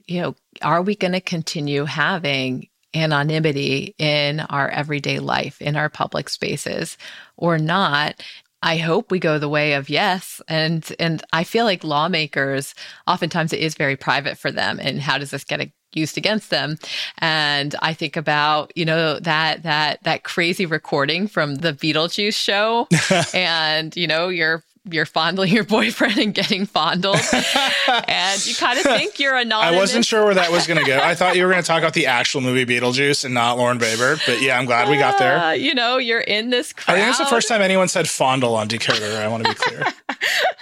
you 0.08 0.22
know, 0.22 0.36
are 0.62 0.82
we 0.82 0.96
going 0.96 1.14
to 1.14 1.22
continue 1.22 1.86
having 1.86 2.68
anonymity 2.94 3.96
in 3.98 4.42
our 4.42 4.70
everyday 4.70 5.20
life, 5.20 5.62
in 5.62 5.76
our 5.76 5.90
public 5.90 6.30
spaces, 6.30 6.98
or 7.38 7.58
not? 7.58 8.22
I 8.62 8.78
hope 8.78 9.12
we 9.12 9.20
go 9.20 9.40
the 9.40 9.50
way 9.50 9.74
of 9.74 9.90
yes. 9.90 10.42
And 10.48 10.90
and 11.00 11.24
I 11.34 11.44
feel 11.44 11.66
like 11.66 11.84
lawmakers 11.84 12.74
oftentimes 13.08 13.52
it 13.52 13.60
is 13.60 13.76
very 13.76 13.98
private 13.98 14.38
for 14.38 14.52
them. 14.52 14.80
And 14.82 15.02
how 15.02 15.18
does 15.18 15.32
this 15.32 15.44
get 15.44 15.60
used 15.96 16.18
against 16.18 16.50
them? 16.50 16.78
And 17.20 17.76
I 17.82 17.94
think 17.94 18.18
about, 18.18 18.72
you 18.76 18.86
know, 18.86 19.20
that 19.20 19.64
that 19.64 20.04
that 20.04 20.24
crazy 20.24 20.66
recording 20.66 21.28
from 21.28 21.56
the 21.56 21.74
Beetlejuice 21.74 22.36
show. 22.36 22.88
and, 23.34 23.96
you 23.96 24.08
know, 24.08 24.30
you're 24.30 24.64
you're 24.90 25.06
fondling 25.06 25.52
your 25.52 25.64
boyfriend 25.64 26.18
and 26.18 26.34
getting 26.34 26.66
fondled, 26.66 27.16
and 28.08 28.46
you 28.46 28.54
kind 28.56 28.78
of 28.78 28.84
think 28.84 29.20
you're 29.20 29.36
anonymous. 29.36 29.76
I 29.76 29.80
wasn't 29.80 30.06
sure 30.06 30.26
where 30.26 30.34
that 30.34 30.52
was 30.52 30.68
going 30.68 30.80
to 30.80 30.86
go. 30.86 31.00
I 31.00 31.16
thought 31.16 31.36
you 31.36 31.46
were 31.46 31.52
going 31.52 31.64
to 31.64 31.68
talk 31.68 31.80
about 31.80 31.94
the 31.94 32.08
actual 32.08 32.42
movie 32.42 32.66
Beetlejuice 32.66 33.24
and 33.24 33.34
not 33.34 33.58
Lauren 33.58 33.80
Boebert, 33.80 34.26
but 34.26 34.42
yeah, 34.42 34.58
I'm 34.58 34.66
glad 34.66 34.90
we 34.90 34.98
got 34.98 35.20
there. 35.20 35.38
Uh, 35.40 35.52
you 35.52 35.74
know, 35.74 35.98
you're 35.98 36.20
in 36.20 36.50
this 36.50 36.74
crowd. 36.74 36.96
I 36.96 37.00
think 37.00 37.10
it's 37.10 37.20
the 37.20 37.26
first 37.26 37.48
time 37.48 37.62
anyone 37.62 37.88
said 37.88 38.10
fondle 38.10 38.56
on 38.56 38.68
Decoder. 38.68 39.22
I 39.22 39.28
want 39.28 39.46
to 39.46 39.52
be 39.52 39.56
clear. 39.56 39.86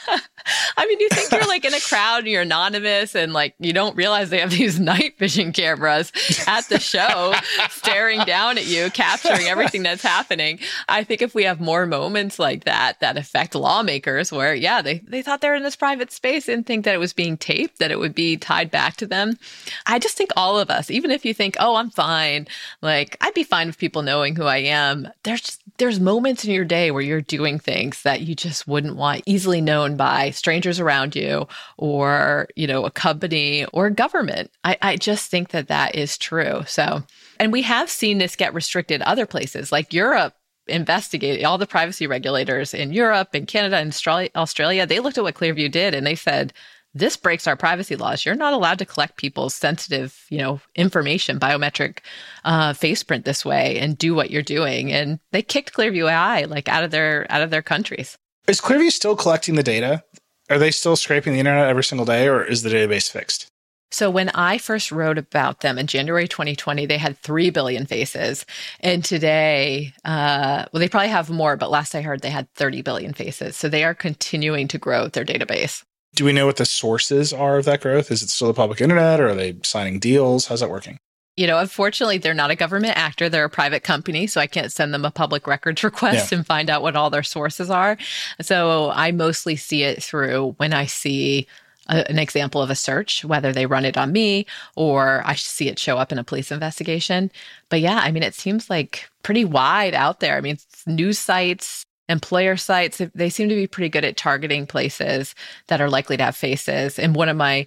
crowd 1.91 2.19
and 2.19 2.27
you're 2.29 2.43
anonymous 2.43 3.15
and 3.15 3.33
like 3.33 3.53
you 3.59 3.73
don't 3.73 3.97
realize 3.97 4.29
they 4.29 4.39
have 4.39 4.51
these 4.61 4.79
night 4.79 5.17
vision 5.17 5.51
cameras 5.51 6.13
at 6.47 6.67
the 6.69 6.79
show 6.79 7.33
staring 7.69 8.21
down 8.21 8.57
at 8.57 8.65
you, 8.65 8.89
capturing 8.91 9.47
everything 9.47 9.83
that's 9.83 10.01
happening. 10.01 10.59
I 10.87 11.03
think 11.03 11.21
if 11.21 11.35
we 11.35 11.43
have 11.43 11.59
more 11.59 11.85
moments 11.85 12.39
like 12.39 12.63
that 12.63 12.99
that 13.01 13.17
affect 13.17 13.55
lawmakers 13.55 14.31
where, 14.31 14.55
yeah, 14.55 14.81
they, 14.81 14.99
they 14.99 15.21
thought 15.21 15.41
they're 15.41 15.55
in 15.55 15.63
this 15.63 15.75
private 15.75 16.13
space 16.13 16.47
and 16.47 16.65
think 16.65 16.85
that 16.85 16.95
it 16.95 16.99
was 16.99 17.11
being 17.11 17.35
taped, 17.35 17.79
that 17.79 17.91
it 17.91 17.99
would 17.99 18.15
be 18.15 18.37
tied 18.37 18.71
back 18.71 18.95
to 18.97 19.05
them. 19.05 19.37
I 19.85 19.99
just 19.99 20.17
think 20.17 20.31
all 20.37 20.57
of 20.57 20.69
us, 20.69 20.89
even 20.89 21.11
if 21.11 21.25
you 21.25 21.33
think, 21.33 21.57
oh, 21.59 21.75
I'm 21.75 21.89
fine, 21.89 22.47
like 22.81 23.17
I'd 23.19 23.33
be 23.33 23.43
fine 23.43 23.67
with 23.67 23.77
people 23.77 24.01
knowing 24.01 24.37
who 24.37 24.45
I 24.45 24.57
am, 24.57 25.09
there's 25.23 25.41
just, 25.41 25.61
there's 25.77 25.99
moments 25.99 26.45
in 26.45 26.51
your 26.51 26.63
day 26.63 26.91
where 26.91 27.01
you're 27.01 27.21
doing 27.21 27.59
things 27.59 28.03
that 28.03 28.21
you 28.21 28.33
just 28.33 28.65
wouldn't 28.67 28.95
want 28.95 29.23
easily 29.25 29.59
known 29.59 29.97
by 29.97 30.29
strangers 30.29 30.79
around 30.79 31.15
you 31.15 31.47
or, 31.82 32.47
you 32.55 32.67
know, 32.67 32.86
a 32.86 32.91
company 32.91 33.65
or 33.73 33.89
government. 33.89 34.51
I, 34.63 34.77
I 34.84 34.97
just 34.97 35.32
think 35.32 35.49
that 35.49 35.67
that 35.67 35.95
is 35.95 36.15
true. 36.15 36.61
So, 36.67 37.03
and 37.39 37.51
we 37.51 37.63
have 37.63 37.89
seen 37.89 38.19
this 38.19 38.36
get 38.36 38.53
restricted 38.53 39.01
other 39.01 39.25
places 39.25 39.71
like 39.71 39.91
Europe 39.91 40.36
investigated 40.67 41.43
all 41.43 41.57
the 41.57 41.65
privacy 41.65 42.05
regulators 42.05 42.75
in 42.75 42.93
Europe 42.93 43.29
and 43.34 43.47
Canada 43.47 43.77
and 43.77 43.89
Australia. 44.36 44.86
They 44.86 44.99
looked 44.99 45.17
at 45.17 45.23
what 45.23 45.34
Clearview 45.34 45.71
did 45.71 45.95
and 45.95 46.05
they 46.05 46.13
said, 46.13 46.53
this 46.93 47.17
breaks 47.17 47.47
our 47.47 47.55
privacy 47.55 47.95
laws. 47.95 48.25
You're 48.25 48.36
not 48.36 48.53
allowed 48.53 48.77
to 48.79 48.86
collect 48.86 49.17
people's 49.17 49.55
sensitive, 49.55 50.25
you 50.29 50.38
know, 50.38 50.61
information, 50.75 51.39
biometric 51.39 51.99
uh, 52.43 52.73
face 52.73 53.01
print 53.01 53.25
this 53.25 53.45
way, 53.45 53.79
and 53.79 53.97
do 53.97 54.13
what 54.13 54.29
you're 54.29 54.41
doing. 54.41 54.91
And 54.91 55.17
they 55.32 55.41
kicked 55.41 55.73
Clearview 55.73 56.11
AI 56.11 56.43
like 56.43 56.67
out 56.67 56.84
of 56.84 56.91
their 56.91 57.25
out 57.32 57.41
of 57.41 57.49
their 57.49 57.61
countries. 57.61 58.17
Is 58.47 58.59
Clearview 58.59 58.91
still 58.91 59.15
collecting 59.15 59.55
the 59.55 59.63
data? 59.63 60.03
Are 60.52 60.60
they 60.60 60.72
still 60.72 60.97
scraping 60.97 61.32
the 61.32 61.39
internet 61.39 61.70
every 61.70 61.84
single 61.86 62.06
day, 62.06 62.28
or 62.28 62.43
is 62.43 62.62
the 62.62 62.70
database 62.70 63.10
fixed? 63.10 63.47
So 63.89 64.10
when 64.10 64.28
I 64.30 64.58
first 64.58 64.91
wrote 64.91 65.18
about 65.18 65.62
them 65.62 65.78
in 65.78 65.88
January 65.88 66.28
2020, 66.28 66.86
they 66.86 66.97
had 66.97 67.18
3 67.20 67.49
billion 67.52 67.86
faces. 67.86 68.45
And 68.82 69.04
today, 69.04 69.93
uh, 70.04 70.66
well, 70.72 70.80
they 70.82 70.89
probably 70.89 71.08
have 71.08 71.30
more, 71.30 71.56
but 71.56 71.72
last 71.72 71.95
I 71.95 72.02
heard 72.02 72.22
they 72.22 72.30
had 72.30 72.54
30 72.56 72.82
billion 72.82 73.14
faces. 73.14 73.56
So 73.56 73.70
they 73.70 73.86
are 73.86 73.93
continuing 73.93 74.68
to 74.70 74.78
grow 74.78 75.08
their 75.08 75.24
database. 75.24 75.84
Do 76.16 76.26
we 76.26 76.34
know 76.34 76.45
what 76.45 76.58
the 76.58 76.66
sources 76.66 77.32
are 77.32 77.58
of 77.58 77.66
that 77.66 77.80
growth? 77.80 78.12
Is 78.12 78.22
it 78.22 78.30
still 78.30 78.49
the 78.49 78.54
public 78.54 78.82
internet 78.82 79.22
or 79.22 79.30
are 79.30 79.36
they 79.36 79.56
signing 79.64 79.99
deals? 79.99 80.47
How's 80.47 80.60
that 80.60 80.70
working? 80.70 80.99
You 81.38 81.47
know, 81.47 81.59
unfortunately, 81.59 82.17
they're 82.17 82.34
not 82.34 82.51
a 82.51 82.55
government 82.55 82.97
actor. 82.97 83.29
They're 83.29 83.45
a 83.45 83.49
private 83.49 83.84
company. 83.84 84.27
So 84.27 84.41
I 84.41 84.47
can't 84.47 84.71
send 84.71 84.93
them 84.93 85.05
a 85.05 85.11
public 85.11 85.47
records 85.47 85.84
request 85.86 86.32
yeah. 86.32 86.39
and 86.39 86.47
find 86.47 86.69
out 86.69 86.82
what 86.82 86.95
all 86.95 87.09
their 87.09 87.23
sources 87.23 87.69
are. 87.69 87.97
So 88.41 88.91
I 88.91 89.11
mostly 89.11 89.55
see 89.55 89.84
it 89.84 90.03
through 90.03 90.55
when 90.57 90.73
I 90.73 90.86
see 90.86 91.47
a, 91.88 92.09
an 92.09 92.19
example 92.19 92.61
of 92.61 92.69
a 92.69 92.75
search, 92.75 93.23
whether 93.23 93.51
they 93.51 93.65
run 93.65 93.86
it 93.86 93.97
on 93.97 94.11
me 94.11 94.45
or 94.75 95.21
I 95.25 95.36
see 95.36 95.67
it 95.67 95.79
show 95.79 95.97
up 95.97 96.11
in 96.11 96.19
a 96.19 96.23
police 96.23 96.51
investigation. 96.51 97.32
But 97.69 97.82
yeah, 97.82 97.99
I 98.03 98.11
mean, 98.11 98.23
it 98.23 98.36
seems 98.36 98.69
like 98.69 99.09
pretty 99.23 99.45
wide 99.45 99.93
out 99.93 100.19
there. 100.19 100.38
I 100.38 100.41
mean, 100.41 100.57
news 100.86 101.19
sites, 101.19 101.86
employer 102.09 102.57
sites, 102.57 103.01
they 103.15 103.29
seem 103.29 103.49
to 103.49 103.55
be 103.55 103.67
pretty 103.67 103.89
good 103.89 104.05
at 104.05 104.17
targeting 104.17 104.67
places 104.67 105.34
that 105.67 105.82
are 105.82 105.89
likely 105.89 106.17
to 106.17 106.23
have 106.25 106.36
faces. 106.36 106.99
And 106.99 107.15
one 107.15 107.29
of 107.29 107.38
my 107.38 107.65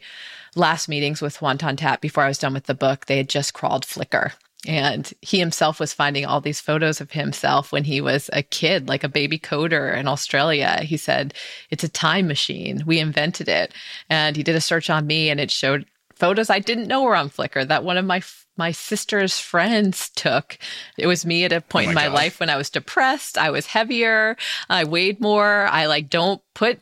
last 0.56 0.88
meetings 0.88 1.20
with 1.20 1.36
Hoan 1.36 1.58
Ton-That 1.58 2.00
before 2.00 2.24
I 2.24 2.28
was 2.28 2.38
done 2.38 2.54
with 2.54 2.64
the 2.64 2.74
book, 2.74 3.06
they 3.06 3.16
had 3.16 3.28
just 3.28 3.54
crawled 3.54 3.84
Flickr. 3.84 4.32
And 4.66 5.12
he 5.20 5.38
himself 5.38 5.78
was 5.78 5.92
finding 5.92 6.24
all 6.24 6.40
these 6.40 6.60
photos 6.60 7.00
of 7.00 7.10
himself 7.10 7.70
when 7.70 7.84
he 7.84 8.00
was 8.00 8.30
a 8.32 8.42
kid, 8.42 8.88
like 8.88 9.04
a 9.04 9.08
baby 9.08 9.38
coder 9.38 9.94
in 9.94 10.08
Australia. 10.08 10.80
He 10.82 10.96
said, 10.96 11.34
It's 11.70 11.84
a 11.84 11.88
time 11.88 12.26
machine. 12.26 12.82
We 12.86 12.98
invented 12.98 13.48
it. 13.48 13.74
And 14.08 14.36
he 14.36 14.42
did 14.42 14.56
a 14.56 14.62
search 14.62 14.88
on 14.88 15.06
me 15.06 15.28
and 15.28 15.38
it 15.38 15.50
showed 15.50 15.84
photos 16.14 16.48
I 16.48 16.60
didn't 16.60 16.88
know 16.88 17.02
were 17.02 17.16
on 17.16 17.28
Flickr 17.28 17.66
that 17.68 17.84
one 17.84 17.98
of 17.98 18.04
my 18.04 18.22
my 18.56 18.70
sister's 18.70 19.38
friends 19.38 20.10
took. 20.10 20.58
It 20.96 21.08
was 21.08 21.26
me 21.26 21.44
at 21.44 21.52
a 21.52 21.60
point 21.60 21.90
oh 21.90 21.92
my 21.92 21.92
in 21.92 21.94
my 21.94 22.06
God. 22.06 22.14
life 22.14 22.40
when 22.40 22.50
I 22.50 22.56
was 22.56 22.70
depressed, 22.70 23.36
I 23.36 23.50
was 23.50 23.66
heavier, 23.66 24.36
I 24.70 24.84
weighed 24.84 25.20
more. 25.20 25.66
I 25.66 25.86
like 25.86 26.08
don't 26.08 26.40
put 26.54 26.80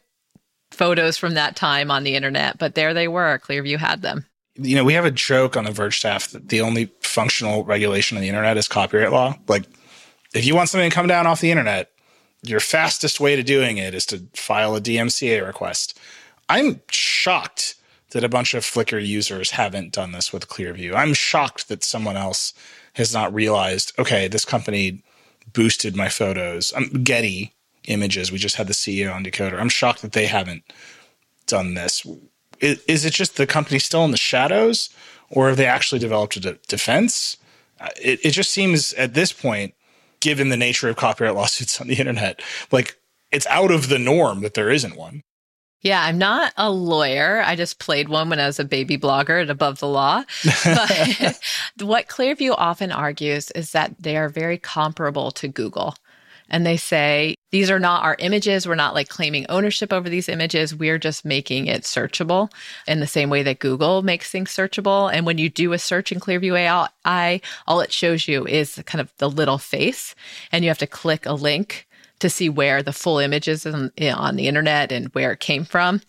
photos 0.83 1.17
from 1.17 1.35
that 1.35 1.55
time 1.55 1.93
on 1.93 2.03
the 2.03 2.17
internet, 2.17 2.59
but 2.59 2.75
there 2.75 2.93
they 2.93 3.07
were. 3.07 3.39
Clearview 3.39 3.79
had 3.79 4.03
them. 4.03 4.27
You 4.57 4.75
know, 4.75 4.83
we 4.83 4.95
have 4.95 5.05
a 5.05 5.13
joke 5.13 5.57
on 5.57 5.63
the 5.63 5.71
Verge 5.71 5.97
staff 5.97 6.33
that 6.33 6.49
the 6.49 6.61
only 6.61 6.91
functional 7.01 7.65
regulation 7.65 8.17
on 8.17 8.21
the 8.21 8.29
internet 8.29 8.57
is 8.57 8.67
copyright 8.67 9.13
law. 9.13 9.39
Like, 9.47 9.65
if 10.35 10.45
you 10.45 10.57
want 10.57 10.71
something 10.71 10.91
to 10.91 10.95
come 10.95 11.07
down 11.07 11.29
off 11.29 11.41
the 11.41 11.53
internet, 11.53 11.93
your 12.43 12.59
fastest 12.59 13.21
way 13.21 13.37
to 13.37 13.45
doing 13.45 13.79
it 13.79 13.95
is 13.95 14.05
to 14.07 14.27
file 14.35 14.75
a 14.75 14.81
DMCA 14.81 15.47
request. 15.47 16.01
I'm 16.49 16.81
shocked 16.91 17.77
that 18.11 18.25
a 18.25 18.29
bunch 18.29 18.53
of 18.53 18.65
Flickr 18.65 19.07
users 19.07 19.53
haven't 19.53 19.93
done 19.93 20.11
this 20.11 20.33
with 20.33 20.49
Clearview. 20.49 20.97
I'm 20.97 21.15
shocked 21.15 21.69
that 21.69 21.85
someone 21.85 22.17
else 22.17 22.55
has 22.95 23.15
not 23.15 23.33
realized, 23.33 23.93
okay, 24.01 24.27
this 24.27 24.45
company 24.45 25.05
boosted 25.53 25.95
my 25.95 26.09
photos. 26.09 26.73
Um, 26.75 27.05
Getty 27.05 27.55
Images, 27.89 28.31
we 28.31 28.39
just 28.39 28.57
had 28.57 28.67
the 28.67 28.73
CEO 28.73 29.15
on 29.15 29.25
Decoder. 29.25 29.59
I'm 29.61 29.69
shocked 29.69 30.03
that 30.03 30.13
they 30.13 30.27
haven't 30.27 30.63
done 31.47 31.75
this. 31.75 32.07
Is, 32.61 32.83
is 32.87 33.05
it 33.05 33.13
just 33.13 33.37
the 33.37 33.47
company 33.47 33.79
still 33.79 34.05
in 34.05 34.13
the 34.13 34.17
shadows, 34.17 34.91
or 35.31 35.49
have 35.49 35.57
they 35.57 35.67
actually 35.67 35.99
developed 35.99 36.37
a 36.37 36.41
de- 36.41 36.59
defense? 36.69 37.37
Uh, 37.81 37.89
it, 38.01 38.21
it 38.25 38.31
just 38.31 38.51
seems 38.51 38.93
at 38.95 39.15
this 39.15 39.33
point, 39.33 39.75
given 40.21 40.49
the 40.49 40.57
nature 40.57 40.89
of 40.89 40.97
copyright 40.97 41.35
lawsuits 41.37 41.81
on 41.81 41.89
the 41.89 41.97
internet, 41.97 42.41
like 42.71 42.97
it's 43.33 43.47
out 43.49 43.71
of 43.71 43.89
the 43.89 43.99
norm 43.99 44.43
that 44.43 44.55
there 44.55 44.71
isn't 44.71 44.97
one. 44.97 45.23
Yeah, 45.83 46.01
I'm 46.01 46.17
not 46.17 46.53
a 46.57 46.71
lawyer. 46.71 47.43
I 47.45 47.57
just 47.57 47.81
played 47.81 48.09
one 48.09 48.31
when 48.31 48.39
I 48.39 48.47
was 48.47 48.61
a 48.61 48.65
baby 48.65 48.97
blogger 48.97 49.43
at 49.43 49.51
Above 49.51 49.81
the 49.81 49.89
Law. 49.89 50.23
But 50.65 51.41
what 51.81 52.07
Clearview 52.07 52.55
often 52.57 52.93
argues 52.93 53.51
is 53.51 53.73
that 53.73 53.97
they 53.99 54.17
are 54.17 54.29
very 54.29 54.59
comparable 54.59 55.33
to 55.33 55.49
Google. 55.49 55.97
And 56.53 56.65
they 56.65 56.77
say, 56.77 57.35
these 57.51 57.71
are 57.71 57.81
not 57.81 58.05
our 58.05 58.17
images. 58.19 58.69
We're 58.69 58.75
not 58.77 58.95
like 58.95 59.09
claiming 59.09 59.47
ownership 59.49 59.93
over 59.93 60.09
these 60.09 60.29
images. 60.29 60.75
We're 60.75 60.99
just 60.99 61.25
making 61.25 61.67
it 61.67 61.83
searchable 61.83 62.53
in 62.87 63.01
the 63.01 63.07
same 63.07 63.31
way 63.31 63.43
that 63.43 63.59
Google 63.59 64.03
makes 64.03 64.31
things 64.31 64.51
searchable. 64.51 65.13
And 65.13 65.27
when 65.27 65.39
you 65.39 65.49
do 65.49 65.73
a 65.73 65.79
search 65.79 66.13
in 66.13 66.21
Clearview 66.21 66.89
AI, 67.05 67.41
all 67.67 67.81
it 67.81 67.93
shows 67.93 68.29
you 68.29 68.47
is 68.47 68.81
kind 68.87 69.01
of 69.01 69.13
the 69.17 69.29
little 69.29 69.59
face, 69.59 70.15
and 70.53 70.63
you 70.63 70.71
have 70.71 70.79
to 70.79 70.87
click 70.87 71.27
a 71.27 71.33
link 71.33 71.89
to 72.21 72.31
see 72.31 72.49
where 72.49 72.83
the 72.83 72.93
full 72.93 73.19
image 73.19 73.49
is 73.49 73.67
on, 73.67 73.91
on 74.01 74.37
the 74.37 74.47
internet 74.47 74.93
and 74.93 75.09
where 75.09 75.33
it 75.33 75.41
came 75.41 75.65
from. 75.65 76.01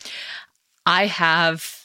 I 0.86 1.08
have 1.08 1.83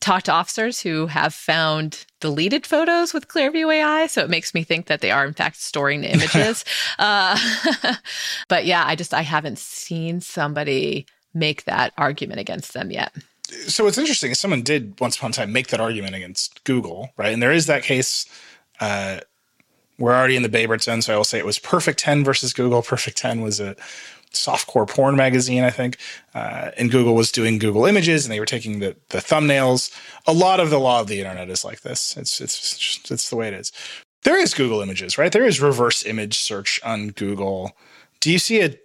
talked 0.00 0.26
to 0.26 0.32
officers 0.32 0.80
who 0.80 1.06
have 1.06 1.32
found 1.32 2.04
deleted 2.20 2.66
photos 2.66 3.14
with 3.14 3.28
Clearview 3.28 3.74
AI. 3.74 4.06
So 4.06 4.22
it 4.22 4.30
makes 4.30 4.54
me 4.54 4.62
think 4.62 4.86
that 4.86 5.00
they 5.00 5.10
are, 5.10 5.24
in 5.24 5.32
fact, 5.32 5.56
storing 5.56 6.02
the 6.02 6.12
images. 6.12 6.64
uh, 6.98 7.38
but 8.48 8.66
yeah, 8.66 8.84
I 8.86 8.94
just, 8.94 9.14
I 9.14 9.22
haven't 9.22 9.58
seen 9.58 10.20
somebody 10.20 11.06
make 11.34 11.64
that 11.64 11.92
argument 11.98 12.40
against 12.40 12.72
them 12.72 12.90
yet. 12.90 13.14
so 13.66 13.84
what's 13.84 13.98
interesting 13.98 14.30
is 14.30 14.40
someone 14.40 14.62
did 14.62 14.98
once 15.00 15.16
upon 15.16 15.30
a 15.30 15.34
time 15.34 15.52
make 15.52 15.68
that 15.68 15.80
argument 15.80 16.14
against 16.14 16.64
Google, 16.64 17.10
right? 17.16 17.32
And 17.32 17.42
there 17.42 17.52
is 17.52 17.66
that 17.66 17.82
case. 17.82 18.26
Uh, 18.80 19.20
we're 19.98 20.14
already 20.14 20.36
in 20.36 20.42
the 20.42 20.48
Boebert 20.50 20.82
zone, 20.82 21.00
so 21.00 21.14
I 21.14 21.16
will 21.16 21.24
say 21.24 21.38
it 21.38 21.46
was 21.46 21.58
Perfect 21.58 21.98
Ten 21.98 22.22
versus 22.22 22.52
Google. 22.52 22.82
Perfect 22.82 23.16
Ten 23.16 23.40
was 23.40 23.60
a 23.60 23.74
softcore 24.32 24.88
porn 24.88 25.16
magazine, 25.16 25.64
I 25.64 25.70
think, 25.70 25.98
uh, 26.34 26.70
and 26.76 26.90
Google 26.90 27.14
was 27.14 27.32
doing 27.32 27.58
Google 27.58 27.86
Images, 27.86 28.24
and 28.24 28.32
they 28.32 28.40
were 28.40 28.46
taking 28.46 28.80
the 28.80 28.96
the 29.08 29.18
thumbnails. 29.18 29.94
A 30.26 30.32
lot 30.32 30.60
of 30.60 30.70
the 30.70 30.78
law 30.78 31.00
of 31.00 31.06
the 31.06 31.20
internet 31.20 31.50
is 31.50 31.64
like 31.64 31.82
this. 31.82 32.16
It's 32.16 32.40
it's 32.40 32.78
just, 32.78 33.10
it's 33.10 33.30
the 33.30 33.36
way 33.36 33.48
it 33.48 33.54
is. 33.54 33.72
There 34.24 34.38
is 34.38 34.54
Google 34.54 34.80
Images, 34.80 35.18
right? 35.18 35.30
There 35.30 35.46
is 35.46 35.60
reverse 35.60 36.04
image 36.04 36.36
search 36.38 36.80
on 36.84 37.08
Google. 37.08 37.76
Do 38.20 38.32
you 38.32 38.38
see 38.38 38.60
a 38.60 38.76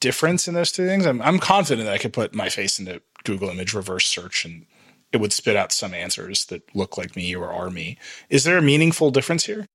difference 0.00 0.46
in 0.46 0.54
those 0.54 0.72
two 0.72 0.86
things? 0.86 1.06
I'm 1.06 1.20
I'm 1.22 1.38
confident 1.38 1.86
that 1.86 1.94
I 1.94 1.98
could 1.98 2.12
put 2.12 2.34
my 2.34 2.48
face 2.48 2.78
into 2.78 3.02
Google 3.24 3.48
Image 3.48 3.74
reverse 3.74 4.06
search 4.06 4.44
and 4.44 4.66
it 5.12 5.20
would 5.20 5.32
spit 5.32 5.56
out 5.56 5.72
some 5.72 5.94
answers 5.94 6.44
that 6.46 6.62
look 6.74 6.98
like 6.98 7.16
me 7.16 7.34
or 7.34 7.52
are 7.52 7.70
me. 7.70 7.96
Is 8.30 8.44
there 8.44 8.58
a 8.58 8.62
meaningful 8.62 9.10
difference 9.10 9.46
here? 9.46 9.66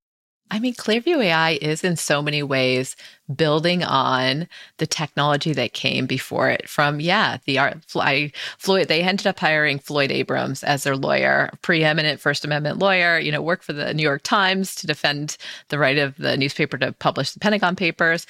I 0.52 0.60
mean, 0.60 0.74
Clearview 0.74 1.24
AI 1.24 1.52
is 1.62 1.84
in 1.84 1.96
so 1.96 2.22
many 2.22 2.44
ways 2.44 2.96
building 3.36 3.84
on 3.84 4.48
the 4.78 4.88
technology 4.88 5.54
that 5.54 5.74
came 5.74 6.06
before 6.06 6.50
it 6.50 6.68
from, 6.68 7.00
yeah, 7.00 7.38
the 7.46 7.60
art, 7.60 7.78
I, 7.96 8.32
Floyd, 8.58 8.88
they 8.88 9.02
ended 9.02 9.28
up 9.28 9.40
hiring 9.40 9.80
Floyd 9.80 10.12
Abrams 10.12 10.64
as 10.64 10.84
their 10.84 10.96
lawyer, 10.96 11.52
preeminent 11.62 12.20
First 12.20 12.44
Amendment 12.44 12.80
lawyer, 12.80 13.20
you 13.20 13.32
know, 13.32 13.42
worked 13.42 13.64
for 13.64 13.74
the 13.74 13.94
New 13.94 14.04
York 14.04 14.24
Times 14.24 14.76
to 14.76 14.88
defend 14.88 15.38
the 15.70 15.80
right 15.80 15.98
of 15.98 16.16
the 16.18 16.38
newspaper 16.38 16.78
to 16.78 16.92
publish 16.94 17.32
the 17.32 17.40
Pentagon 17.40 17.76
Papers. 17.76 18.26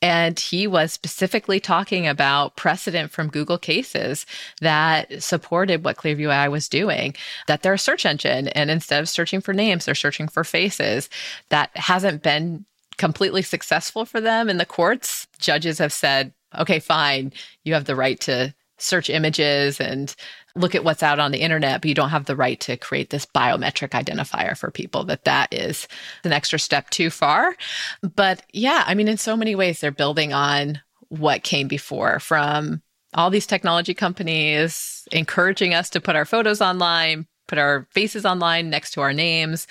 And 0.00 0.38
he 0.38 0.66
was 0.66 0.92
specifically 0.92 1.60
talking 1.60 2.06
about 2.06 2.56
precedent 2.56 3.10
from 3.10 3.28
Google 3.28 3.58
cases 3.58 4.26
that 4.60 5.22
supported 5.22 5.84
what 5.84 5.96
Clearview 5.96 6.30
AI 6.30 6.48
was 6.48 6.68
doing, 6.68 7.14
that 7.48 7.62
they're 7.62 7.74
a 7.74 7.78
search 7.78 8.06
engine. 8.06 8.48
And 8.48 8.70
instead 8.70 9.00
of 9.00 9.08
searching 9.08 9.40
for 9.40 9.52
names, 9.52 9.84
they're 9.84 9.94
searching 9.94 10.28
for 10.28 10.44
faces. 10.44 11.08
That 11.48 11.76
hasn't 11.76 12.22
been 12.22 12.64
completely 12.96 13.42
successful 13.42 14.04
for 14.04 14.20
them 14.20 14.48
in 14.48 14.58
the 14.58 14.66
courts. 14.66 15.26
Judges 15.38 15.78
have 15.78 15.92
said, 15.92 16.32
okay, 16.58 16.78
fine, 16.78 17.32
you 17.64 17.74
have 17.74 17.84
the 17.84 17.96
right 17.96 18.20
to 18.20 18.54
search 18.78 19.08
images 19.08 19.80
and 19.80 20.14
look 20.56 20.74
at 20.74 20.84
what's 20.84 21.02
out 21.02 21.18
on 21.18 21.32
the 21.32 21.40
internet, 21.40 21.80
but 21.80 21.88
you 21.88 21.94
don't 21.94 22.10
have 22.10 22.26
the 22.26 22.36
right 22.36 22.60
to 22.60 22.76
create 22.76 23.10
this 23.10 23.26
biometric 23.26 23.90
identifier 23.90 24.56
for 24.56 24.70
people, 24.70 25.04
that 25.04 25.24
that 25.24 25.52
is 25.52 25.88
an 26.22 26.32
extra 26.32 26.58
step 26.58 26.90
too 26.90 27.10
far. 27.10 27.56
But 28.02 28.42
yeah, 28.52 28.84
I 28.86 28.94
mean, 28.94 29.08
in 29.08 29.16
so 29.16 29.36
many 29.36 29.54
ways, 29.54 29.80
they're 29.80 29.90
building 29.90 30.32
on 30.32 30.80
what 31.08 31.42
came 31.42 31.68
before 31.68 32.20
from 32.20 32.82
all 33.14 33.30
these 33.30 33.46
technology 33.46 33.94
companies 33.94 35.06
encouraging 35.12 35.74
us 35.74 35.90
to 35.90 36.00
put 36.00 36.16
our 36.16 36.24
photos 36.24 36.60
online, 36.60 37.26
put 37.46 37.58
our 37.58 37.86
faces 37.90 38.24
online 38.24 38.70
next 38.70 38.92
to 38.92 39.00
our 39.00 39.12
names, 39.12 39.66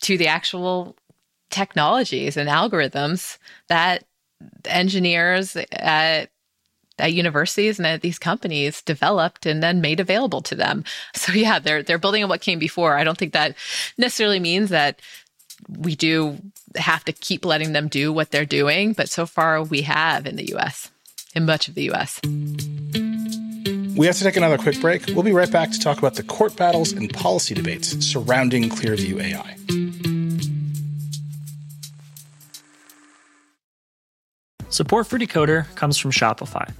to 0.00 0.16
the 0.18 0.28
actual 0.28 0.96
technologies 1.50 2.36
and 2.36 2.48
algorithms 2.48 3.38
that 3.68 4.04
engineers 4.66 5.56
at 5.72 6.30
at 7.00 7.12
universities 7.12 7.78
and 7.78 7.86
at 7.86 8.00
these 8.00 8.18
companies 8.18 8.82
developed 8.82 9.46
and 9.46 9.62
then 9.62 9.80
made 9.80 10.00
available 10.00 10.42
to 10.42 10.54
them. 10.54 10.84
So 11.14 11.32
yeah, 11.32 11.58
they're 11.58 11.82
they're 11.82 11.98
building 11.98 12.22
on 12.22 12.28
what 12.28 12.40
came 12.40 12.58
before. 12.58 12.96
I 12.96 13.04
don't 13.04 13.18
think 13.18 13.32
that 13.32 13.54
necessarily 13.98 14.40
means 14.40 14.70
that 14.70 15.00
we 15.68 15.94
do 15.96 16.38
have 16.76 17.04
to 17.04 17.12
keep 17.12 17.44
letting 17.44 17.72
them 17.72 17.88
do 17.88 18.12
what 18.12 18.30
they're 18.30 18.44
doing, 18.44 18.92
but 18.92 19.08
so 19.08 19.26
far 19.26 19.62
we 19.62 19.82
have 19.82 20.26
in 20.26 20.36
the 20.36 20.54
US, 20.54 20.90
in 21.34 21.44
much 21.44 21.68
of 21.68 21.74
the 21.74 21.90
US. 21.90 22.20
We 23.96 24.06
have 24.06 24.16
to 24.16 24.24
take 24.24 24.36
another 24.36 24.58
quick 24.58 24.80
break. 24.80 25.06
We'll 25.08 25.24
be 25.24 25.32
right 25.32 25.50
back 25.50 25.72
to 25.72 25.78
talk 25.80 25.98
about 25.98 26.14
the 26.14 26.22
court 26.22 26.56
battles 26.56 26.92
and 26.92 27.12
policy 27.12 27.54
debates 27.54 27.88
surrounding 28.06 28.68
Clearview 28.70 29.20
AI. 29.20 30.17
Support 34.70 35.06
for 35.06 35.18
Decoder 35.18 35.74
comes 35.76 35.96
from 35.96 36.10
Shopify. 36.10 36.70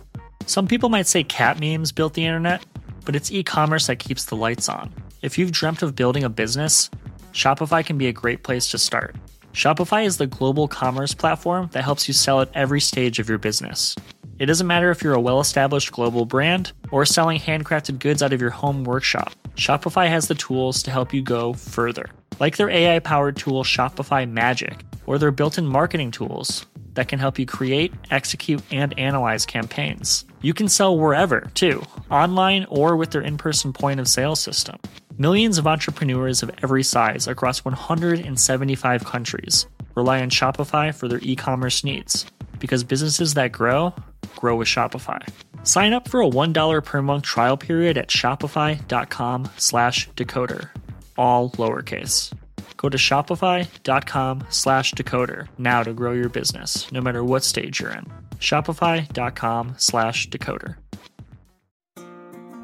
Some 0.45 0.69
people 0.69 0.91
might 0.91 1.07
say 1.07 1.25
cat 1.25 1.59
memes 1.59 1.91
built 1.91 2.13
the 2.13 2.25
internet, 2.27 2.63
but 3.07 3.17
it's 3.17 3.33
e 3.33 3.43
commerce 3.43 3.87
that 3.87 3.99
keeps 3.99 4.27
the 4.27 4.37
lights 4.37 4.69
on. 4.69 4.93
If 5.23 5.39
you've 5.39 5.53
dreamt 5.53 5.83
of 5.83 5.97
building 5.97 6.23
a 6.23 6.29
business, 6.29 6.91
Shopify 7.33 7.85
can 7.85 7.97
be 7.97 8.07
a 8.07 8.13
great 8.13 8.43
place 8.43 8.71
to 8.73 8.79
start. 8.79 9.17
Shopify 9.55 10.05
is 10.05 10.19
the 10.19 10.27
global 10.27 10.69
commerce 10.69 11.15
platform 11.15 11.71
that 11.73 11.83
helps 11.83 12.07
you 12.07 12.13
sell 12.13 12.43
at 12.43 12.51
every 12.55 12.81
stage 12.81 13.19
of 13.19 13.29
your 13.29 13.39
business. 13.39 13.97
It 14.39 14.47
doesn't 14.47 14.67
matter 14.67 14.91
if 14.91 15.03
you're 15.03 15.15
a 15.15 15.21
well 15.21 15.41
established 15.41 15.91
global 15.91 16.27
brand 16.27 16.73
or 16.91 17.07
selling 17.07 17.41
handcrafted 17.41 18.01
goods 18.01 18.23
out 18.23 18.35
of 18.35 18.41
your 18.41 18.51
home 18.51 18.85
workshop, 18.85 19.33
Shopify 19.57 20.09
has 20.09 20.29
the 20.29 20.35
tools 20.35 20.83
to 20.83 20.91
help 20.91 21.15
you 21.15 21.23
go 21.23 21.55
further. 21.55 22.05
Like 22.39 22.59
their 22.59 22.69
AI 22.69 22.99
powered 22.99 23.37
tool 23.37 23.65
Shopify 23.65 24.31
Magic, 24.31 24.85
or 25.07 25.19
their 25.19 25.31
built 25.31 25.57
in 25.57 25.67
marketing 25.67 26.11
tools 26.11 26.67
that 26.99 27.07
can 27.07 27.21
help 27.21 27.39
you 27.39 27.47
create, 27.47 27.95
execute, 28.11 28.61
and 28.73 28.99
analyze 28.99 29.47
campaigns. 29.47 30.25
You 30.43 30.53
can 30.53 30.69
sell 30.69 30.99
wherever, 30.99 31.43
too, 31.55 31.81
online 32.11 32.67
or 32.69 32.97
with 32.97 33.13
their 33.13 33.23
in 33.23 33.39
person 33.39 33.73
point 33.73 34.01
of 34.01 34.09
sale 34.09 34.35
system. 34.35 34.81
Millions 35.17 35.59
of 35.59 35.69
entrepreneurs 35.69 36.43
of 36.43 36.51
every 36.61 36.83
size 36.83 37.29
across 37.29 37.65
175 37.65 39.05
countries 39.05 39.67
rely 39.95 40.21
on 40.21 40.29
Shopify 40.29 40.93
for 40.93 41.07
their 41.07 41.21
e 41.23 41.37
commerce 41.37 41.85
needs 41.85 42.27
because 42.59 42.83
businesses 42.83 43.35
that 43.35 43.53
grow, 43.53 43.95
grow 44.35 44.57
with 44.57 44.67
Shopify. 44.67 45.23
Sign 45.63 45.93
up 45.93 46.09
for 46.09 46.21
a 46.21 46.29
$1 46.29 46.85
per 46.85 47.01
month 47.01 47.23
trial 47.23 47.57
period 47.57 47.97
at 47.97 48.09
shopify.com 48.09 49.49
slash 49.57 50.11
decoder, 50.17 50.71
all 51.17 51.51
lowercase. 51.51 52.33
Go 52.79 52.89
to 52.89 52.97
shopify.com 52.97 54.47
slash 54.49 54.95
decoder 54.95 55.49
now 55.59 55.83
to 55.83 55.93
grow 55.93 56.13
your 56.13 56.29
business, 56.29 56.91
no 56.91 57.01
matter 57.01 57.23
what 57.23 57.45
stage 57.45 57.81
you're 57.81 57.91
in. 57.91 58.07
Shopify.com 58.39 59.75
slash 59.77 60.29
decoder. 60.29 60.77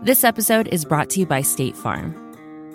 This 0.02 0.22
episode 0.22 0.68
is 0.68 0.84
brought 0.84 1.10
to 1.10 1.20
you 1.20 1.26
by 1.26 1.42
State 1.42 1.76
Farm. 1.76 2.14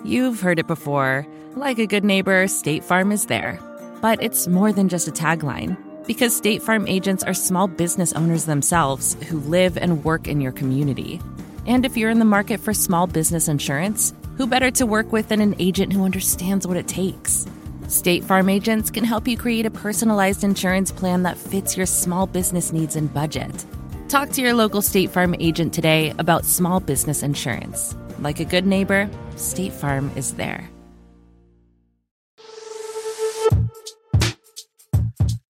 You've 0.04 0.40
heard 0.40 0.58
it 0.58 0.66
before. 0.66 1.26
Like 1.56 1.78
a 1.78 1.86
good 1.86 2.04
neighbor, 2.04 2.46
State 2.46 2.84
Farm 2.84 3.10
is 3.10 3.26
there. 3.26 3.58
But 4.02 4.22
it's 4.22 4.46
more 4.46 4.70
than 4.70 4.90
just 4.90 5.08
a 5.08 5.12
tagline. 5.12 5.78
Because 6.06 6.36
State 6.36 6.62
Farm 6.62 6.86
agents 6.88 7.24
are 7.24 7.34
small 7.34 7.68
business 7.68 8.12
owners 8.12 8.44
themselves 8.44 9.16
who 9.28 9.40
live 9.40 9.78
and 9.78 10.04
work 10.04 10.28
in 10.28 10.42
your 10.42 10.52
community. 10.52 11.20
And 11.66 11.86
if 11.86 11.96
you're 11.96 12.10
in 12.10 12.18
the 12.18 12.24
market 12.24 12.60
for 12.60 12.74
small 12.74 13.06
business 13.06 13.48
insurance, 13.48 14.12
who 14.40 14.46
better 14.46 14.70
to 14.70 14.86
work 14.86 15.12
with 15.12 15.28
than 15.28 15.42
an 15.42 15.54
agent 15.58 15.92
who 15.92 16.02
understands 16.02 16.66
what 16.66 16.78
it 16.78 16.88
takes? 16.88 17.44
State 17.88 18.24
Farm 18.24 18.48
agents 18.48 18.90
can 18.90 19.04
help 19.04 19.28
you 19.28 19.36
create 19.36 19.66
a 19.66 19.70
personalized 19.70 20.44
insurance 20.44 20.90
plan 20.90 21.24
that 21.24 21.36
fits 21.36 21.76
your 21.76 21.84
small 21.84 22.26
business 22.26 22.72
needs 22.72 22.96
and 22.96 23.12
budget. 23.12 23.66
Talk 24.08 24.30
to 24.30 24.40
your 24.40 24.54
local 24.54 24.80
State 24.80 25.10
Farm 25.10 25.34
agent 25.40 25.74
today 25.74 26.14
about 26.18 26.46
small 26.46 26.80
business 26.80 27.22
insurance. 27.22 27.94
Like 28.20 28.40
a 28.40 28.46
good 28.46 28.64
neighbor, 28.64 29.10
State 29.36 29.74
Farm 29.74 30.10
is 30.16 30.32
there. 30.32 30.66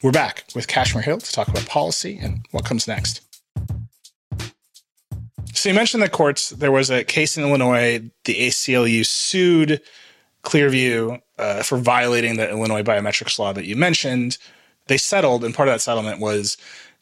We're 0.03 0.11
back 0.11 0.47
with 0.53 0.67
Kashmir 0.67 1.05
Hill 1.05 1.19
to 1.19 1.31
talk 1.31 1.47
about 1.47 1.65
policy 1.67 2.19
and 2.21 2.45
what 2.51 2.65
comes 2.65 2.89
next. 2.89 3.30
So 5.55 5.69
you 5.69 5.75
mentioned 5.75 6.03
the 6.03 6.09
courts. 6.09 6.51
There 6.51 6.73
was 6.73 6.91
a 6.91 7.05
case 7.05 7.37
in 7.37 7.45
Illinois. 7.45 8.11
The 8.25 8.35
ACLU 8.35 9.05
sued 9.05 9.81
Clearview 10.43 11.21
uh, 11.39 11.63
for 11.63 11.79
violating 11.79 12.37
the 12.37 12.49
Illinois 12.49 12.83
biometrics 12.83 13.39
law 13.39 13.53
that 13.53 13.67
you 13.67 13.77
mentioned. 13.77 14.39
They 14.87 14.97
settled, 14.97 15.45
and 15.45 15.55
part 15.55 15.69
of 15.69 15.75
that 15.75 15.81
settlement 15.81 16.21
was 16.21 16.57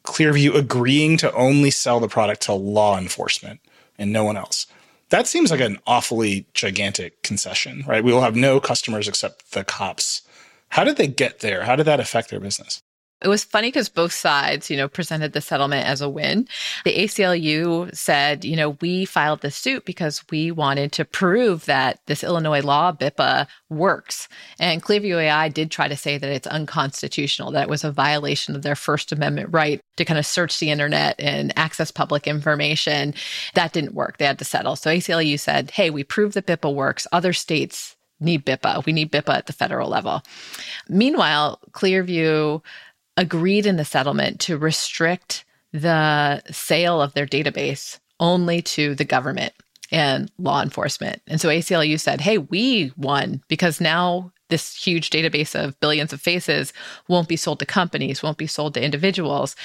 Clearview 0.05 0.55
agreeing 0.55 1.17
to 1.19 1.33
only 1.35 1.71
sell 1.71 2.01
the 2.01 2.09
product 2.09 2.43
to 2.43 2.53
law 2.53 2.99
enforcement 2.99 3.61
and 3.99 4.13
no 4.13 4.25
one 4.25 4.37
else. 4.37 4.67
That 5.11 5.27
seems 5.27 5.51
like 5.51 5.61
an 5.61 5.79
awfully 5.87 6.47
gigantic 6.55 7.23
concession, 7.23 7.85
right? 7.87 8.05
We 8.05 8.13
will 8.13 8.21
have 8.21 8.37
no 8.37 8.61
customers 8.61 9.09
except 9.09 9.53
the 9.53 9.65
cops. 9.65 10.23
How 10.71 10.85
did 10.85 10.97
they 10.97 11.07
get 11.07 11.41
there? 11.41 11.65
How 11.65 11.77
did 11.77 11.87
that 11.87 12.01
affect 12.01 12.31
their 12.31 12.41
business? 12.41 12.83
It 13.21 13.29
was 13.29 13.43
funny 13.43 13.69
because 13.69 13.89
both 13.89 14.13
sides, 14.13 14.71
you 14.71 14.77
know, 14.77 14.87
presented 14.87 15.33
the 15.33 15.41
settlement 15.41 15.87
as 15.87 16.01
a 16.01 16.09
win. 16.09 16.47
The 16.85 16.95
ACLU 16.95 17.95
said, 17.95 18.45
you 18.45 18.55
know, 18.55 18.71
we 18.81 19.05
filed 19.05 19.41
this 19.41 19.57
suit 19.57 19.85
because 19.85 20.23
we 20.31 20.53
wanted 20.53 20.93
to 20.93 21.05
prove 21.05 21.65
that 21.65 21.99
this 22.07 22.23
Illinois 22.23 22.63
law, 22.63 22.93
BIPA, 22.93 23.49
works. 23.71 24.29
And 24.61 24.83
Clearview 24.83 25.17
AI 25.17 25.49
did 25.49 25.73
try 25.73 25.89
to 25.89 25.97
say 25.97 26.17
that 26.17 26.31
it's 26.31 26.47
unconstitutional, 26.47 27.51
that 27.53 27.65
it 27.65 27.69
was 27.69 27.83
a 27.83 27.91
violation 27.91 28.55
of 28.55 28.63
their 28.63 28.77
First 28.77 29.11
Amendment 29.11 29.49
right 29.51 29.81
to 29.97 30.05
kind 30.05 30.19
of 30.19 30.27
search 30.27 30.61
the 30.61 30.71
internet 30.71 31.17
and 31.19 31.53
access 31.59 31.91
public 31.91 32.29
information. 32.29 33.15
That 33.55 33.73
didn't 33.73 33.95
work. 33.95 34.19
They 34.19 34.27
had 34.27 34.39
to 34.39 34.45
settle. 34.45 34.77
So 34.77 34.91
ACLU 34.91 35.41
said, 35.41 35.73
hey, 35.73 35.91
we 35.91 36.05
proved 36.05 36.35
that 36.35 36.47
BIPA 36.47 36.73
works. 36.73 37.07
Other 37.11 37.33
states 37.33 37.97
need 38.21 38.45
BIPA. 38.45 38.85
We 38.85 38.93
need 38.93 39.13
BIPA 39.13 39.39
at 39.39 39.47
the 39.47 39.53
federal 39.53 39.89
level. 39.89 40.23
Meanwhile, 40.89 41.61
Clearview 41.73 42.63
agreed 43.19 43.67
in 43.67 43.77
the 43.77 43.85
settlement 43.85 44.41
to 44.41 44.57
restrict 44.57 45.45
the 45.73 46.41
sale 46.51 47.03
of 47.03 47.13
their 47.13 47.27
database 47.27 47.99
only 48.19 48.63
to 48.63 48.95
the 48.95 49.05
government. 49.05 49.53
and 49.91 50.31
law 50.39 50.63
enforcement. 50.63 51.23
And 51.27 51.41
so 51.41 51.49
ACLU 51.49 51.99
said, 51.99 52.21
hey, 52.21 52.39
we 52.39 52.93
won 52.97 53.43
because 53.49 53.81
now 53.81 54.33
this 54.51 54.75
huge 54.77 55.11
database 55.11 55.55
of 55.55 55.79
billions 55.81 56.13
of 56.13 56.21
faces 56.21 56.73
won't 57.09 57.29
be 57.29 57.37
sold 57.37 57.59
to 57.61 57.67
companies, 57.67 58.23
won't 58.23 58.39
be 58.39 58.47
sold 58.47 58.75
to 58.75 58.85
individuals. 58.85 59.57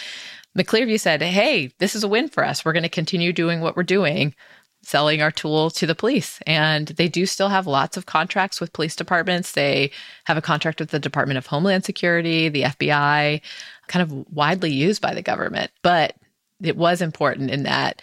McClearview 0.58 1.00
said, 1.00 1.22
hey, 1.22 1.72
this 1.80 1.96
is 1.96 2.04
a 2.04 2.08
win 2.08 2.30
for 2.30 2.46
us. 2.46 2.64
We're 2.64 2.74
going 2.74 2.84
to 2.84 2.90
continue 2.90 3.34
doing 3.34 3.60
what 3.60 3.76
we're 3.76 3.84
doing 3.84 4.36
selling 4.84 5.22
our 5.22 5.32
tool 5.32 5.70
to 5.72 5.88
the 5.88 5.96
police. 5.96 6.40
And 6.46 6.88
they 6.90 7.08
do 7.08 7.26
still 7.26 7.50
have 7.50 7.66
lots 7.68 7.98
of 7.98 8.06
contracts 8.06 8.60
with 8.60 8.74
police 8.74 8.96
departments. 8.96 9.54
They 9.54 9.92
have 10.26 10.38
a 10.38 10.42
contract 10.42 10.80
with 10.80 10.90
the 10.90 11.00
Department 11.00 11.38
of 11.38 11.48
Homeland 11.48 11.86
Security, 11.86 12.50
the 12.50 12.64
FBI, 12.64 13.42
kind 13.88 14.04
of 14.04 14.34
widely 14.34 14.72
used 14.72 15.02
by 15.02 15.14
the 15.14 15.22
government. 15.22 15.72
But 15.82 16.16
it 16.62 16.78
was 16.78 17.02
important 17.02 17.50
in 17.50 17.64
that, 17.64 18.02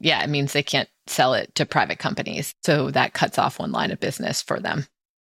yeah, 0.00 0.22
it 0.22 0.30
means 0.30 0.52
they 0.52 0.62
can't 0.62 0.88
sell 1.06 1.34
it 1.34 1.54
to 1.54 1.66
private 1.66 1.98
companies. 1.98 2.54
So 2.62 2.90
that 2.90 3.12
cuts 3.12 3.38
off 3.38 3.58
one 3.58 3.72
line 3.72 3.90
of 3.90 4.00
business 4.00 4.42
for 4.42 4.58
them. 4.58 4.86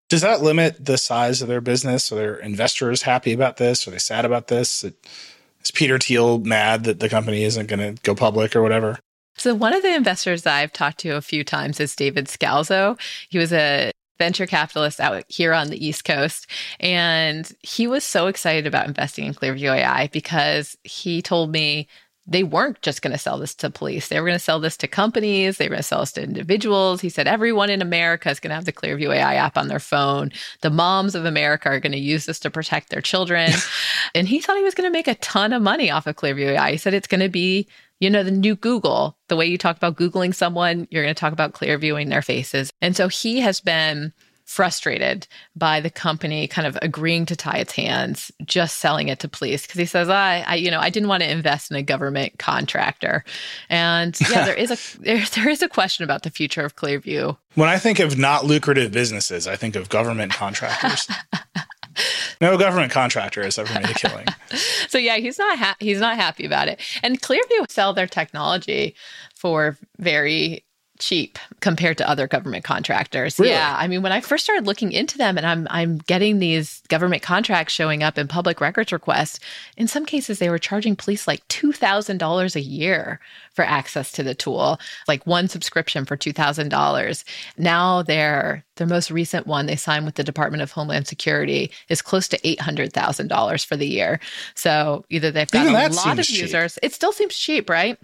Does 0.09 0.23
that 0.23 0.43
limit 0.43 0.85
the 0.85 0.99
size 0.99 1.41
of 1.41 1.47
their 1.47 1.61
business? 1.61 2.11
Are 2.11 2.17
their 2.17 2.35
investors 2.35 3.03
happy 3.03 3.33
about 3.33 3.59
this? 3.59 3.87
Are 3.87 3.93
they 3.93 3.99
sad 3.99 4.25
about 4.25 4.49
this? 4.49 4.83
Is 4.83 5.71
Peter 5.71 5.99
Thiel 5.99 6.41
mad 6.41 6.83
that 6.85 6.99
the 6.99 7.09
company 7.09 7.45
isn't 7.45 7.69
going 7.69 7.95
to 7.95 8.03
go 8.03 8.17
public 8.17 8.57
or 8.57 8.63
whatever? 8.63 8.99
So 9.41 9.55
one 9.55 9.73
of 9.73 9.83
the 9.83 9.95
investors 9.95 10.45
I've 10.45 10.73
talked 10.73 10.99
to 10.99 11.17
a 11.17 11.23
few 11.23 11.45
times 11.45 11.81
is 11.81 11.97
David 11.97 12.27
Scalzo. 12.27 13.01
He 13.31 13.39
was 13.39 13.55
a 13.55 13.91
venture 14.19 14.47
capitalist 14.47 15.01
out 15.01 15.25
here 15.29 15.55
on 15.55 15.71
the 15.71 15.83
East 15.83 16.05
Coast. 16.05 16.47
And 16.79 17.51
he 17.61 17.87
was 17.87 18.05
so 18.05 18.27
excited 18.27 18.67
about 18.67 18.87
investing 18.87 19.25
in 19.25 19.33
Clearview 19.33 19.75
AI 19.75 20.09
because 20.09 20.77
he 20.85 21.23
told 21.23 21.53
me 21.53 21.89
they 22.27 22.43
weren't 22.45 22.81
just 22.83 23.03
going 23.03 23.13
to 23.13 23.19
sell 23.19 23.39
this 23.39 23.55
to 23.57 23.71
police. 23.71 24.09
They 24.09 24.21
were 24.21 24.27
going 24.27 24.39
to 24.39 24.45
sell 24.45 24.61
this 24.61 24.77
to 24.79 24.87
companies. 24.87 25.57
They 25.57 25.67
were 25.67 25.71
going 25.71 25.79
to 25.79 25.83
sell 25.83 26.01
this 26.01 26.13
to 26.13 26.23
individuals. 26.23 27.01
He 27.01 27.09
said 27.09 27.27
everyone 27.27 27.71
in 27.71 27.83
America 27.83 28.31
is 28.31 28.39
going 28.39 28.51
to 28.51 28.55
have 28.55 28.67
the 28.67 28.73
Clearview 28.73 29.15
AI 29.17 29.35
app 29.35 29.57
on 29.57 29.69
their 29.69 29.81
phone. 29.81 30.31
The 30.61 30.71
moms 30.71 31.15
of 31.15 31.25
America 31.25 31.71
are 31.71 31.81
going 31.81 31.93
to 31.93 31.99
use 31.99 32.27
this 32.27 32.39
to 32.41 32.51
protect 32.51 32.91
their 32.91 33.01
children. 33.01 33.51
and 34.15 34.29
he 34.29 34.41
thought 34.41 34.57
he 34.57 34.65
was 34.65 34.75
going 34.75 34.89
to 34.89 34.93
make 34.93 35.09
a 35.09 35.15
ton 35.17 35.53
of 35.53 35.63
money 35.63 35.91
off 35.91 36.07
of 36.07 36.17
Clearview 36.17 36.53
AI. 36.53 36.73
He 36.73 36.77
said 36.77 36.95
it's 36.95 37.09
going 37.09 37.21
to 37.21 37.29
be 37.29 37.69
you 38.01 38.09
know, 38.09 38.23
the 38.23 38.31
new 38.31 38.57
Google, 38.57 39.17
the 39.29 39.37
way 39.37 39.47
you 39.47 39.59
talk 39.59 39.77
about 39.77 39.97
Googling 39.97 40.35
someone, 40.35 40.89
you're 40.91 41.03
going 41.03 41.15
to 41.15 41.21
talk 41.21 41.35
about 41.35 41.53
clear 41.53 41.77
viewing 41.77 42.09
their 42.09 42.23
faces. 42.23 42.73
And 42.81 42.97
so 42.97 43.09
he 43.09 43.41
has 43.41 43.61
been 43.61 44.13
frustrated 44.47 45.29
by 45.55 45.81
the 45.81 45.91
company 45.91 46.49
kind 46.49 46.67
of 46.67 46.77
agreeing 46.83 47.25
to 47.25 47.37
tie 47.37 47.59
its 47.59 47.73
hands, 47.73 48.33
just 48.45 48.79
selling 48.79 49.07
it 49.07 49.21
to 49.21 49.29
police. 49.29 49.65
Cause 49.65 49.77
he 49.77 49.87
says, 49.87 50.09
I, 50.09 50.41
I, 50.41 50.55
you 50.57 50.73
know, 50.73 50.81
I 50.81 50.91
didn't 50.91 51.09
want 51.09 51.23
to 51.23 51.31
invest 51.31 51.71
in 51.71 51.77
a 51.77 51.83
government 51.83 52.37
contractor. 52.41 53.23
And 53.69 54.19
yeah, 54.29 54.47
there 54.47 54.55
is 54.55 54.71
a, 54.73 54.99
there, 55.03 55.25
there 55.37 55.49
is 55.49 55.63
a 55.63 55.69
question 55.69 56.03
about 56.03 56.25
the 56.25 56.31
future 56.31 56.65
of 56.65 56.75
Clearview. 56.75 57.37
When 57.55 57.69
I 57.69 57.79
think 57.79 58.01
of 58.01 58.19
not 58.19 58.45
lucrative 58.45 58.91
businesses, 58.91 59.47
I 59.47 59.55
think 59.55 59.77
of 59.77 59.89
government 59.89 60.33
contractors. 60.33 61.07
no 62.41 62.57
government 62.57 62.93
contractor 62.93 63.43
has 63.43 63.59
ever 63.59 63.73
made 63.75 63.91
a 63.91 63.95
killing. 63.95 64.27
so 64.89 64.99
yeah, 64.99 65.17
he's 65.17 65.39
not 65.39 65.59
ha- 65.59 65.77
he's 65.81 66.01
not 66.01 66.17
happy 66.17 66.47
about 66.47 66.69
it. 66.69 66.81
And 67.03 67.21
Clearview 67.21 67.71
sell 67.71 67.93
their 67.93 68.07
technology 68.07 68.95
for 69.35 69.77
very 69.99 70.65
cheap 71.01 71.39
compared 71.61 71.99
to 71.99 72.09
other 72.09 72.27
government 72.29 72.65
contractors. 72.65 73.39
Really? 73.39 73.53
Yeah, 73.53 73.75
I 73.79 73.89
mean 73.89 74.03
when 74.03 74.13
I 74.13 74.21
first 74.21 74.45
started 74.45 74.67
looking 74.67 74.93
into 74.93 75.19
them 75.19 75.37
and 75.37 75.47
I'm 75.47 75.67
I'm 75.71 75.99
getting 75.99 76.39
these 76.39 76.83
government 76.89 77.23
contracts 77.23 77.75
showing 77.75 78.03
up 78.03 78.17
in 78.19 78.29
public 78.29 78.61
records 78.61 78.93
requests, 78.93 79.41
in 79.77 79.89
some 79.89 80.07
cases 80.07 80.39
they 80.39 80.51
were 80.51 80.59
charging 80.59 80.95
police 80.97 81.27
like 81.27 81.47
$2,000 81.49 82.55
a 82.57 82.61
year 82.61 83.21
for 83.55 83.65
access 83.65 84.13
to 84.13 84.23
the 84.23 84.35
tool, 84.35 84.79
like 85.09 85.27
one 85.27 85.49
subscription 85.49 86.05
for 86.05 86.17
$2,000. 86.17 87.25
Now 87.59 88.03
their 88.03 88.65
their 88.77 88.87
most 88.87 89.11
recent 89.11 89.47
one 89.47 89.67
they 89.67 89.77
signed 89.77 90.07
with 90.07 90.15
the 90.15 90.25
Department 90.25 90.63
of 90.63 90.73
Homeland 90.73 91.07
Security 91.07 91.71
is 91.89 92.01
close 92.01 92.29
to 92.29 92.39
$800,000 92.39 93.67
for 93.67 93.77
the 93.77 93.87
year. 93.87 94.21
So 94.55 95.05
either 95.11 95.31
they've 95.31 95.51
got 95.51 95.63
Even 95.67 95.75
a 95.75 95.89
lot 95.95 96.19
of 96.19 96.25
cheap. 96.25 96.41
users. 96.41 96.79
It 96.83 96.93
still 96.95 97.13
seems 97.13 97.37
cheap, 97.37 97.69
right? 97.69 97.99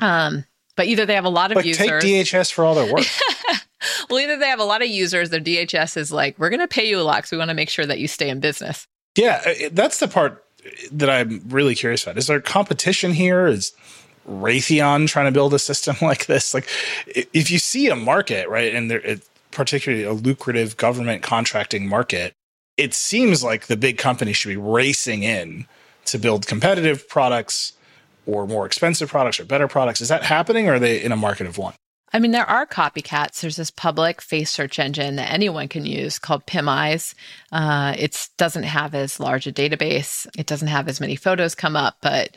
Um 0.00 0.44
but 0.76 0.86
either 0.86 1.06
they 1.06 1.14
have 1.14 1.24
a 1.24 1.30
lot 1.30 1.50
of 1.50 1.56
Like 1.56 1.66
users. 1.66 1.86
take 1.86 2.26
DHS 2.26 2.52
for 2.52 2.64
all 2.64 2.74
their 2.74 2.92
work. 2.92 3.04
well, 4.10 4.20
either 4.20 4.36
they 4.38 4.48
have 4.48 4.60
a 4.60 4.64
lot 4.64 4.82
of 4.82 4.88
users, 4.88 5.30
their 5.30 5.40
DHS 5.40 5.96
is 5.96 6.12
like, 6.12 6.38
we're 6.38 6.50
going 6.50 6.60
to 6.60 6.68
pay 6.68 6.88
you 6.88 6.98
a 6.98 7.02
lot 7.02 7.18
because 7.18 7.32
we 7.32 7.38
want 7.38 7.48
to 7.50 7.54
make 7.54 7.68
sure 7.70 7.86
that 7.86 7.98
you 7.98 8.08
stay 8.08 8.28
in 8.28 8.40
business. 8.40 8.86
yeah, 9.16 9.42
uh, 9.46 9.68
that's 9.72 9.98
the 9.98 10.08
part 10.08 10.44
that 10.92 11.08
I'm 11.08 11.42
really 11.48 11.74
curious 11.74 12.02
about. 12.02 12.18
Is 12.18 12.26
there 12.26 12.40
competition 12.40 13.12
here? 13.12 13.46
Is 13.46 13.72
Raytheon 14.28 15.08
trying 15.08 15.26
to 15.26 15.32
build 15.32 15.54
a 15.54 15.58
system 15.58 15.96
like 16.02 16.26
this? 16.26 16.54
Like, 16.54 16.68
if 17.06 17.50
you 17.50 17.58
see 17.58 17.88
a 17.88 17.96
market, 17.96 18.48
right, 18.48 18.74
and 18.74 18.90
there, 18.90 19.00
it, 19.00 19.22
particularly 19.50 20.04
a 20.04 20.12
lucrative 20.12 20.76
government 20.76 21.22
contracting 21.22 21.88
market, 21.88 22.34
it 22.76 22.94
seems 22.94 23.42
like 23.42 23.66
the 23.66 23.76
big 23.76 23.98
companies 23.98 24.36
should 24.36 24.48
be 24.50 24.56
racing 24.56 25.22
in 25.22 25.66
to 26.06 26.18
build 26.18 26.46
competitive 26.46 27.08
products 27.08 27.72
or 28.26 28.46
more 28.46 28.66
expensive 28.66 29.08
products 29.08 29.40
or 29.40 29.44
better 29.44 29.68
products. 29.68 30.00
Is 30.00 30.08
that 30.08 30.22
happening 30.22 30.68
or 30.68 30.74
are 30.74 30.78
they 30.78 31.02
in 31.02 31.12
a 31.12 31.16
market 31.16 31.46
of 31.46 31.58
one? 31.58 31.74
I 32.12 32.18
mean, 32.18 32.32
there 32.32 32.48
are 32.48 32.66
copycats. 32.66 33.40
There's 33.40 33.54
this 33.54 33.70
public 33.70 34.20
face 34.20 34.50
search 34.50 34.80
engine 34.80 35.16
that 35.16 35.30
anyone 35.30 35.68
can 35.68 35.86
use 35.86 36.18
called 36.18 36.44
PimEyes. 36.44 37.14
Uh, 37.52 37.94
it 37.96 38.28
doesn't 38.36 38.64
have 38.64 38.96
as 38.96 39.20
large 39.20 39.46
a 39.46 39.52
database. 39.52 40.26
It 40.36 40.46
doesn't 40.46 40.68
have 40.68 40.88
as 40.88 41.00
many 41.00 41.14
photos 41.14 41.54
come 41.54 41.76
up, 41.76 41.98
but 42.02 42.30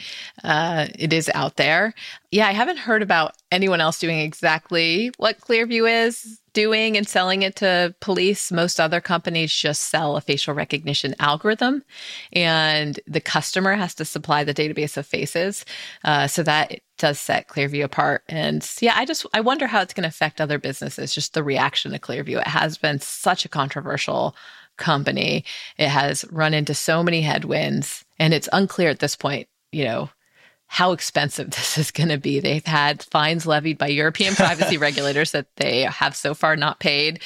uh, 0.44 0.88
it 0.94 1.12
is 1.12 1.30
out 1.34 1.56
there. 1.56 1.96
Yeah, 2.30 2.48
I 2.48 2.52
haven't 2.52 2.78
heard 2.78 3.02
about 3.02 3.34
anyone 3.52 3.82
else 3.82 3.98
doing 3.98 4.20
exactly 4.20 5.12
what 5.18 5.40
Clearview 5.40 6.08
is 6.08 6.40
doing 6.54 6.96
and 6.96 7.08
selling 7.08 7.42
it 7.42 7.56
to 7.58 7.94
police. 8.00 8.52
Most 8.52 8.80
other 8.80 9.02
companies 9.02 9.54
just 9.54 9.84
sell 9.84 10.16
a 10.16 10.22
facial 10.22 10.54
recognition 10.54 11.16
algorithm, 11.20 11.84
and 12.32 13.00
the 13.08 13.22
customer 13.22 13.74
has 13.74 13.94
to 13.96 14.06
supply 14.06 14.44
the 14.44 14.54
database 14.54 14.98
of 14.98 15.06
faces. 15.06 15.66
Uh, 16.04 16.28
so 16.28 16.44
that 16.44 16.80
does 16.98 17.20
set 17.20 17.48
Clearview 17.48 17.84
apart. 17.84 18.24
And 18.30 18.68
yeah, 18.80 18.94
I 18.96 19.06
just 19.06 19.26
I 19.34 19.42
wonder 19.42 19.68
how 19.68 19.82
it's 19.82 19.94
going 19.94 20.04
to 20.04 20.10
affect 20.10 20.40
other 20.40 20.60
businesses. 20.60 21.14
Just 21.14 21.34
the 21.34 21.44
reaction 21.44 21.92
to 21.92 22.00
Clearview. 22.00 22.40
It 22.40 22.48
has 22.48 22.78
been 22.78 23.00
such 23.00 23.46
a 23.46 23.50
controversial 23.50 24.36
company. 24.78 25.46
It 25.78 25.90
has 25.90 26.26
run 26.32 26.54
into 26.54 26.74
so 26.74 27.04
many 27.04 27.22
headwinds, 27.22 28.06
and 28.20 28.34
it's 28.34 28.50
unclear 28.54 28.90
at 28.90 29.00
this 29.00 29.16
point. 29.16 29.48
You 29.72 29.86
know 29.86 30.10
how 30.74 30.92
expensive 30.92 31.50
this 31.52 31.78
is 31.78 31.92
going 31.92 32.10
to 32.10 32.18
be. 32.18 32.40
They've 32.40 32.66
had 32.66 33.04
fines 33.04 33.46
levied 33.46 33.78
by 33.78 33.90
European 33.90 34.34
privacy 34.34 34.78
regulators 34.80 35.32
that 35.32 35.56
they 35.58 35.84
have 35.84 36.16
so 36.16 36.34
far 36.34 36.56
not 36.56 36.80
paid. 36.80 37.22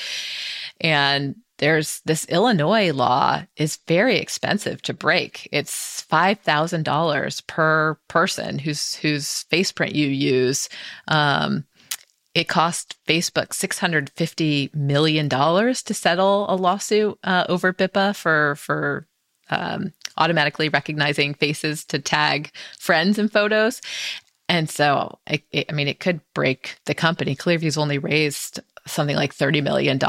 And 0.82 1.34
there's 1.58 2.02
this 2.02 2.26
Illinois 2.26 2.92
law 2.92 3.44
is 3.56 3.80
very 3.88 4.18
expensive 4.18 4.82
to 4.82 4.94
break. 4.94 5.48
It's 5.54 6.06
$5,000 6.12 7.48
per 7.48 7.98
person 8.10 8.60
whose 8.60 8.96
whose 8.96 9.44
face 9.44 9.72
print 9.72 9.96
you 9.96 10.08
use. 10.08 10.68
Um, 11.08 11.64
it 12.36 12.50
cost 12.50 12.98
Facebook 13.08 13.48
$650 13.48 14.76
million 14.76 15.30
to 15.30 15.94
settle 15.94 16.46
a 16.50 16.56
lawsuit 16.56 17.18
uh, 17.24 17.46
over 17.48 17.72
BIPA 17.72 18.14
for, 18.14 18.56
for 18.58 19.08
um, 19.50 19.94
automatically 20.18 20.70
recognizing 20.70 21.34
faces 21.34 21.86
to 21.86 22.00
tag 22.00 22.52
friends 22.80 23.20
in 23.20 23.30
photos. 23.30 23.82
And 24.50 24.70
so, 24.70 25.20
it, 25.28 25.44
it, 25.52 25.66
I 25.70 25.74
mean, 25.74 25.88
it 25.88 26.00
could 26.00 26.22
break 26.34 26.78
the 26.86 26.94
company. 26.94 27.36
Clearview's 27.36 27.78
only 27.78 27.98
raised 27.98 28.62
something 28.86 29.16
like 29.16 29.36
$30 29.36 29.62
million. 29.62 30.00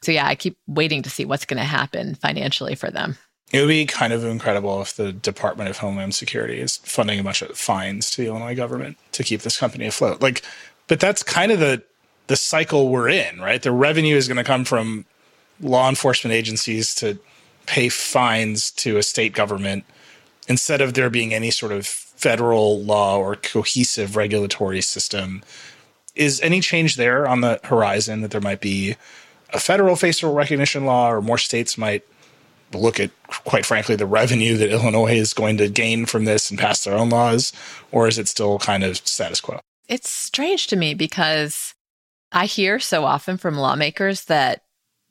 So, 0.00 0.12
yeah, 0.12 0.26
I 0.26 0.34
keep 0.34 0.56
waiting 0.66 1.02
to 1.02 1.10
see 1.10 1.24
what's 1.24 1.44
going 1.44 1.58
to 1.58 1.64
happen 1.64 2.14
financially 2.14 2.74
for 2.74 2.90
them. 2.90 3.16
It 3.52 3.60
would 3.60 3.68
be 3.68 3.86
kind 3.86 4.12
of 4.12 4.24
incredible 4.24 4.80
if 4.80 4.96
the 4.96 5.12
Department 5.12 5.68
of 5.68 5.78
Homeland 5.78 6.14
Security 6.14 6.60
is 6.60 6.78
funding 6.78 7.20
a 7.20 7.22
bunch 7.22 7.42
of 7.42 7.56
fines 7.56 8.10
to 8.12 8.22
the 8.22 8.28
Illinois 8.28 8.54
government 8.54 8.96
to 9.12 9.22
keep 9.22 9.42
this 9.42 9.58
company 9.58 9.86
afloat. 9.86 10.22
Like, 10.22 10.42
but 10.88 10.98
that's 10.98 11.22
kind 11.22 11.52
of 11.52 11.60
the 11.60 11.82
the 12.26 12.36
cycle 12.36 12.88
we're 12.88 13.10
in, 13.10 13.38
right? 13.38 13.62
The 13.62 13.70
revenue 13.70 14.16
is 14.16 14.28
going 14.28 14.38
to 14.38 14.44
come 14.44 14.64
from 14.64 15.04
law 15.60 15.88
enforcement 15.88 16.34
agencies 16.34 16.94
to 16.96 17.18
pay 17.66 17.88
fines 17.88 18.70
to 18.72 18.96
a 18.96 19.02
state 19.02 19.32
government 19.32 19.84
instead 20.48 20.80
of 20.80 20.94
there 20.94 21.10
being 21.10 21.32
any 21.32 21.50
sort 21.50 21.72
of 21.72 21.86
federal 21.86 22.82
law 22.82 23.18
or 23.18 23.36
cohesive 23.36 24.16
regulatory 24.16 24.80
system. 24.80 25.42
Is 26.14 26.40
any 26.40 26.60
change 26.60 26.96
there 26.96 27.26
on 27.26 27.40
the 27.40 27.60
horizon 27.64 28.20
that 28.20 28.30
there 28.30 28.40
might 28.40 28.60
be 28.60 28.96
a 29.52 29.58
federal 29.58 29.96
facial 29.96 30.32
recognition 30.32 30.84
law 30.84 31.10
or 31.10 31.20
more 31.20 31.38
states 31.38 31.76
might 31.76 32.04
look 32.72 32.98
at, 32.98 33.10
quite 33.44 33.66
frankly, 33.66 33.96
the 33.96 34.06
revenue 34.06 34.56
that 34.56 34.70
Illinois 34.70 35.16
is 35.16 35.32
going 35.32 35.56
to 35.58 35.68
gain 35.68 36.06
from 36.06 36.24
this 36.24 36.50
and 36.50 36.58
pass 36.58 36.84
their 36.84 36.94
own 36.94 37.08
laws? 37.08 37.52
Or 37.92 38.08
is 38.08 38.18
it 38.18 38.28
still 38.28 38.58
kind 38.58 38.84
of 38.84 38.96
status 38.96 39.40
quo? 39.40 39.60
It's 39.88 40.10
strange 40.10 40.66
to 40.68 40.76
me 40.76 40.94
because 40.94 41.74
I 42.32 42.46
hear 42.46 42.80
so 42.80 43.04
often 43.04 43.36
from 43.36 43.56
lawmakers 43.56 44.24
that 44.24 44.63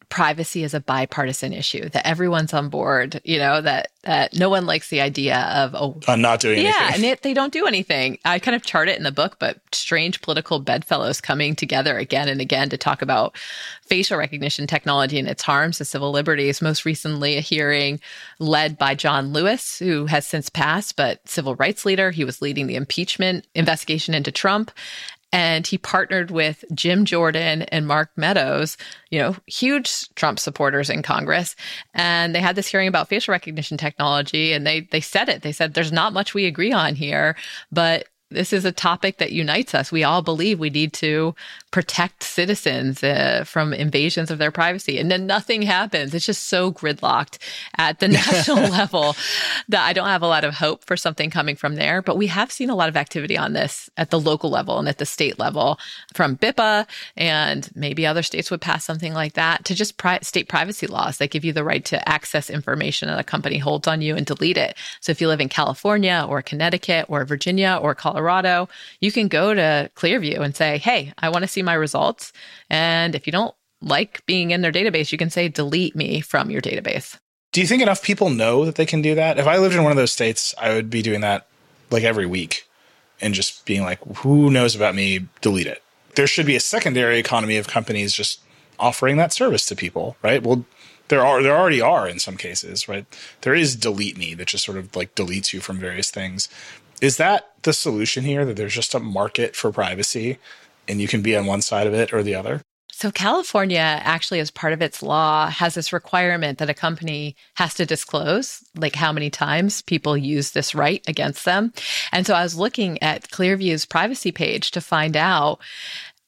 privacy 0.10 0.64
is 0.64 0.74
a 0.74 0.80
bipartisan 0.80 1.54
issue 1.54 1.90
that 1.90 2.06
everyone's 2.06 2.54
on 2.54 2.70
board 2.70 3.22
you 3.24 3.38
know 3.38 3.62
that 3.62 3.90
that 4.04 4.34
no 4.34 4.50
one 4.50 4.66
likes 4.66 4.90
the 4.90 5.02
idea 5.02 5.40
of 5.56 5.74
oh 5.76 6.00
uh, 6.08 6.16
not 6.16 6.40
doing 6.40 6.62
yeah 6.62 6.74
anything. 6.82 6.96
and 6.96 7.04
it, 7.06 7.22
they 7.22 7.34
don't 7.34 7.54
do 7.54 7.66
anything. 7.66 8.18
I 8.26 8.40
kind 8.40 8.56
of 8.56 8.64
chart 8.64 8.90
it 8.90 8.98
in 8.98 9.04
the 9.04 9.12
book 9.12 9.38
but 9.40 9.60
strange 9.72 10.22
political 10.22 10.60
bedfellows 10.60 11.22
coming 11.22 11.56
together 11.56 11.98
again 11.98 12.28
and 12.28 12.42
again 12.42 12.70
to 12.70 12.78
talk 12.78 13.02
about 13.02 13.38
facial 13.82 14.18
recognition 14.18 14.68
technology 14.68 15.20
and 15.20 15.28
its 15.28 15.44
harms 15.44 15.78
to 15.78 15.86
civil 15.86 16.12
liberties 16.12 16.62
most 16.62 16.86
recently 16.86 17.38
a 17.38 17.42
hearing 17.42 18.00
led 18.40 18.78
by 18.78 18.94
john 18.96 19.32
lewis 19.34 19.80
who 19.80 20.06
has 20.06 20.28
since 20.28 20.50
passed 20.50 20.96
but 20.96 21.28
civil 21.28 21.56
rights 21.56 21.86
leader. 21.86 22.12
He 22.12 22.26
was 22.26 22.42
leading 22.42 22.68
the 22.68 22.76
impeachment 22.76 23.48
investigation 23.56 24.14
into 24.14 24.32
trump 24.32 24.72
and 25.34 25.66
he 25.66 25.80
partnered 25.80 26.30
with 26.30 26.64
Jim 26.76 27.06
Jordan 27.06 27.64
and 27.64 27.88
Mark 27.88 28.12
Meadows, 28.16 28.78
you 29.10 29.20
know, 29.20 29.36
huge 29.48 30.08
Trump 30.14 30.38
supporters 30.38 30.92
in 30.92 31.02
Congress. 31.02 31.56
And 31.96 32.36
they 32.36 32.40
had 32.40 32.56
this 32.56 32.68
hearing 32.68 32.88
about 32.88 33.10
facial 33.10 33.32
recognition 33.32 33.76
technology 33.76 34.54
and 34.54 34.66
they 34.66 34.82
they 34.82 35.02
said 35.02 35.30
it. 35.30 35.42
They 35.42 35.52
said 35.52 35.74
there's 35.74 35.92
not 35.92 36.14
much 36.14 36.36
we 36.36 36.46
agree 36.46 36.72
on 36.72 36.94
here, 36.94 37.36
but 37.72 38.08
this 38.34 38.54
is 38.54 38.66
a 38.66 38.72
topic 38.72 39.18
that 39.18 39.32
unites 39.32 39.74
us. 39.74 39.92
We 39.92 40.04
all 40.04 40.22
believe 40.22 40.60
we 40.60 40.70
need 40.70 40.94
to 40.94 41.36
protect 41.72 42.22
citizens 42.22 43.04
uh, 43.04 43.44
from 43.48 43.74
invasions 43.74 44.30
of 44.30 44.38
their 44.38 44.52
privacy. 44.52 45.00
And 45.00 45.10
then 45.10 45.26
nothing 45.26 45.64
happens. 45.64 46.14
It's 46.14 46.26
just 46.26 46.46
so 46.46 46.72
gridlocked 46.72 47.40
at 47.78 48.00
the 48.00 48.08
national 48.20 48.70
level 48.70 49.16
that 49.70 49.84
I 49.84 49.92
don't 49.92 50.08
have 50.08 50.22
a 50.22 50.28
lot 50.28 50.44
of 50.44 50.54
hope 50.54 50.84
for 50.84 50.96
something 50.96 51.32
coming 51.32 51.56
from 51.56 51.76
there. 51.76 52.02
But 52.02 52.16
we 52.18 52.28
have 52.28 52.52
seen 52.52 52.70
a 52.70 52.76
lot 52.76 52.90
of 52.90 52.98
activity 52.98 53.38
on 53.38 53.54
this 53.54 53.90
at 53.98 54.12
the 54.12 54.20
local 54.20 54.52
level 54.52 54.78
and 54.78 54.88
at 54.88 55.00
the 55.00 55.06
state 55.06 55.40
level 55.40 55.80
from 56.14 56.38
BIPA, 56.38 56.88
and 57.18 57.70
maybe 57.76 58.06
other 58.06 58.24
states 58.24 58.52
would 58.52 58.62
pass 58.62 58.86
something 58.86 59.14
like 59.14 59.34
that 59.34 59.66
to 59.66 59.74
just 59.74 59.98
pri- 59.98 60.20
state 60.22 60.48
privacy 60.48 60.86
laws 60.86 61.18
that 61.18 61.32
give 61.32 61.44
you 61.44 61.54
the 61.54 61.64
right 61.64 61.84
to 61.86 62.08
access 62.08 62.50
information 62.52 63.08
that 63.08 63.20
a 63.20 63.24
company 63.24 63.58
holds 63.58 63.88
on 63.88 64.02
you 64.02 64.16
and 64.16 64.28
delete 64.28 64.58
it. 64.58 64.78
So 65.02 65.12
if 65.12 65.20
you 65.20 65.28
live 65.28 65.42
in 65.42 65.50
California 65.50 66.26
or 66.30 66.44
Connecticut 66.44 67.06
or 67.10 67.26
Virginia 67.26 67.80
or 67.82 67.96
Colorado, 67.96 68.23
Colorado, 68.24 68.70
you 69.02 69.12
can 69.12 69.28
go 69.28 69.54
to 69.54 69.92
Clearview 69.96 70.40
and 70.40 70.56
say, 70.56 70.78
Hey, 70.78 71.14
I 71.20 71.30
want 71.30 71.44
to 71.44 71.48
see 71.48 71.62
my 71.62 71.74
results. 71.74 72.32
And 72.70 73.16
if 73.16 73.28
you 73.28 73.32
don't 73.32 73.54
like 73.82 74.26
being 74.26 74.52
in 74.52 74.62
their 74.62 74.72
database, 74.72 75.12
you 75.12 75.18
can 75.18 75.30
say, 75.30 75.50
delete 75.50 75.94
me 75.94 76.22
from 76.22 76.50
your 76.50 76.62
database. 76.62 77.18
Do 77.52 77.60
you 77.60 77.68
think 77.68 77.82
enough 77.82 78.02
people 78.02 78.30
know 78.30 78.64
that 78.64 78.76
they 78.76 78.86
can 78.86 79.02
do 79.02 79.14
that? 79.16 79.38
If 79.38 79.46
I 79.46 79.58
lived 79.58 79.76
in 79.76 79.84
one 79.84 79.92
of 79.92 79.98
those 79.98 80.14
states, 80.14 80.56
I 80.58 80.74
would 80.74 80.90
be 80.90 81.02
doing 81.02 81.20
that 81.22 81.48
like 81.92 82.04
every 82.04 82.26
week 82.26 82.66
and 83.22 83.34
just 83.34 83.66
being 83.66 83.82
like, 83.82 84.00
who 84.18 84.50
knows 84.50 84.74
about 84.74 84.96
me? 84.96 85.28
Delete 85.42 85.68
it. 85.68 85.84
There 86.16 86.28
should 86.28 86.46
be 86.46 86.56
a 86.56 86.62
secondary 86.62 87.20
economy 87.20 87.58
of 87.58 87.68
companies 87.68 88.14
just 88.14 88.40
offering 88.80 89.18
that 89.18 89.34
service 89.34 89.66
to 89.66 89.76
people, 89.76 90.16
right? 90.24 90.42
Well, 90.42 90.66
there 91.10 91.26
are 91.26 91.44
there 91.44 91.56
already 91.56 91.82
are 91.82 92.08
in 92.08 92.20
some 92.20 92.38
cases, 92.38 92.88
right? 92.88 93.06
There 93.42 93.54
is 93.54 93.76
delete 93.76 94.18
me 94.18 94.34
that 94.36 94.48
just 94.48 94.64
sort 94.64 94.78
of 94.78 94.96
like 94.96 95.14
deletes 95.16 95.54
you 95.54 95.60
from 95.60 95.78
various 95.78 96.10
things. 96.10 96.48
Is 97.02 97.18
that 97.18 97.52
the 97.64 97.74
solution 97.74 98.24
here 98.24 98.46
that 98.46 98.56
there's 98.56 98.74
just 98.74 98.94
a 98.94 99.00
market 99.00 99.56
for 99.56 99.72
privacy 99.72 100.38
and 100.88 101.02
you 101.02 101.08
can 101.08 101.22
be 101.22 101.36
on 101.36 101.46
one 101.46 101.62
side 101.62 101.88
of 101.88 101.94
it 101.94 102.14
or 102.14 102.24
the 102.24 102.36
other? 102.36 102.62
So, 102.96 103.12
California 103.12 103.80
actually, 103.80 104.40
as 104.40 104.52
part 104.52 104.72
of 104.72 104.82
its 104.82 105.02
law, 105.02 105.50
has 105.50 105.74
this 105.74 105.92
requirement 105.92 106.60
that 106.60 106.70
a 106.70 106.76
company 106.76 107.36
has 107.56 107.74
to 107.74 107.88
disclose, 107.88 108.64
like 108.76 108.96
how 108.96 109.12
many 109.12 109.32
times 109.32 109.82
people 109.82 110.16
use 110.16 110.52
this 110.52 110.76
right 110.76 111.04
against 111.08 111.44
them. 111.44 111.74
And 112.12 112.28
so, 112.28 112.36
I 112.36 112.44
was 112.44 112.56
looking 112.56 113.02
at 113.02 113.30
Clearview's 113.30 113.88
privacy 113.88 114.32
page 114.32 114.70
to 114.72 114.80
find 114.80 115.18
out, 115.18 115.60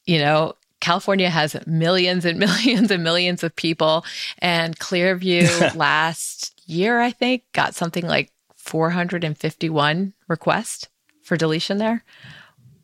you 0.06 0.18
know, 0.18 0.54
California 0.80 1.30
has 1.30 1.56
millions 1.66 2.24
and 2.24 2.38
millions 2.46 2.90
and 2.90 3.04
millions 3.04 3.44
of 3.44 3.54
people. 3.54 4.04
And 4.40 4.78
Clearview 4.78 5.74
last 5.76 6.60
year, 6.66 7.00
I 7.00 7.12
think, 7.12 7.44
got 7.52 7.74
something 7.76 8.06
like 8.06 8.32
451 8.66 10.12
requests 10.28 10.88
for 11.22 11.36
deletion 11.36 11.78
there, 11.78 12.04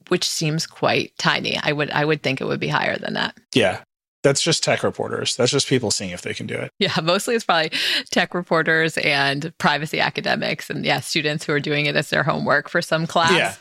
which 0.08 0.28
seems 0.28 0.66
quite 0.66 1.12
tiny. 1.18 1.58
I 1.62 1.72
would 1.72 1.90
I 1.90 2.04
would 2.04 2.22
think 2.22 2.40
it 2.40 2.46
would 2.46 2.60
be 2.60 2.68
higher 2.68 2.96
than 2.96 3.14
that. 3.14 3.36
Yeah. 3.54 3.82
That's 4.22 4.40
just 4.40 4.62
tech 4.62 4.84
reporters. 4.84 5.34
That's 5.34 5.50
just 5.50 5.66
people 5.66 5.90
seeing 5.90 6.10
if 6.10 6.22
they 6.22 6.32
can 6.32 6.46
do 6.46 6.54
it. 6.54 6.70
Yeah, 6.78 6.92
mostly 7.02 7.34
it's 7.34 7.44
probably 7.44 7.72
tech 8.10 8.34
reporters 8.34 8.96
and 8.98 9.52
privacy 9.58 9.98
academics 9.98 10.70
and 10.70 10.84
yeah, 10.84 11.00
students 11.00 11.44
who 11.44 11.52
are 11.52 11.60
doing 11.60 11.86
it 11.86 11.96
as 11.96 12.10
their 12.10 12.22
homework 12.22 12.68
for 12.68 12.80
some 12.80 13.06
class. 13.08 13.58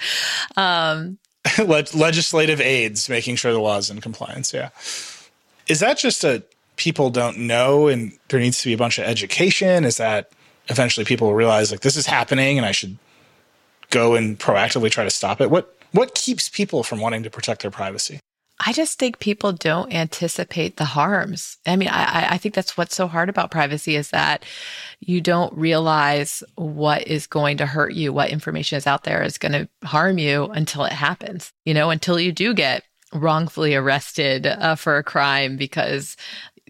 Yeah. 0.55 0.91
Um, 0.91 1.17
legislative 1.65 2.61
aides 2.61 3.09
making 3.09 3.37
sure 3.37 3.51
the 3.51 3.59
law 3.59 3.77
is 3.77 3.89
in 3.89 4.01
compliance. 4.01 4.53
Yeah. 4.53 4.69
Is 5.67 5.79
that 5.79 5.97
just 5.97 6.23
a 6.23 6.43
people 6.75 7.09
don't 7.09 7.39
know 7.39 7.87
and 7.87 8.11
there 8.29 8.39
needs 8.39 8.59
to 8.61 8.69
be 8.69 8.73
a 8.73 8.77
bunch 8.77 8.99
of 8.99 9.05
education? 9.05 9.83
Is 9.83 9.97
that 9.97 10.31
eventually 10.71 11.05
people 11.05 11.27
will 11.27 11.35
realize 11.35 11.71
like 11.71 11.81
this 11.81 11.97
is 11.97 12.07
happening 12.07 12.57
and 12.57 12.65
I 12.65 12.71
should 12.71 12.97
go 13.91 14.15
and 14.15 14.39
proactively 14.39 14.89
try 14.89 15.03
to 15.03 15.11
stop 15.11 15.41
it? 15.41 15.51
What 15.51 15.77
what 15.91 16.15
keeps 16.15 16.49
people 16.49 16.83
from 16.83 16.99
wanting 16.99 17.23
to 17.23 17.29
protect 17.29 17.61
their 17.61 17.71
privacy? 17.71 18.19
I 18.65 18.73
just 18.73 18.99
think 18.99 19.19
people 19.19 19.53
don't 19.53 19.91
anticipate 19.91 20.77
the 20.77 20.85
harms. 20.85 21.57
I 21.65 21.75
mean, 21.75 21.89
I, 21.89 22.33
I 22.33 22.37
think 22.37 22.53
that's 22.53 22.77
what's 22.77 22.95
so 22.95 23.07
hard 23.07 23.27
about 23.27 23.49
privacy 23.49 23.95
is 23.95 24.11
that 24.11 24.45
you 24.99 25.19
don't 25.19 25.51
realize 25.57 26.43
what 26.55 27.07
is 27.07 27.25
going 27.25 27.57
to 27.57 27.65
hurt 27.65 27.93
you, 27.93 28.13
what 28.13 28.29
information 28.29 28.77
is 28.77 28.85
out 28.85 29.03
there 29.03 29.23
is 29.23 29.39
going 29.39 29.53
to 29.53 29.67
harm 29.83 30.19
you 30.19 30.45
until 30.45 30.85
it 30.85 30.91
happens, 30.91 31.51
you 31.65 31.73
know, 31.73 31.89
until 31.89 32.19
you 32.19 32.31
do 32.31 32.53
get 32.53 32.83
wrongfully 33.13 33.75
arrested 33.75 34.45
uh, 34.45 34.75
for 34.75 34.97
a 34.97 35.03
crime 35.03 35.57
because 35.57 36.15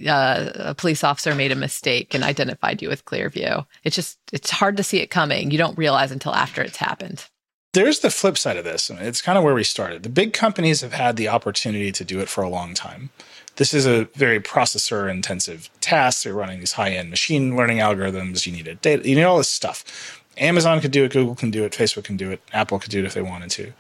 uh, 0.08 0.52
a 0.56 0.76
police 0.76 1.04
officer 1.04 1.36
made 1.36 1.52
a 1.52 1.56
mistake 1.56 2.14
and 2.14 2.24
identified 2.24 2.82
you 2.82 2.90
with 2.90 3.06
Clearview. 3.06 3.66
It's 3.84 3.96
just, 3.96 4.18
it's 4.32 4.50
hard 4.50 4.78
to 4.78 4.84
see 4.84 5.00
it 5.00 5.10
coming. 5.10 5.52
You 5.52 5.58
don't 5.58 5.78
realize 5.78 6.12
until 6.12 6.34
after 6.34 6.62
it's 6.62 6.78
happened. 6.78 7.26
There's 7.74 8.00
the 8.00 8.10
flip 8.10 8.38
side 8.38 8.58
of 8.58 8.66
this. 8.66 8.90
It's 8.90 9.22
kind 9.22 9.38
of 9.38 9.44
where 9.46 9.54
we 9.54 9.64
started. 9.64 10.04
The 10.04 10.10
big 10.10 10.34
companies 10.34 10.82
have 10.82 10.92
had 10.92 11.16
the 11.16 11.30
opportunity 11.30 11.92
to 11.94 12.04
do 12.04 12.20
it 12.20 12.28
for 12.28 12.44
a 12.44 12.50
long 12.50 12.74
time. 12.74 13.12
This 13.56 13.74
is 13.74 13.86
a 13.86 14.06
very 14.16 14.40
processor 14.42 15.10
intensive 15.10 15.70
task. 15.80 16.24
They're 16.24 16.34
running 16.34 16.60
these 16.60 16.74
high 16.74 16.92
end 16.92 17.10
machine 17.10 17.56
learning 17.56 17.78
algorithms. 17.78 18.46
You 18.46 18.52
need 18.54 18.68
a 18.68 18.76
data, 18.76 19.08
you 19.08 19.16
need 19.16 19.24
all 19.24 19.38
this 19.38 19.50
stuff. 19.50 20.22
Amazon 20.38 20.82
could 20.82 20.92
do 20.92 21.04
it, 21.04 21.12
Google 21.12 21.36
can 21.36 21.52
do 21.52 21.64
it, 21.64 21.74
Facebook 21.74 22.06
can 22.06 22.18
do 22.18 22.32
it, 22.32 22.42
Apple 22.54 22.80
could 22.80 22.92
do 22.92 23.00
it 23.00 23.06
if 23.06 23.14
they 23.14 23.22
wanted 23.22 23.52
to. 23.52 23.74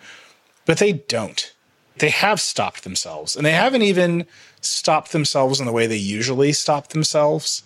But 0.65 0.77
they 0.77 0.93
don't. 0.93 1.53
They 1.97 2.09
have 2.09 2.39
stopped 2.39 2.83
themselves. 2.83 3.35
And 3.35 3.45
they 3.45 3.51
haven't 3.51 3.81
even 3.81 4.25
stopped 4.61 5.11
themselves 5.11 5.59
in 5.59 5.65
the 5.65 5.71
way 5.71 5.87
they 5.87 5.97
usually 5.97 6.53
stop 6.53 6.89
themselves. 6.89 7.63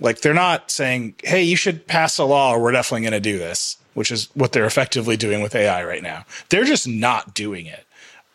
Like 0.00 0.20
they're 0.20 0.34
not 0.34 0.70
saying, 0.70 1.14
"Hey, 1.22 1.42
you 1.42 1.56
should 1.56 1.86
pass 1.86 2.18
a 2.18 2.24
law, 2.24 2.52
or 2.52 2.60
we're 2.60 2.72
definitely 2.72 3.02
going 3.02 3.12
to 3.12 3.20
do 3.20 3.38
this," 3.38 3.76
which 3.94 4.10
is 4.10 4.28
what 4.34 4.52
they're 4.52 4.66
effectively 4.66 5.16
doing 5.16 5.42
with 5.42 5.54
AI 5.54 5.84
right 5.84 6.02
now. 6.02 6.24
They're 6.48 6.64
just 6.64 6.88
not 6.88 7.34
doing 7.34 7.66
it. 7.66 7.86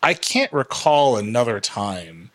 I 0.02 0.14
can't 0.14 0.52
recall 0.52 1.16
another 1.16 1.60
time 1.60 2.30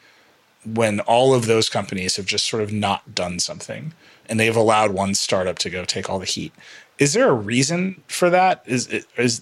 when 0.66 1.00
all 1.02 1.34
of 1.34 1.46
those 1.46 1.70
companies 1.70 2.16
have 2.18 2.26
just 2.26 2.48
sort 2.48 2.64
of 2.64 2.72
not 2.72 3.16
done 3.16 3.40
something 3.40 3.94
and 4.28 4.40
they've 4.40 4.56
allowed 4.56 4.92
one 4.92 5.14
startup 5.14 5.60
to 5.60 5.70
go 5.70 5.86
take 5.86 6.10
all 6.10 6.20
the 6.20 6.26
heat. 6.26 6.54
Is 7.00 7.14
there 7.14 7.30
a 7.30 7.34
reason 7.34 8.02
for 8.08 8.30
that? 8.30 8.64
Is 8.66 8.88
is 9.18 9.42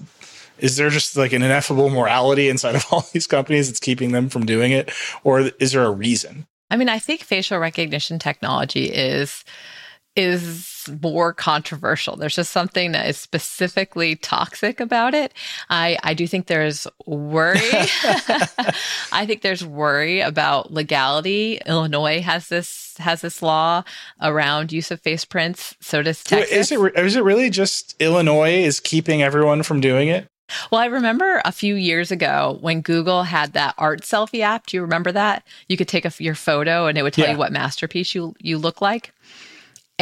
is 0.62 0.78
there 0.78 0.90
just 0.90 1.18
like 1.18 1.34
an 1.34 1.42
ineffable 1.42 1.90
morality 1.90 2.48
inside 2.48 2.76
of 2.76 2.86
all 2.92 3.06
these 3.14 3.28
companies 3.28 3.68
that's 3.68 3.80
keeping 3.80 4.12
them 4.12 4.30
from 4.30 4.46
doing 4.46 4.72
it? 4.72 4.92
Or 5.24 5.52
is 5.60 5.74
there 5.74 5.84
a 5.84 5.92
reason? 5.92 6.48
I 6.70 6.78
mean, 6.78 6.88
I 6.88 7.00
think 7.00 7.22
facial 7.22 7.60
recognition 7.60 8.18
technology 8.18 8.86
is 8.86 9.44
is 10.16 10.90
more 11.02 11.34
controversial. 11.34 12.18
There's 12.18 12.36
just 12.36 12.52
something 12.52 12.92
that 12.92 13.08
is 13.08 13.18
specifically 13.18 14.16
toxic 14.18 14.80
about 14.80 15.14
it. 15.14 15.34
I, 15.70 15.98
I 16.04 16.14
do 16.14 16.28
think 16.28 16.48
there's 16.48 16.86
worry. 17.06 17.60
I 17.64 19.26
think 19.26 19.42
there's 19.42 19.66
worry 19.66 20.20
about 20.20 20.74
legality. 20.74 21.62
Illinois 21.66 22.22
has 22.22 22.50
this 22.50 22.96
has 22.98 23.22
this 23.22 23.42
law 23.42 23.84
around 24.22 24.72
use 24.72 24.92
of 24.92 25.02
face 25.02 25.24
prints. 25.24 25.76
So 25.80 26.02
does 26.02 26.24
Texas. 26.24 26.52
Is 26.52 26.72
it 26.72 26.98
is 26.98 27.16
it 27.16 27.24
really 27.24 27.50
just 27.50 27.96
Illinois 28.02 28.64
is 28.64 28.80
keeping 28.80 29.22
everyone 29.22 29.64
from 29.64 29.80
doing 29.80 30.10
it? 30.10 30.28
Well, 30.72 30.82
I 30.82 30.86
remember 30.86 31.42
a 31.46 31.52
few 31.52 31.76
years 31.76 32.12
ago 32.12 32.58
when 32.62 32.82
Google 32.82 33.24
had 33.24 33.54
that 33.54 33.76
art 33.78 34.02
selfie 34.02 34.42
app. 34.42 34.68
Do 34.68 34.78
you 34.78 34.82
remember 34.82 35.12
that? 35.12 35.46
You 35.68 35.78
could 35.78 35.88
take 35.88 36.06
a, 36.06 36.12
your 36.20 36.36
photo 36.36 36.88
and 36.88 36.98
it 36.98 37.04
would 37.04 37.14
tell 37.14 37.26
yeah. 37.26 37.34
you 37.34 37.38
what 37.38 37.52
masterpiece 37.52 38.16
you 38.16 38.36
you 38.40 38.58
look 38.58 38.82
like. 38.82 39.14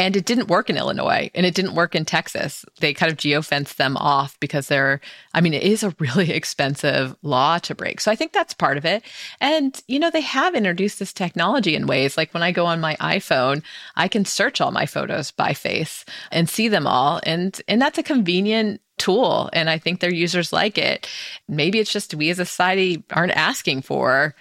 And 0.00 0.16
it 0.16 0.24
didn't 0.24 0.48
work 0.48 0.70
in 0.70 0.78
Illinois 0.78 1.30
and 1.34 1.44
it 1.44 1.54
didn't 1.54 1.74
work 1.74 1.94
in 1.94 2.06
Texas. 2.06 2.64
They 2.78 2.94
kind 2.94 3.12
of 3.12 3.18
geofenced 3.18 3.76
them 3.76 3.98
off 3.98 4.40
because 4.40 4.68
they're, 4.68 4.98
I 5.34 5.42
mean, 5.42 5.52
it 5.52 5.62
is 5.62 5.82
a 5.82 5.94
really 5.98 6.30
expensive 6.32 7.14
law 7.20 7.58
to 7.58 7.74
break. 7.74 8.00
So 8.00 8.10
I 8.10 8.16
think 8.16 8.32
that's 8.32 8.54
part 8.54 8.78
of 8.78 8.86
it. 8.86 9.02
And, 9.42 9.78
you 9.88 9.98
know, 9.98 10.10
they 10.10 10.22
have 10.22 10.54
introduced 10.54 11.00
this 11.00 11.12
technology 11.12 11.74
in 11.74 11.86
ways 11.86 12.16
like 12.16 12.32
when 12.32 12.42
I 12.42 12.50
go 12.50 12.64
on 12.64 12.80
my 12.80 12.96
iPhone, 12.96 13.62
I 13.94 14.08
can 14.08 14.24
search 14.24 14.62
all 14.62 14.70
my 14.70 14.86
photos 14.86 15.32
by 15.32 15.52
face 15.52 16.06
and 16.32 16.48
see 16.48 16.68
them 16.68 16.86
all. 16.86 17.20
And, 17.24 17.60
and 17.68 17.82
that's 17.82 17.98
a 17.98 18.02
convenient 18.02 18.80
tool 19.00 19.50
and 19.52 19.68
I 19.68 19.78
think 19.78 19.98
their 19.98 20.12
users 20.12 20.52
like 20.52 20.78
it. 20.78 21.08
Maybe 21.48 21.80
it's 21.80 21.92
just 21.92 22.14
we 22.14 22.30
as 22.30 22.38
a 22.38 22.46
society 22.46 23.02
aren't 23.10 23.32
asking 23.32 23.82
for 23.82 24.34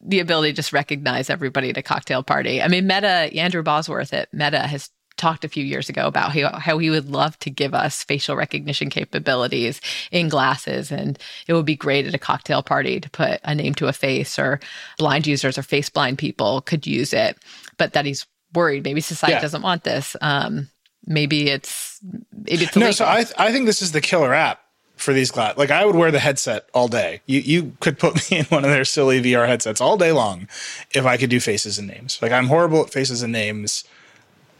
the 0.00 0.20
ability 0.20 0.52
to 0.52 0.56
just 0.56 0.72
recognize 0.72 1.30
everybody 1.30 1.70
at 1.70 1.76
a 1.76 1.82
cocktail 1.82 2.22
party. 2.22 2.62
I 2.62 2.68
mean, 2.68 2.86
Meta, 2.86 3.30
Andrew 3.34 3.62
Bosworth 3.62 4.12
at 4.12 4.32
Meta 4.32 4.60
has 4.60 4.90
talked 5.16 5.44
a 5.44 5.48
few 5.48 5.64
years 5.64 5.88
ago 5.88 6.06
about 6.06 6.32
how, 6.32 6.58
how 6.58 6.78
he 6.78 6.90
would 6.90 7.08
love 7.08 7.38
to 7.40 7.50
give 7.50 7.74
us 7.74 8.04
facial 8.04 8.36
recognition 8.36 8.90
capabilities 8.90 9.80
in 10.10 10.28
glasses. 10.28 10.92
And 10.92 11.18
it 11.46 11.54
would 11.54 11.64
be 11.64 11.76
great 11.76 12.06
at 12.06 12.14
a 12.14 12.18
cocktail 12.18 12.62
party 12.62 13.00
to 13.00 13.10
put 13.10 13.40
a 13.44 13.54
name 13.54 13.74
to 13.76 13.88
a 13.88 13.92
face 13.92 14.38
or 14.38 14.60
blind 14.98 15.26
users 15.26 15.56
or 15.58 15.62
face 15.62 15.88
blind 15.88 16.18
people 16.18 16.60
could 16.60 16.86
use 16.86 17.12
it. 17.12 17.38
But 17.78 17.94
that 17.94 18.06
he's 18.06 18.26
worried 18.54 18.84
maybe 18.84 19.00
society 19.00 19.34
yeah. 19.34 19.40
doesn't 19.40 19.62
want 19.62 19.84
this. 19.84 20.16
Um, 20.20 20.68
maybe 21.06 21.48
it's 21.48 22.00
maybe 22.32 22.64
it's 22.64 22.76
no. 22.76 22.90
So 22.90 23.06
I 23.06 23.24
th- 23.24 23.34
I 23.38 23.52
think 23.52 23.66
this 23.66 23.82
is 23.82 23.92
the 23.92 24.00
killer 24.00 24.34
app 24.34 24.60
for 24.96 25.12
these 25.12 25.30
glass. 25.30 25.56
Like 25.56 25.70
I 25.70 25.84
would 25.84 25.94
wear 25.94 26.10
the 26.10 26.18
headset 26.18 26.68
all 26.74 26.88
day. 26.88 27.20
You 27.26 27.40
you 27.40 27.72
could 27.80 27.98
put 27.98 28.14
me 28.30 28.38
in 28.38 28.44
one 28.46 28.64
of 28.64 28.70
their 28.70 28.84
silly 28.84 29.22
VR 29.22 29.46
headsets 29.46 29.80
all 29.80 29.96
day 29.96 30.12
long 30.12 30.48
if 30.92 31.06
I 31.06 31.16
could 31.16 31.30
do 31.30 31.40
faces 31.40 31.78
and 31.78 31.88
names. 31.88 32.18
Like 32.20 32.32
I'm 32.32 32.46
horrible 32.46 32.82
at 32.82 32.90
faces 32.90 33.22
and 33.22 33.32
names. 33.32 33.84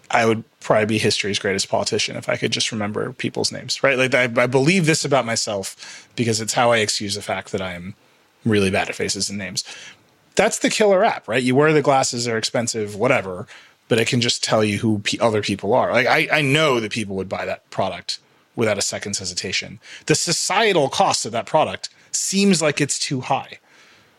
I 0.08 0.24
would 0.24 0.44
probably 0.60 0.86
be 0.86 0.98
history's 0.98 1.40
greatest 1.40 1.68
politician 1.68 2.16
if 2.16 2.28
I 2.28 2.36
could 2.36 2.52
just 2.52 2.70
remember 2.70 3.12
people's 3.12 3.50
names, 3.50 3.82
right? 3.82 3.98
Like 3.98 4.14
I, 4.14 4.24
I 4.40 4.46
believe 4.46 4.86
this 4.86 5.04
about 5.04 5.26
myself 5.26 6.08
because 6.14 6.40
it's 6.40 6.52
how 6.52 6.70
I 6.70 6.78
excuse 6.78 7.16
the 7.16 7.22
fact 7.22 7.50
that 7.50 7.60
I 7.60 7.72
am 7.72 7.94
really 8.44 8.70
bad 8.70 8.88
at 8.88 8.94
faces 8.94 9.28
and 9.28 9.36
names. 9.36 9.64
That's 10.36 10.60
the 10.60 10.70
killer 10.70 11.04
app, 11.04 11.26
right? 11.26 11.42
You 11.42 11.56
wear 11.56 11.72
the 11.72 11.82
glasses, 11.82 12.24
they're 12.24 12.38
expensive, 12.38 12.94
whatever, 12.94 13.48
but 13.88 13.98
it 13.98 14.08
can 14.08 14.20
just 14.20 14.42
tell 14.42 14.64
you 14.64 14.78
who 14.78 14.98
p- 15.00 15.18
other 15.20 15.42
people 15.42 15.74
are. 15.74 15.92
Like 15.92 16.06
I, 16.06 16.28
I 16.32 16.42
know 16.42 16.80
that 16.80 16.92
people 16.92 17.16
would 17.16 17.28
buy 17.28 17.44
that 17.44 17.68
product 17.70 18.18
without 18.54 18.78
a 18.78 18.82
second's 18.82 19.18
hesitation. 19.18 19.80
The 20.06 20.14
societal 20.14 20.88
cost 20.88 21.26
of 21.26 21.32
that 21.32 21.46
product 21.46 21.90
seems 22.10 22.62
like 22.62 22.80
it's 22.80 22.98
too 22.98 23.20
high 23.20 23.58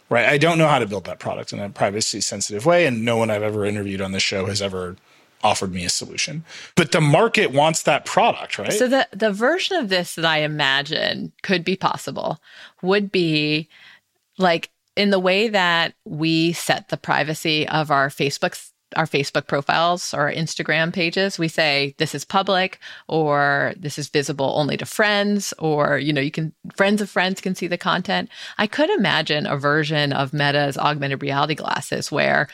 right? 0.10 0.26
I 0.26 0.38
don't 0.38 0.58
know 0.58 0.68
how 0.68 0.80
to 0.80 0.88
build 0.88 1.06
that 1.06 1.20
product 1.20 1.54
in 1.54 1.60
a 1.60 1.70
privacy 1.70 2.22
sensitive 2.22 2.66
way, 2.66 2.86
and 2.86 3.04
no 3.04 3.18
one 3.18 3.30
I've 3.30 3.44
ever 3.44 3.66
interviewed 3.66 4.02
on 4.02 4.12
this 4.12 4.24
show 4.24 4.46
has 4.46 4.62
ever 4.62 4.96
offered 5.44 5.72
me 5.72 5.86
a 5.86 5.90
solution. 5.90 6.44
But 6.76 6.92
the 6.92 7.02
market 7.02 7.52
wants 7.52 7.84
that 7.84 8.06
product, 8.06 8.58
right? 8.58 8.74
So 8.74 8.88
the 8.88 9.08
the 9.12 9.32
version 9.32 9.78
of 9.78 9.90
this 9.90 10.16
that 10.16 10.26
I 10.26 10.40
imagine 10.40 11.32
could 11.44 11.64
be 11.64 11.76
possible 11.76 12.40
would 12.82 13.12
be 13.12 13.68
like 14.38 14.70
in 14.96 15.12
the 15.12 15.20
way 15.20 15.48
that 15.48 15.94
we 16.06 16.54
set 16.54 16.90
the 16.90 16.98
privacy 16.98 17.68
of 17.68 17.92
our 17.92 18.10
Facebook 18.10 18.72
our 18.96 19.06
Facebook 19.06 19.48
profiles 19.48 20.14
or 20.14 20.22
our 20.22 20.32
Instagram 20.32 20.94
pages, 20.94 21.38
we 21.38 21.48
say 21.48 21.96
this 21.98 22.16
is 22.16 22.24
public 22.24 22.80
or 23.08 23.74
this 23.78 24.00
is 24.00 24.10
visible 24.10 24.54
only 24.56 24.78
to 24.78 24.86
friends 24.86 25.54
or 25.60 25.98
you 25.98 26.14
know 26.14 26.22
you 26.22 26.32
can 26.32 26.54
friends 26.76 27.02
of 27.02 27.10
friends 27.10 27.42
can 27.42 27.56
see 27.56 27.68
the 27.68 27.78
content. 27.78 28.30
I 28.58 28.68
could 28.68 28.90
imagine 28.90 29.46
a 29.46 29.58
version 29.58 30.14
of 30.14 30.34
Meta's 30.34 30.78
augmented 30.78 31.22
reality 31.22 31.56
glasses 31.56 32.12
where 32.12 32.48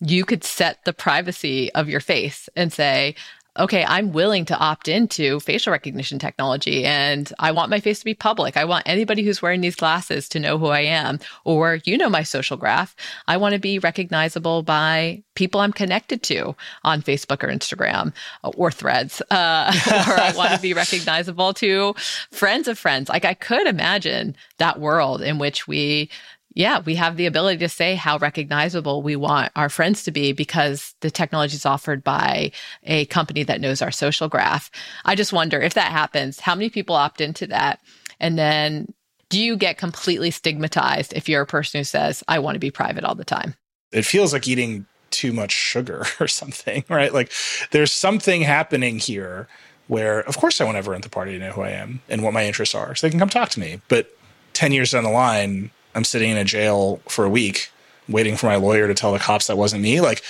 you 0.00 0.24
could 0.24 0.44
set 0.44 0.84
the 0.84 0.92
privacy 0.92 1.72
of 1.72 1.88
your 1.88 2.00
face 2.00 2.48
and 2.54 2.72
say, 2.72 3.14
okay, 3.58 3.84
I'm 3.84 4.12
willing 4.12 4.44
to 4.46 4.56
opt 4.56 4.88
into 4.88 5.40
facial 5.40 5.72
recognition 5.72 6.18
technology 6.18 6.84
and 6.84 7.32
I 7.38 7.52
want 7.52 7.70
my 7.70 7.80
face 7.80 7.98
to 8.00 8.04
be 8.04 8.14
public. 8.14 8.56
I 8.56 8.64
want 8.64 8.84
anybody 8.86 9.22
who's 9.22 9.42
wearing 9.42 9.60
these 9.60 9.76
glasses 9.76 10.28
to 10.30 10.40
know 10.40 10.58
who 10.58 10.66
I 10.66 10.80
am. 10.80 11.18
Or, 11.44 11.80
you 11.84 11.96
know, 11.96 12.08
my 12.08 12.22
social 12.22 12.56
graph. 12.56 12.94
I 13.26 13.36
want 13.36 13.54
to 13.54 13.58
be 13.58 13.78
recognizable 13.78 14.62
by 14.62 15.22
people 15.34 15.60
I'm 15.60 15.72
connected 15.72 16.22
to 16.24 16.56
on 16.84 17.02
Facebook 17.02 17.42
or 17.42 17.48
Instagram 17.48 18.12
uh, 18.42 18.50
or 18.56 18.70
threads. 18.70 19.20
Uh, 19.30 19.72
or 20.08 20.20
I 20.20 20.32
want 20.36 20.52
to 20.52 20.60
be 20.60 20.74
recognizable 20.74 21.54
to 21.54 21.94
friends 22.30 22.68
of 22.68 22.78
friends. 22.78 23.08
Like 23.08 23.24
I 23.24 23.34
could 23.34 23.66
imagine 23.66 24.36
that 24.58 24.80
world 24.80 25.22
in 25.22 25.38
which 25.38 25.68
we 25.68 26.10
yeah, 26.56 26.80
we 26.80 26.94
have 26.94 27.18
the 27.18 27.26
ability 27.26 27.58
to 27.58 27.68
say 27.68 27.94
how 27.94 28.16
recognizable 28.16 29.02
we 29.02 29.14
want 29.14 29.52
our 29.56 29.68
friends 29.68 30.02
to 30.04 30.10
be 30.10 30.32
because 30.32 30.94
the 31.00 31.10
technology 31.10 31.54
is 31.54 31.66
offered 31.66 32.02
by 32.02 32.50
a 32.84 33.04
company 33.06 33.42
that 33.42 33.60
knows 33.60 33.82
our 33.82 33.90
social 33.90 34.26
graph. 34.26 34.70
I 35.04 35.16
just 35.16 35.34
wonder 35.34 35.60
if 35.60 35.74
that 35.74 35.92
happens, 35.92 36.40
how 36.40 36.54
many 36.54 36.70
people 36.70 36.96
opt 36.96 37.20
into 37.20 37.46
that? 37.48 37.80
And 38.20 38.38
then 38.38 38.94
do 39.28 39.38
you 39.38 39.54
get 39.58 39.76
completely 39.76 40.30
stigmatized 40.30 41.12
if 41.12 41.28
you're 41.28 41.42
a 41.42 41.46
person 41.46 41.80
who 41.80 41.84
says, 41.84 42.24
I 42.26 42.38
want 42.38 42.54
to 42.54 42.58
be 42.58 42.70
private 42.70 43.04
all 43.04 43.14
the 43.14 43.24
time? 43.24 43.54
It 43.92 44.06
feels 44.06 44.32
like 44.32 44.48
eating 44.48 44.86
too 45.10 45.34
much 45.34 45.52
sugar 45.52 46.06
or 46.20 46.26
something, 46.26 46.84
right? 46.88 47.12
Like 47.12 47.30
there's 47.70 47.92
something 47.92 48.40
happening 48.40 48.98
here 48.98 49.46
where, 49.88 50.20
of 50.20 50.38
course, 50.38 50.62
I 50.62 50.64
want 50.64 50.78
everyone 50.78 51.00
at 51.00 51.02
the 51.02 51.10
party 51.10 51.32
to 51.32 51.38
know 51.38 51.50
who 51.50 51.60
I 51.60 51.72
am 51.72 52.00
and 52.08 52.22
what 52.22 52.32
my 52.32 52.46
interests 52.46 52.74
are 52.74 52.94
so 52.94 53.06
they 53.06 53.10
can 53.10 53.20
come 53.20 53.28
talk 53.28 53.50
to 53.50 53.60
me. 53.60 53.82
But 53.88 54.16
10 54.54 54.72
years 54.72 54.92
down 54.92 55.04
the 55.04 55.10
line, 55.10 55.70
I'm 55.96 56.04
sitting 56.04 56.30
in 56.30 56.36
a 56.36 56.44
jail 56.44 57.00
for 57.08 57.24
a 57.24 57.30
week 57.30 57.70
waiting 58.08 58.36
for 58.36 58.46
my 58.46 58.56
lawyer 58.56 58.86
to 58.86 58.94
tell 58.94 59.12
the 59.12 59.18
cops 59.18 59.48
that 59.48 59.56
wasn't 59.56 59.82
me. 59.82 60.00
Like 60.00 60.22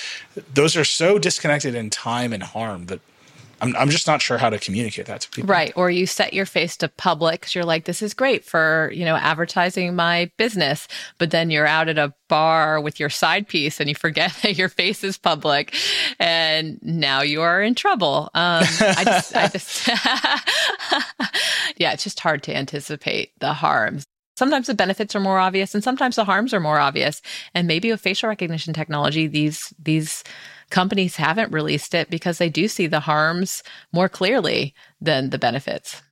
those 0.55 0.77
are 0.77 0.85
so 0.85 1.19
disconnected 1.19 1.75
in 1.75 1.91
time 1.91 2.33
and 2.33 2.43
harm 2.43 2.87
that 2.87 3.01
I'm, 3.61 3.75
I'm 3.77 3.89
just 3.89 4.07
not 4.07 4.21
sure 4.21 4.37
how 4.37 4.51
to 4.51 4.59
communicate 4.59 5.07
that 5.07 5.23
to 5.23 5.31
people. 5.31 5.49
Right. 5.49 5.73
Or 5.77 5.91
you 5.91 6.07
set 6.07 6.35
your 6.35 6.45
face 6.45 6.77
to 6.79 6.89
public 6.89 7.41
because 7.41 7.55
you're 7.55 7.65
like, 7.65 7.85
this 7.87 8.03
is 8.03 8.13
great 8.13 8.45
for, 8.45 8.91
you 8.95 9.05
know, 9.05 9.17
advertising 9.17 9.97
my 9.97 10.31
business. 10.37 10.87
But 11.17 11.31
then 11.31 11.51
you're 11.51 11.67
out 11.67 11.89
at 11.89 11.97
a 11.97 12.13
bar 12.29 12.81
with 12.81 13.01
your 13.01 13.09
side 13.09 13.49
piece 13.49 13.81
and 13.81 13.89
you 13.89 13.95
forget 13.95 14.33
that 14.43 14.59
your 14.59 14.69
face 14.69 15.03
is 15.03 15.17
public 15.17 15.75
and 16.19 16.79
now 16.83 17.23
you 17.23 17.41
are 17.43 17.63
in 17.63 17.75
trouble. 17.75 18.31
Um, 18.35 18.65
I 18.65 19.05
just, 19.05 19.37
I 19.37 19.49
just 19.49 19.89
yeah, 21.79 21.93
it's 21.93 22.05
just 22.05 22.21
hard 22.21 22.43
to 22.45 22.55
anticipate 22.55 23.33
the 23.41 23.55
harms. 23.55 24.07
Sometimes 24.37 24.67
the 24.67 24.75
benefits 24.75 25.17
are 25.17 25.21
more 25.21 25.39
obvious 25.39 25.75
and 25.75 25.83
sometimes 25.83 26.17
the 26.17 26.25
harms 26.25 26.53
are 26.53 26.61
more 26.61 26.79
obvious. 26.79 27.23
And 27.55 27.67
maybe 27.67 27.91
with 27.91 28.01
facial 28.01 28.29
recognition 28.29 28.75
technology, 28.75 29.27
these 29.27 29.73
these 29.79 30.23
companies 30.71 31.17
haven't 31.17 31.53
released 31.53 31.95
it 31.95 32.11
because 32.11 32.39
they 32.39 32.49
do 32.49 32.69
see 32.69 32.87
the 32.87 33.01
harms 33.01 33.63
more 33.93 34.09
clearly 34.09 34.75
than 35.01 35.31
the 35.31 35.39
benefits. 35.39 36.03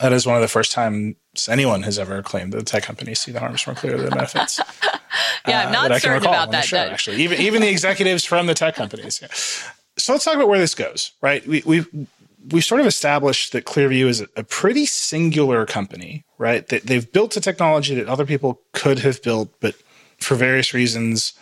That 0.00 0.12
is 0.12 0.26
one 0.26 0.36
of 0.36 0.42
the 0.42 0.48
first 0.48 0.72
times 0.72 1.16
anyone 1.48 1.82
has 1.82 1.98
ever 1.98 2.22
claimed 2.22 2.52
that 2.54 2.66
tech 2.66 2.82
companies 2.82 3.20
see 3.20 3.32
the 3.32 3.40
harms 3.40 3.66
more 3.66 3.76
clearly 3.76 4.00
than 4.00 4.10
the 4.10 4.16
benefits. 4.16 4.58
yeah, 5.46 5.60
I'm 5.60 5.68
uh, 5.68 5.88
not 5.88 6.00
certain 6.00 6.22
about 6.22 6.50
that. 6.52 6.64
Show, 6.64 6.78
actually, 6.78 7.22
even 7.22 7.40
even 7.40 7.60
the 7.60 7.68
executives 7.76 8.24
from 8.24 8.46
the 8.46 8.54
tech 8.54 8.74
companies. 8.74 9.20
Yeah. 9.20 9.28
So 9.98 10.12
let's 10.12 10.24
talk 10.24 10.34
about 10.34 10.48
where 10.48 10.58
this 10.58 10.74
goes. 10.74 11.12
Right, 11.20 11.46
we, 11.46 11.62
we've 11.66 11.88
we've 12.50 12.64
sort 12.64 12.80
of 12.80 12.86
established 12.86 13.52
that 13.52 13.64
Clearview 13.64 14.06
is 14.06 14.26
a 14.36 14.44
pretty 14.44 14.86
singular 14.86 15.66
company, 15.66 16.24
right? 16.40 16.66
They, 16.66 16.78
they've 16.78 17.12
built 17.12 17.36
a 17.36 17.40
technology 17.40 17.94
that 17.94 18.08
other 18.08 18.24
people 18.24 18.62
could 18.72 19.00
have 19.00 19.22
built, 19.22 19.50
but 19.60 19.74
for 20.18 20.34
various 20.34 20.72
reasons, 20.72 21.34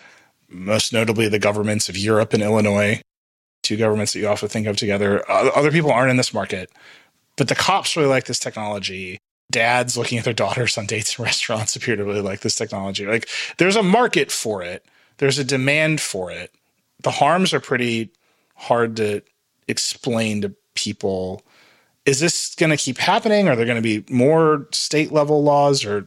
most 0.49 0.93
notably 0.93 1.29
the 1.29 1.39
governments 1.39 1.89
of 1.89 1.97
Europe 1.97 2.33
and 2.33 2.43
Illinois, 2.43 3.01
two 3.63 3.77
governments 3.77 4.13
that 4.13 4.19
you 4.19 4.27
often 4.27 4.49
think 4.49 4.67
of 4.67 4.77
together, 4.77 5.23
other 5.31 5.71
people 5.71 5.93
aren't 5.93 6.11
in 6.11 6.17
this 6.17 6.35
market. 6.35 6.69
But 7.37 7.47
the 7.47 7.55
cops 7.55 7.97
really 7.97 8.09
like 8.09 8.25
this 8.25 8.41
technology. 8.41 9.19
Dads 9.53 9.97
looking 9.97 10.19
at 10.19 10.25
their 10.25 10.35
daughters 10.35 10.77
on 10.77 10.87
dates 10.87 11.17
in 11.17 11.25
restaurants 11.25 11.77
appear 11.77 11.95
to 11.95 12.05
really 12.05 12.21
like 12.21 12.41
this 12.41 12.57
technology. 12.57 13.07
Like 13.07 13.29
there's 13.59 13.77
a 13.77 13.83
market 13.85 14.33
for 14.33 14.65
it, 14.65 14.85
there's 15.19 15.39
a 15.39 15.45
demand 15.45 16.01
for 16.01 16.33
it. 16.33 16.53
The 17.03 17.13
harms 17.13 17.55
are 17.55 17.61
pretty 17.61 18.11
hard 18.57 18.97
to 18.97 19.23
explain 19.69 20.43
to 20.43 20.53
people. 20.75 21.43
Is 22.09 22.21
this 22.21 22.55
going 22.55 22.71
to 22.71 22.79
keep 22.79 22.97
happening? 22.97 23.49
Are 23.49 23.55
there 23.55 23.67
going 23.67 23.77
to 23.77 23.83
be 23.83 24.03
more 24.11 24.67
state 24.73 25.13
level 25.13 25.43
laws 25.43 25.85
or 25.85 26.07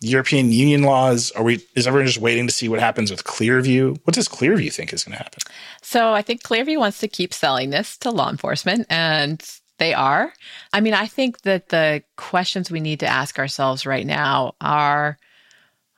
European 0.00 0.50
Union 0.50 0.82
laws? 0.82 1.30
Are 1.32 1.44
we? 1.44 1.64
Is 1.76 1.86
everyone 1.86 2.08
just 2.08 2.18
waiting 2.18 2.48
to 2.48 2.52
see 2.52 2.68
what 2.68 2.80
happens 2.80 3.12
with 3.12 3.22
Clearview? 3.22 3.96
What 4.02 4.14
does 4.14 4.28
Clearview 4.28 4.72
think 4.72 4.92
is 4.92 5.04
going 5.04 5.16
to 5.16 5.22
happen? 5.22 5.42
So 5.82 6.12
I 6.12 6.20
think 6.20 6.42
Clearview 6.42 6.78
wants 6.78 6.98
to 6.98 7.06
keep 7.06 7.32
selling 7.32 7.70
this 7.70 7.96
to 7.98 8.10
law 8.10 8.28
enforcement, 8.28 8.88
and 8.90 9.40
they 9.78 9.94
are. 9.94 10.32
I 10.72 10.80
mean, 10.80 10.94
I 10.94 11.06
think 11.06 11.42
that 11.42 11.68
the 11.68 12.02
questions 12.16 12.68
we 12.68 12.80
need 12.80 12.98
to 13.00 13.06
ask 13.06 13.38
ourselves 13.38 13.86
right 13.86 14.06
now 14.06 14.56
are 14.60 15.16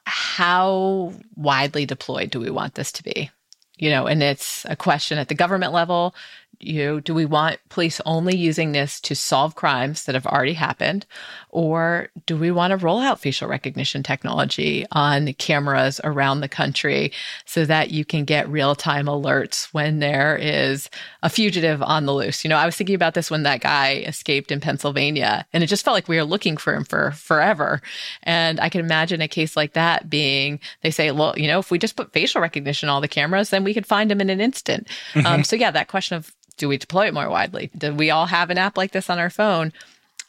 how 0.04 1.14
widely 1.36 1.86
deployed 1.86 2.30
do 2.30 2.38
we 2.38 2.50
want 2.50 2.74
this 2.74 2.92
to 2.92 3.02
be? 3.02 3.30
You 3.78 3.88
know, 3.88 4.06
and 4.06 4.22
it's 4.22 4.66
a 4.66 4.76
question 4.76 5.16
at 5.16 5.28
the 5.28 5.34
government 5.34 5.72
level 5.72 6.14
you 6.60 6.84
know, 6.84 7.00
do 7.00 7.14
we 7.14 7.24
want 7.24 7.58
police 7.68 8.00
only 8.04 8.36
using 8.36 8.72
this 8.72 9.00
to 9.00 9.14
solve 9.14 9.54
crimes 9.54 10.04
that 10.04 10.14
have 10.14 10.26
already 10.26 10.54
happened? 10.54 11.06
Or 11.50 12.08
do 12.26 12.36
we 12.36 12.50
want 12.50 12.72
to 12.72 12.76
roll 12.76 12.98
out 12.98 13.20
facial 13.20 13.48
recognition 13.48 14.02
technology 14.02 14.84
on 14.90 15.32
cameras 15.34 16.00
around 16.02 16.40
the 16.40 16.48
country 16.48 17.12
so 17.44 17.64
that 17.64 17.90
you 17.90 18.04
can 18.04 18.24
get 18.24 18.48
real 18.48 18.74
time 18.74 19.06
alerts 19.06 19.66
when 19.72 20.00
there 20.00 20.36
is 20.36 20.90
a 21.22 21.30
fugitive 21.30 21.80
on 21.80 22.06
the 22.06 22.14
loose? 22.14 22.44
You 22.44 22.50
know, 22.50 22.56
I 22.56 22.66
was 22.66 22.76
thinking 22.76 22.96
about 22.96 23.14
this 23.14 23.30
when 23.30 23.44
that 23.44 23.60
guy 23.60 24.02
escaped 24.06 24.50
in 24.50 24.60
Pennsylvania, 24.60 25.46
and 25.52 25.62
it 25.62 25.68
just 25.68 25.84
felt 25.84 25.94
like 25.94 26.08
we 26.08 26.16
were 26.16 26.24
looking 26.24 26.56
for 26.56 26.74
him 26.74 26.84
for 26.84 27.12
forever. 27.12 27.80
And 28.24 28.58
I 28.58 28.68
can 28.68 28.80
imagine 28.80 29.20
a 29.20 29.28
case 29.28 29.56
like 29.56 29.74
that 29.74 30.10
being 30.10 30.58
they 30.82 30.90
say, 30.90 31.12
well, 31.12 31.34
you 31.36 31.46
know, 31.46 31.60
if 31.60 31.70
we 31.70 31.78
just 31.78 31.96
put 31.96 32.12
facial 32.12 32.40
recognition 32.40 32.88
on 32.88 32.96
all 32.96 33.00
the 33.00 33.08
cameras, 33.08 33.50
then 33.50 33.62
we 33.62 33.74
could 33.74 33.86
find 33.86 34.10
him 34.10 34.20
in 34.20 34.28
an 34.28 34.40
instant. 34.40 34.88
Mm-hmm. 35.12 35.26
Um, 35.26 35.44
so, 35.44 35.54
yeah, 35.54 35.70
that 35.70 35.88
question 35.88 36.16
of 36.16 36.34
do 36.58 36.68
we 36.68 36.76
deploy 36.76 37.06
it 37.06 37.14
more 37.14 37.30
widely? 37.30 37.70
Do 37.76 37.94
we 37.94 38.10
all 38.10 38.26
have 38.26 38.50
an 38.50 38.58
app 38.58 38.76
like 38.76 38.92
this 38.92 39.08
on 39.08 39.18
our 39.18 39.30
phone? 39.30 39.72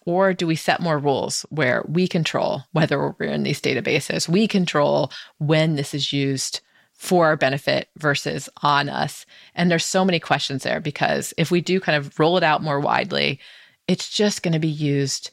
Or 0.05 0.33
do 0.33 0.47
we 0.47 0.55
set 0.55 0.79
more 0.79 0.97
rules 0.97 1.45
where 1.49 1.83
we 1.87 2.07
control 2.07 2.63
whether 2.71 3.15
we're 3.19 3.27
in 3.27 3.43
these 3.43 3.61
databases? 3.61 4.29
We 4.29 4.47
control 4.47 5.11
when 5.37 5.75
this 5.75 5.93
is 5.93 6.13
used 6.13 6.61
for 6.93 7.27
our 7.27 7.37
benefit 7.37 7.89
versus 7.97 8.49
on 8.61 8.89
us. 8.89 9.25
And 9.55 9.69
there's 9.69 9.85
so 9.85 10.03
many 10.03 10.19
questions 10.19 10.63
there 10.63 10.79
because 10.79 11.33
if 11.37 11.51
we 11.51 11.61
do 11.61 11.79
kind 11.79 11.97
of 11.97 12.17
roll 12.19 12.37
it 12.37 12.43
out 12.43 12.63
more 12.63 12.79
widely, 12.79 13.39
it's 13.87 14.09
just 14.09 14.43
going 14.43 14.53
to 14.53 14.59
be 14.59 14.67
used 14.67 15.31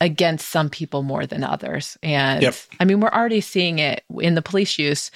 against 0.00 0.48
some 0.48 0.70
people 0.70 1.02
more 1.02 1.26
than 1.26 1.44
others. 1.44 1.96
And 2.02 2.42
Yep. 2.42 2.54
I 2.80 2.84
mean, 2.84 3.00
we're 3.00 3.08
already 3.10 3.40
seeing 3.40 3.78
it 3.78 4.02
in 4.18 4.34
the 4.34 4.42
police 4.42 4.78
use. 4.78 5.10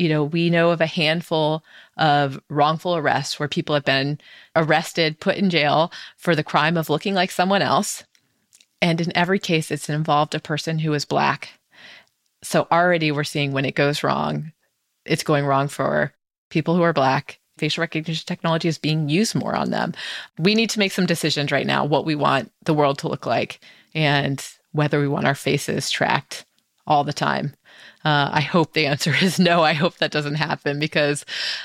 You 0.00 0.08
know, 0.08 0.24
we 0.24 0.48
know 0.48 0.70
of 0.70 0.80
a 0.80 0.86
handful 0.86 1.62
of 1.98 2.40
wrongful 2.48 2.96
arrests 2.96 3.38
where 3.38 3.50
people 3.50 3.74
have 3.74 3.84
been 3.84 4.18
arrested, 4.56 5.20
put 5.20 5.36
in 5.36 5.50
jail 5.50 5.92
for 6.16 6.34
the 6.34 6.42
crime 6.42 6.78
of 6.78 6.88
looking 6.88 7.12
like 7.12 7.30
someone 7.30 7.60
else. 7.60 8.02
And 8.80 8.98
in 8.98 9.14
every 9.14 9.38
case, 9.38 9.70
it's 9.70 9.90
involved 9.90 10.34
a 10.34 10.40
person 10.40 10.78
who 10.78 10.94
is 10.94 11.04
black. 11.04 11.50
So 12.42 12.66
already 12.72 13.12
we're 13.12 13.24
seeing 13.24 13.52
when 13.52 13.66
it 13.66 13.74
goes 13.74 14.02
wrong, 14.02 14.52
it's 15.04 15.22
going 15.22 15.44
wrong 15.44 15.68
for 15.68 16.14
people 16.48 16.74
who 16.74 16.82
are 16.82 16.94
black. 16.94 17.38
Facial 17.58 17.82
recognition 17.82 18.24
technology 18.26 18.68
is 18.68 18.78
being 18.78 19.10
used 19.10 19.34
more 19.34 19.54
on 19.54 19.68
them. 19.68 19.92
We 20.38 20.54
need 20.54 20.70
to 20.70 20.78
make 20.78 20.92
some 20.92 21.04
decisions 21.04 21.52
right 21.52 21.66
now 21.66 21.84
what 21.84 22.06
we 22.06 22.14
want 22.14 22.50
the 22.64 22.72
world 22.72 22.98
to 23.00 23.08
look 23.08 23.26
like 23.26 23.60
and 23.94 24.42
whether 24.72 24.98
we 24.98 25.08
want 25.08 25.26
our 25.26 25.34
faces 25.34 25.90
tracked 25.90 26.46
all 26.86 27.04
the 27.04 27.12
time. 27.12 27.54
Uh, 28.04 28.30
I 28.32 28.40
hope 28.40 28.72
the 28.72 28.86
answer 28.86 29.14
is 29.20 29.38
no. 29.38 29.62
I 29.62 29.72
hope 29.72 29.98
that 29.98 30.10
doesn't 30.10 30.36
happen 30.36 30.78
because 30.78 31.24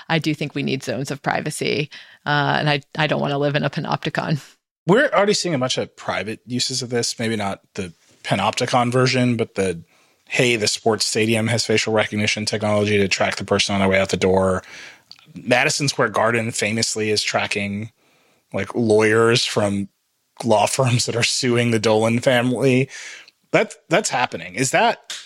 I 0.10 0.20
do 0.20 0.34
think 0.34 0.56
we 0.56 0.64
need 0.64 0.84
zones 0.84 1.12
of 1.12 1.22
privacy. 1.22 1.90
Uh, 2.26 2.58
and 2.60 2.70
I, 2.70 2.82
I 2.98 3.08
don't 3.08 3.22
want 3.22 3.32
to 3.32 3.38
live 3.38 3.56
in 3.56 3.64
a 3.64 3.70
panopticon. 3.70 4.42
We're 4.88 5.10
already 5.10 5.34
seeing 5.34 5.56
a 5.56 5.60
bunch 5.60 5.78
of 5.78 5.96
private 5.96 6.42
uses 6.46 6.82
of 6.82 6.90
this. 6.90 7.18
Maybe 7.18 7.36
not 7.36 7.62
the 7.74 7.94
Panopticon 8.24 8.92
version, 8.92 9.38
but 9.38 9.56
the 9.56 9.82
hey, 10.28 10.56
the 10.56 10.68
sports 10.68 11.06
stadium 11.06 11.48
has 11.48 11.66
facial 11.66 11.94
recognition 11.94 12.46
technology 12.46 12.98
to 12.98 13.08
track 13.08 13.36
the 13.36 13.46
person 13.46 13.76
on 13.76 13.80
their 13.80 13.90
way 13.90 14.00
out 14.00 14.10
the 14.10 14.18
door. 14.18 14.64
Madison 15.36 15.88
Square 15.88 16.10
Garden 16.10 16.52
famously 16.52 17.12
is 17.12 17.22
tracking 17.22 17.92
like 18.52 18.74
lawyers 18.74 19.46
from 19.46 19.88
law 20.44 20.66
firms 20.68 21.06
that 21.06 21.16
are 21.16 21.24
suing 21.24 21.72
the 21.72 21.80
Dolan 21.80 22.20
family. 22.20 22.90
That 23.52 23.76
that's 23.90 24.10
happening. 24.10 24.56
Is 24.56 24.72
that 24.72 25.18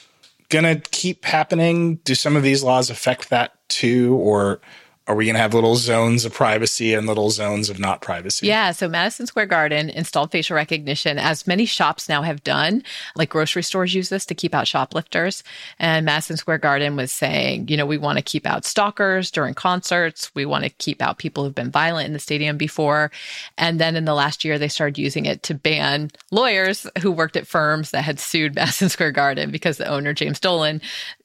gonna 0.50 0.82
keep 0.92 1.26
happening? 1.26 1.98
Do 1.98 2.16
some 2.16 2.36
of 2.36 2.44
these 2.44 2.64
laws 2.64 2.90
affect 2.90 3.30
that 3.30 3.54
too, 3.70 4.16
or 4.16 4.62
are 5.10 5.16
we 5.16 5.26
gonna 5.26 5.40
have 5.40 5.56
little 5.56 5.76
zones 5.76 6.24
of 6.24 6.32
privacy 6.32 6.94
and 6.94 7.08
little 7.08 7.32
zones 7.32 7.72
of 7.72 7.80
not 7.80 8.00
privacy? 8.00 8.46
Yeah. 8.46 8.72
So 8.72 8.88
Madison 8.88 9.26
Square 9.26 9.48
Garden 9.48 9.90
installed 9.90 10.32
facial 10.32 10.56
recognition, 10.56 11.18
as 11.18 11.48
many 11.48 11.66
shops 11.66 12.08
now 12.08 12.22
have 12.22 12.44
done. 12.44 12.84
Like 13.16 13.30
grocery 13.30 13.64
stores 13.64 13.96
use 13.96 14.10
this 14.10 14.24
to 14.28 14.36
keep 14.36 14.54
out 14.54 14.68
shoplifters. 14.68 15.44
And 15.80 16.06
Madison 16.06 16.38
Square 16.38 16.60
Garden 16.60 16.96
was 16.96 17.12
saying, 17.12 17.70
you 17.70 17.76
know, 17.76 17.88
we 17.88 17.98
want 17.98 18.20
to 18.20 18.24
keep 18.24 18.46
out 18.46 18.66
stalkers 18.66 19.32
during 19.32 19.56
concerts. 19.56 20.34
We 20.36 20.46
want 20.46 20.66
to 20.66 20.70
keep 20.70 21.02
out 21.02 21.18
people 21.18 21.44
who've 21.44 21.56
been 21.56 21.72
violent 21.72 22.06
in 22.06 22.14
the 22.14 22.20
stadium 22.20 22.56
before. 22.56 23.10
And 23.58 23.82
then 23.82 23.96
in 23.96 24.06
the 24.06 24.14
last 24.14 24.46
year, 24.46 24.60
they 24.60 24.68
started 24.68 25.00
using 25.00 25.26
it 25.26 25.42
to 25.44 25.56
ban 25.56 26.12
lawyers 26.30 26.86
who 27.02 27.12
worked 27.12 27.36
at 27.36 27.48
firms 27.48 27.90
that 27.92 28.04
had 28.04 28.20
sued 28.20 28.54
Madison 28.60 28.90
Square 28.90 29.14
Garden 29.14 29.50
because 29.50 29.78
the 29.78 29.88
owner, 29.88 30.14
James 30.14 30.40
Dolan, 30.40 30.82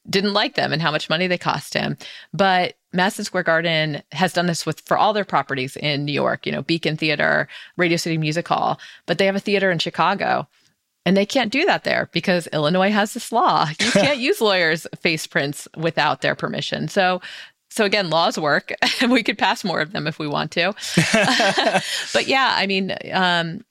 didn't 0.09 0.33
like 0.33 0.55
them 0.55 0.71
and 0.71 0.81
how 0.81 0.91
much 0.91 1.09
money 1.09 1.27
they 1.27 1.37
cost 1.37 1.73
him. 1.73 1.97
But 2.33 2.75
Madison 2.93 3.25
Square 3.25 3.43
Garden 3.43 4.01
has 4.11 4.33
done 4.33 4.45
this 4.45 4.65
with 4.65 4.81
for 4.81 4.97
all 4.97 5.13
their 5.13 5.25
properties 5.25 5.75
in 5.77 6.05
New 6.05 6.13
York, 6.13 6.45
you 6.45 6.51
know, 6.51 6.61
Beacon 6.61 6.97
Theater, 6.97 7.47
Radio 7.77 7.97
City 7.97 8.17
Music 8.17 8.47
Hall, 8.47 8.79
but 9.05 9.17
they 9.17 9.25
have 9.25 9.35
a 9.35 9.39
theater 9.39 9.71
in 9.71 9.79
Chicago. 9.79 10.47
And 11.07 11.15
they 11.15 11.25
can't 11.25 11.51
do 11.51 11.65
that 11.65 11.83
there 11.83 12.09
because 12.13 12.47
Illinois 12.47 12.89
has 12.89 13.13
this 13.13 13.31
law. 13.31 13.67
You 13.79 13.91
can't 13.91 14.17
use 14.17 14.41
lawyers' 14.41 14.87
face 14.99 15.27
prints 15.27 15.67
without 15.77 16.21
their 16.21 16.33
permission. 16.33 16.87
So 16.87 17.21
so 17.75 17.83
again, 17.83 18.09
laws 18.09 18.39
work, 18.39 18.71
and 19.01 19.11
we 19.11 19.21
could 19.21 19.37
pass 19.37 19.65
more 19.65 19.81
of 19.81 19.91
them 19.91 20.07
if 20.07 20.17
we 20.17 20.27
want 20.27 20.51
to. 20.51 20.73
but 22.13 22.25
yeah, 22.25 22.53
I 22.55 22.65
mean, 22.67 22.95
um, 23.11 23.65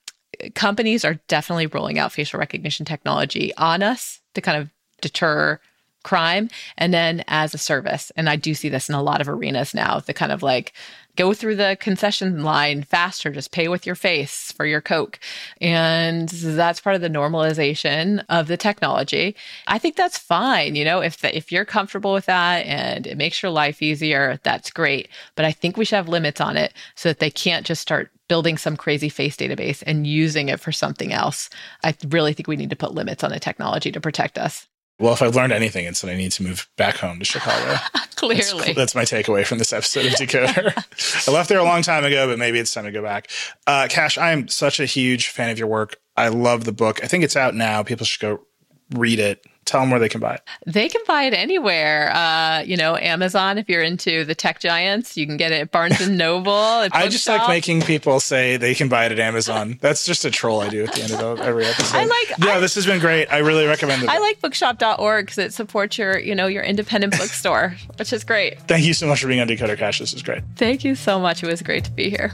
companies 0.55 1.07
are 1.07 1.14
definitely 1.26 1.66
rolling 1.66 1.99
out 1.99 2.12
facial 2.12 2.39
recognition 2.39 2.85
technology 2.85 3.55
on 3.57 3.82
us 3.82 4.20
to 4.35 4.43
kind 4.43 4.61
of 4.61 4.70
deter 5.01 5.59
crime 6.05 6.49
and 6.79 6.95
then 6.95 7.25
as 7.27 7.55
a 7.55 7.59
service. 7.59 8.13
And 8.17 8.29
I 8.29 8.37
do 8.37 8.55
see 8.55 8.69
this 8.69 8.89
in 8.89 8.95
a 8.95 9.03
lot 9.03 9.21
of 9.21 9.29
arenas 9.29 9.75
now, 9.75 9.99
the 9.99 10.15
kind 10.15 10.31
of 10.31 10.43
like 10.43 10.73
go 11.17 11.33
through 11.33 11.57
the 11.57 11.77
concession 11.81 12.43
line 12.43 12.83
faster, 12.83 13.31
just 13.31 13.53
pay 13.53 13.69
with 13.69 13.87
your 13.87 13.95
face 13.95 14.53
for 14.53 14.67
your 14.67 14.81
Coke. 14.81 15.19
And 15.61 16.29
that's 16.29 16.81
part 16.81 16.97
of 16.97 17.03
the 17.03 17.09
normalization 17.09 18.25
of 18.29 18.49
the 18.49 18.57
technology. 18.57 19.37
I 19.67 19.79
think 19.79 19.97
that's 19.97 20.19
fine. 20.19 20.75
You 20.75 20.85
know, 20.85 21.01
if, 21.01 21.21
the, 21.21 21.37
if 21.37 21.53
you're 21.53 21.65
comfortable 21.65 22.13
with 22.13 22.27
that 22.27 22.67
and 22.67 23.07
it 23.07 23.17
makes 23.17 23.43
your 23.43 23.51
life 23.51 23.83
easier, 23.83 24.41
that's 24.43 24.71
great. 24.71 25.09
But 25.37 25.45
I 25.45 25.53
think 25.53 25.77
we 25.77 25.85
should 25.85 25.97
have 25.97 26.09
limits 26.09 26.41
on 26.41 26.57
it 26.57 26.73
so 26.95 27.09
that 27.09 27.21
they 27.21 27.31
can't 27.31 27.67
just 27.67 27.83
start 27.83 28.11
building 28.29 28.57
some 28.57 28.77
crazy 28.77 29.09
face 29.09 29.37
database 29.37 29.83
and 29.87 30.07
using 30.07 30.49
it 30.49 30.59
for 30.59 30.73
something 30.73 31.13
else. 31.13 31.51
I 31.83 31.95
really 32.09 32.33
think 32.33 32.49
we 32.49 32.57
need 32.57 32.71
to 32.71 32.77
put 32.77 32.95
limits 32.95 33.23
on 33.23 33.31
the 33.31 33.39
technology 33.39 33.93
to 33.93 34.01
protect 34.01 34.39
us. 34.39 34.67
Well, 34.99 35.13
if 35.13 35.23
I've 35.23 35.35
learned 35.35 35.53
anything, 35.53 35.87
it's 35.87 36.01
that 36.03 36.11
I 36.11 36.17
need 36.17 36.33
to 36.33 36.43
move 36.45 36.69
back 36.77 36.97
home 36.97 37.19
to 37.19 37.25
Chicago. 37.25 37.81
Clearly. 38.17 38.73
That's, 38.73 38.75
that's, 38.75 38.95
my 38.95 39.03
takeaway 39.03 39.45
from 39.45 39.59
this 39.59 39.73
episode 39.73 40.07
of 40.07 40.13
Decoder. 40.13 41.29
I 41.29 41.31
left 41.33 41.49
there 41.49 41.59
a 41.59 41.65
long 41.65 41.83
time 41.83 42.05
ago, 42.05 42.29
but 42.29 42.39
maybe 42.39 42.61
it's 42.61 42.73
time 42.73 42.85
to 42.85 42.93
go 42.93 43.03
back. 43.03 43.29
Uh, 43.67 43.89
Cash, 43.91 44.19
I 44.19 44.31
am 44.31 44.47
such 44.47 44.79
a 44.79 44.87
huge 44.87 45.29
fan 45.29 45.51
of 45.51 45.59
your 45.59 45.67
work. 45.67 45.97
I 46.17 46.29
love 46.29 46.65
the 46.65 46.73
book. 46.73 47.03
I 47.03 47.09
think 47.09 47.25
it's 47.25 47.37
out 47.37 47.57
now. 47.57 47.83
People 47.83 48.07
should 48.07 48.21
go 48.21 48.47
read 48.95 49.19
it. 49.19 49.45
Tell 49.65 49.81
them 49.81 49.91
where 49.91 50.01
they 50.01 50.09
can 50.09 50.21
buy 50.21 50.35
it. 50.35 50.43
They 50.67 50.89
can 50.89 51.01
buy 51.07 51.25
it 51.25 51.35
anywhere. 51.35 52.11
Uh, 52.15 52.61
you 52.61 52.77
know, 52.77 52.97
Amazon. 52.97 53.59
If 53.59 53.69
you're 53.69 53.83
into 53.83 54.25
the 54.25 54.35
tech 54.35 54.61
giants, 54.61 55.17
you 55.17 55.27
can 55.27 55.37
get 55.37 55.53
it 55.53 55.61
at 55.62 55.71
Barnes 55.71 56.01
and 56.01 56.19
Noble. 56.25 56.53
I 56.53 57.09
just 57.09 57.27
like 57.27 57.49
making 57.49 57.83
people 57.83 58.21
say 58.21 58.57
they 58.57 58.75
can 58.75 58.89
buy 58.89 59.07
it 59.07 59.12
at 59.12 59.19
Amazon. 59.19 59.79
That's 59.81 60.05
just 60.05 60.25
a 60.25 60.31
troll 60.31 60.61
I 60.61 60.69
do 60.69 60.85
at 60.85 60.93
the 60.93 61.03
end 61.03 61.12
of 61.12 61.41
every 61.41 61.65
episode. 61.65 61.97
I 61.97 62.05
like. 62.05 62.39
Yeah, 62.39 62.55
I, 62.55 62.61
this 62.61 62.75
has 62.75 62.87
been 62.87 63.01
great. 63.01 63.27
I 63.33 63.39
really 63.39 63.67
recommend 63.67 64.03
it. 64.03 64.09
I 64.09 64.19
like 64.19 64.41
Bookshop.org 64.41 65.27
because 65.27 65.39
it 65.39 65.53
supports 65.55 65.99
your, 65.99 66.19
you 66.19 66.35
know, 66.35 66.47
your 66.47 66.62
independent 66.62 67.17
bookstore, 67.19 67.77
which 67.99 68.12
is 68.12 68.25
great. 68.25 68.61
Thank 68.62 68.85
you 68.85 68.95
so 68.95 69.07
much 69.07 69.21
for 69.23 69.29
being 69.29 69.41
on 69.41 69.49
Decoder 69.49 69.79
Cash. 69.79 69.99
This 69.99 70.12
is 70.12 70.23
great. 70.23 70.43
Thank 70.57 70.85
you 70.85 70.95
so 70.95 71.19
much. 71.19 71.43
It 71.43 71.47
was 71.47 71.62
great 71.62 71.85
to 71.85 71.91
be 71.91 72.11
here. 72.11 72.33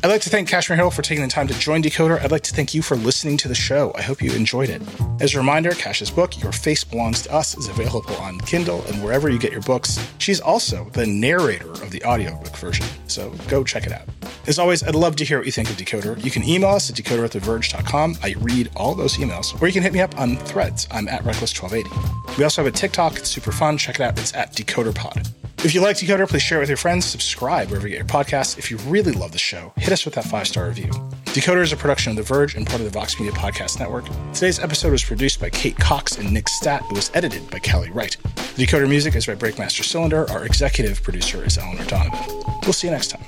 I'd 0.00 0.08
like 0.08 0.20
to 0.22 0.30
thank 0.30 0.48
Kashmir 0.48 0.76
Hill 0.76 0.92
for 0.92 1.02
taking 1.02 1.24
the 1.24 1.30
time 1.30 1.48
to 1.48 1.58
join 1.58 1.82
Decoder. 1.82 2.22
I'd 2.22 2.30
like 2.30 2.44
to 2.44 2.54
thank 2.54 2.72
you 2.72 2.82
for 2.82 2.94
listening 2.96 3.36
to 3.38 3.48
the 3.48 3.54
show. 3.54 3.92
I 3.96 4.02
hope 4.02 4.22
you 4.22 4.30
enjoyed 4.32 4.70
it. 4.70 4.80
As 5.20 5.34
a 5.34 5.38
reminder, 5.38 5.72
Cash's 5.72 6.08
book, 6.08 6.40
Your 6.40 6.52
Face 6.52 6.84
Belongs 6.84 7.22
to 7.22 7.34
Us, 7.34 7.56
is 7.56 7.66
available 7.66 8.14
on 8.18 8.38
Kindle 8.40 8.84
and 8.84 9.02
wherever 9.02 9.28
you 9.28 9.40
get 9.40 9.50
your 9.50 9.62
books. 9.62 9.98
She's 10.18 10.40
also 10.40 10.88
the 10.92 11.04
narrator 11.04 11.72
of 11.72 11.90
the 11.90 12.04
audiobook 12.04 12.56
version, 12.58 12.86
so 13.08 13.30
go 13.48 13.64
check 13.64 13.86
it 13.86 13.92
out. 13.92 14.08
As 14.46 14.60
always, 14.60 14.84
I'd 14.84 14.94
love 14.94 15.16
to 15.16 15.24
hear 15.24 15.38
what 15.38 15.46
you 15.46 15.52
think 15.52 15.68
of 15.68 15.76
Decoder. 15.76 16.24
You 16.24 16.30
can 16.30 16.44
email 16.44 16.70
us 16.70 16.88
at 16.88 16.96
decoder 16.96 17.24
at 17.24 17.32
theverge.com. 17.32 18.18
I 18.22 18.36
read 18.38 18.70
all 18.76 18.94
those 18.94 19.16
emails. 19.16 19.60
Or 19.60 19.66
you 19.66 19.72
can 19.72 19.82
hit 19.82 19.92
me 19.92 20.00
up 20.00 20.16
on 20.16 20.36
threads. 20.36 20.86
I'm 20.92 21.08
at 21.08 21.22
Reckless1280. 21.24 22.38
We 22.38 22.44
also 22.44 22.62
have 22.62 22.72
a 22.72 22.76
TikTok. 22.76 23.16
It's 23.16 23.28
super 23.28 23.50
fun. 23.50 23.76
Check 23.76 23.96
it 23.96 24.02
out. 24.02 24.18
It's 24.18 24.32
at 24.34 24.54
DecoderPod. 24.54 25.28
If 25.64 25.74
you 25.74 25.80
like 25.80 25.96
Decoder, 25.96 26.28
please 26.28 26.42
share 26.42 26.58
it 26.58 26.62
with 26.62 26.68
your 26.68 26.76
friends, 26.76 27.04
subscribe 27.04 27.68
wherever 27.68 27.88
you 27.88 27.96
get 27.96 27.98
your 27.98 28.06
podcasts. 28.06 28.58
If 28.58 28.70
you 28.70 28.76
really 28.86 29.10
love 29.10 29.32
the 29.32 29.38
show, 29.38 29.72
hit 29.76 29.92
us 29.92 30.04
with 30.04 30.14
that 30.14 30.24
five 30.24 30.46
star 30.46 30.68
review. 30.68 30.86
Decoder 31.24 31.62
is 31.62 31.72
a 31.72 31.76
production 31.76 32.10
of 32.10 32.16
The 32.16 32.22
Verge 32.22 32.54
and 32.54 32.64
part 32.64 32.80
of 32.80 32.84
the 32.84 32.92
Vox 32.92 33.18
Media 33.18 33.32
Podcast 33.32 33.80
Network. 33.80 34.04
Today's 34.32 34.60
episode 34.60 34.92
was 34.92 35.02
produced 35.02 35.40
by 35.40 35.50
Kate 35.50 35.76
Cox 35.76 36.16
and 36.16 36.32
Nick 36.32 36.48
Statt. 36.48 36.84
It 36.88 36.94
was 36.94 37.10
edited 37.12 37.50
by 37.50 37.58
Kelly 37.58 37.90
Wright. 37.90 38.16
The 38.54 38.66
Decoder 38.66 38.88
music 38.88 39.16
is 39.16 39.26
by 39.26 39.34
Breakmaster 39.34 39.82
Cylinder. 39.82 40.30
Our 40.30 40.46
executive 40.46 41.02
producer 41.02 41.44
is 41.44 41.58
Eleanor 41.58 41.84
Donovan. 41.86 42.42
We'll 42.62 42.72
see 42.72 42.86
you 42.86 42.92
next 42.92 43.08
time. 43.08 43.24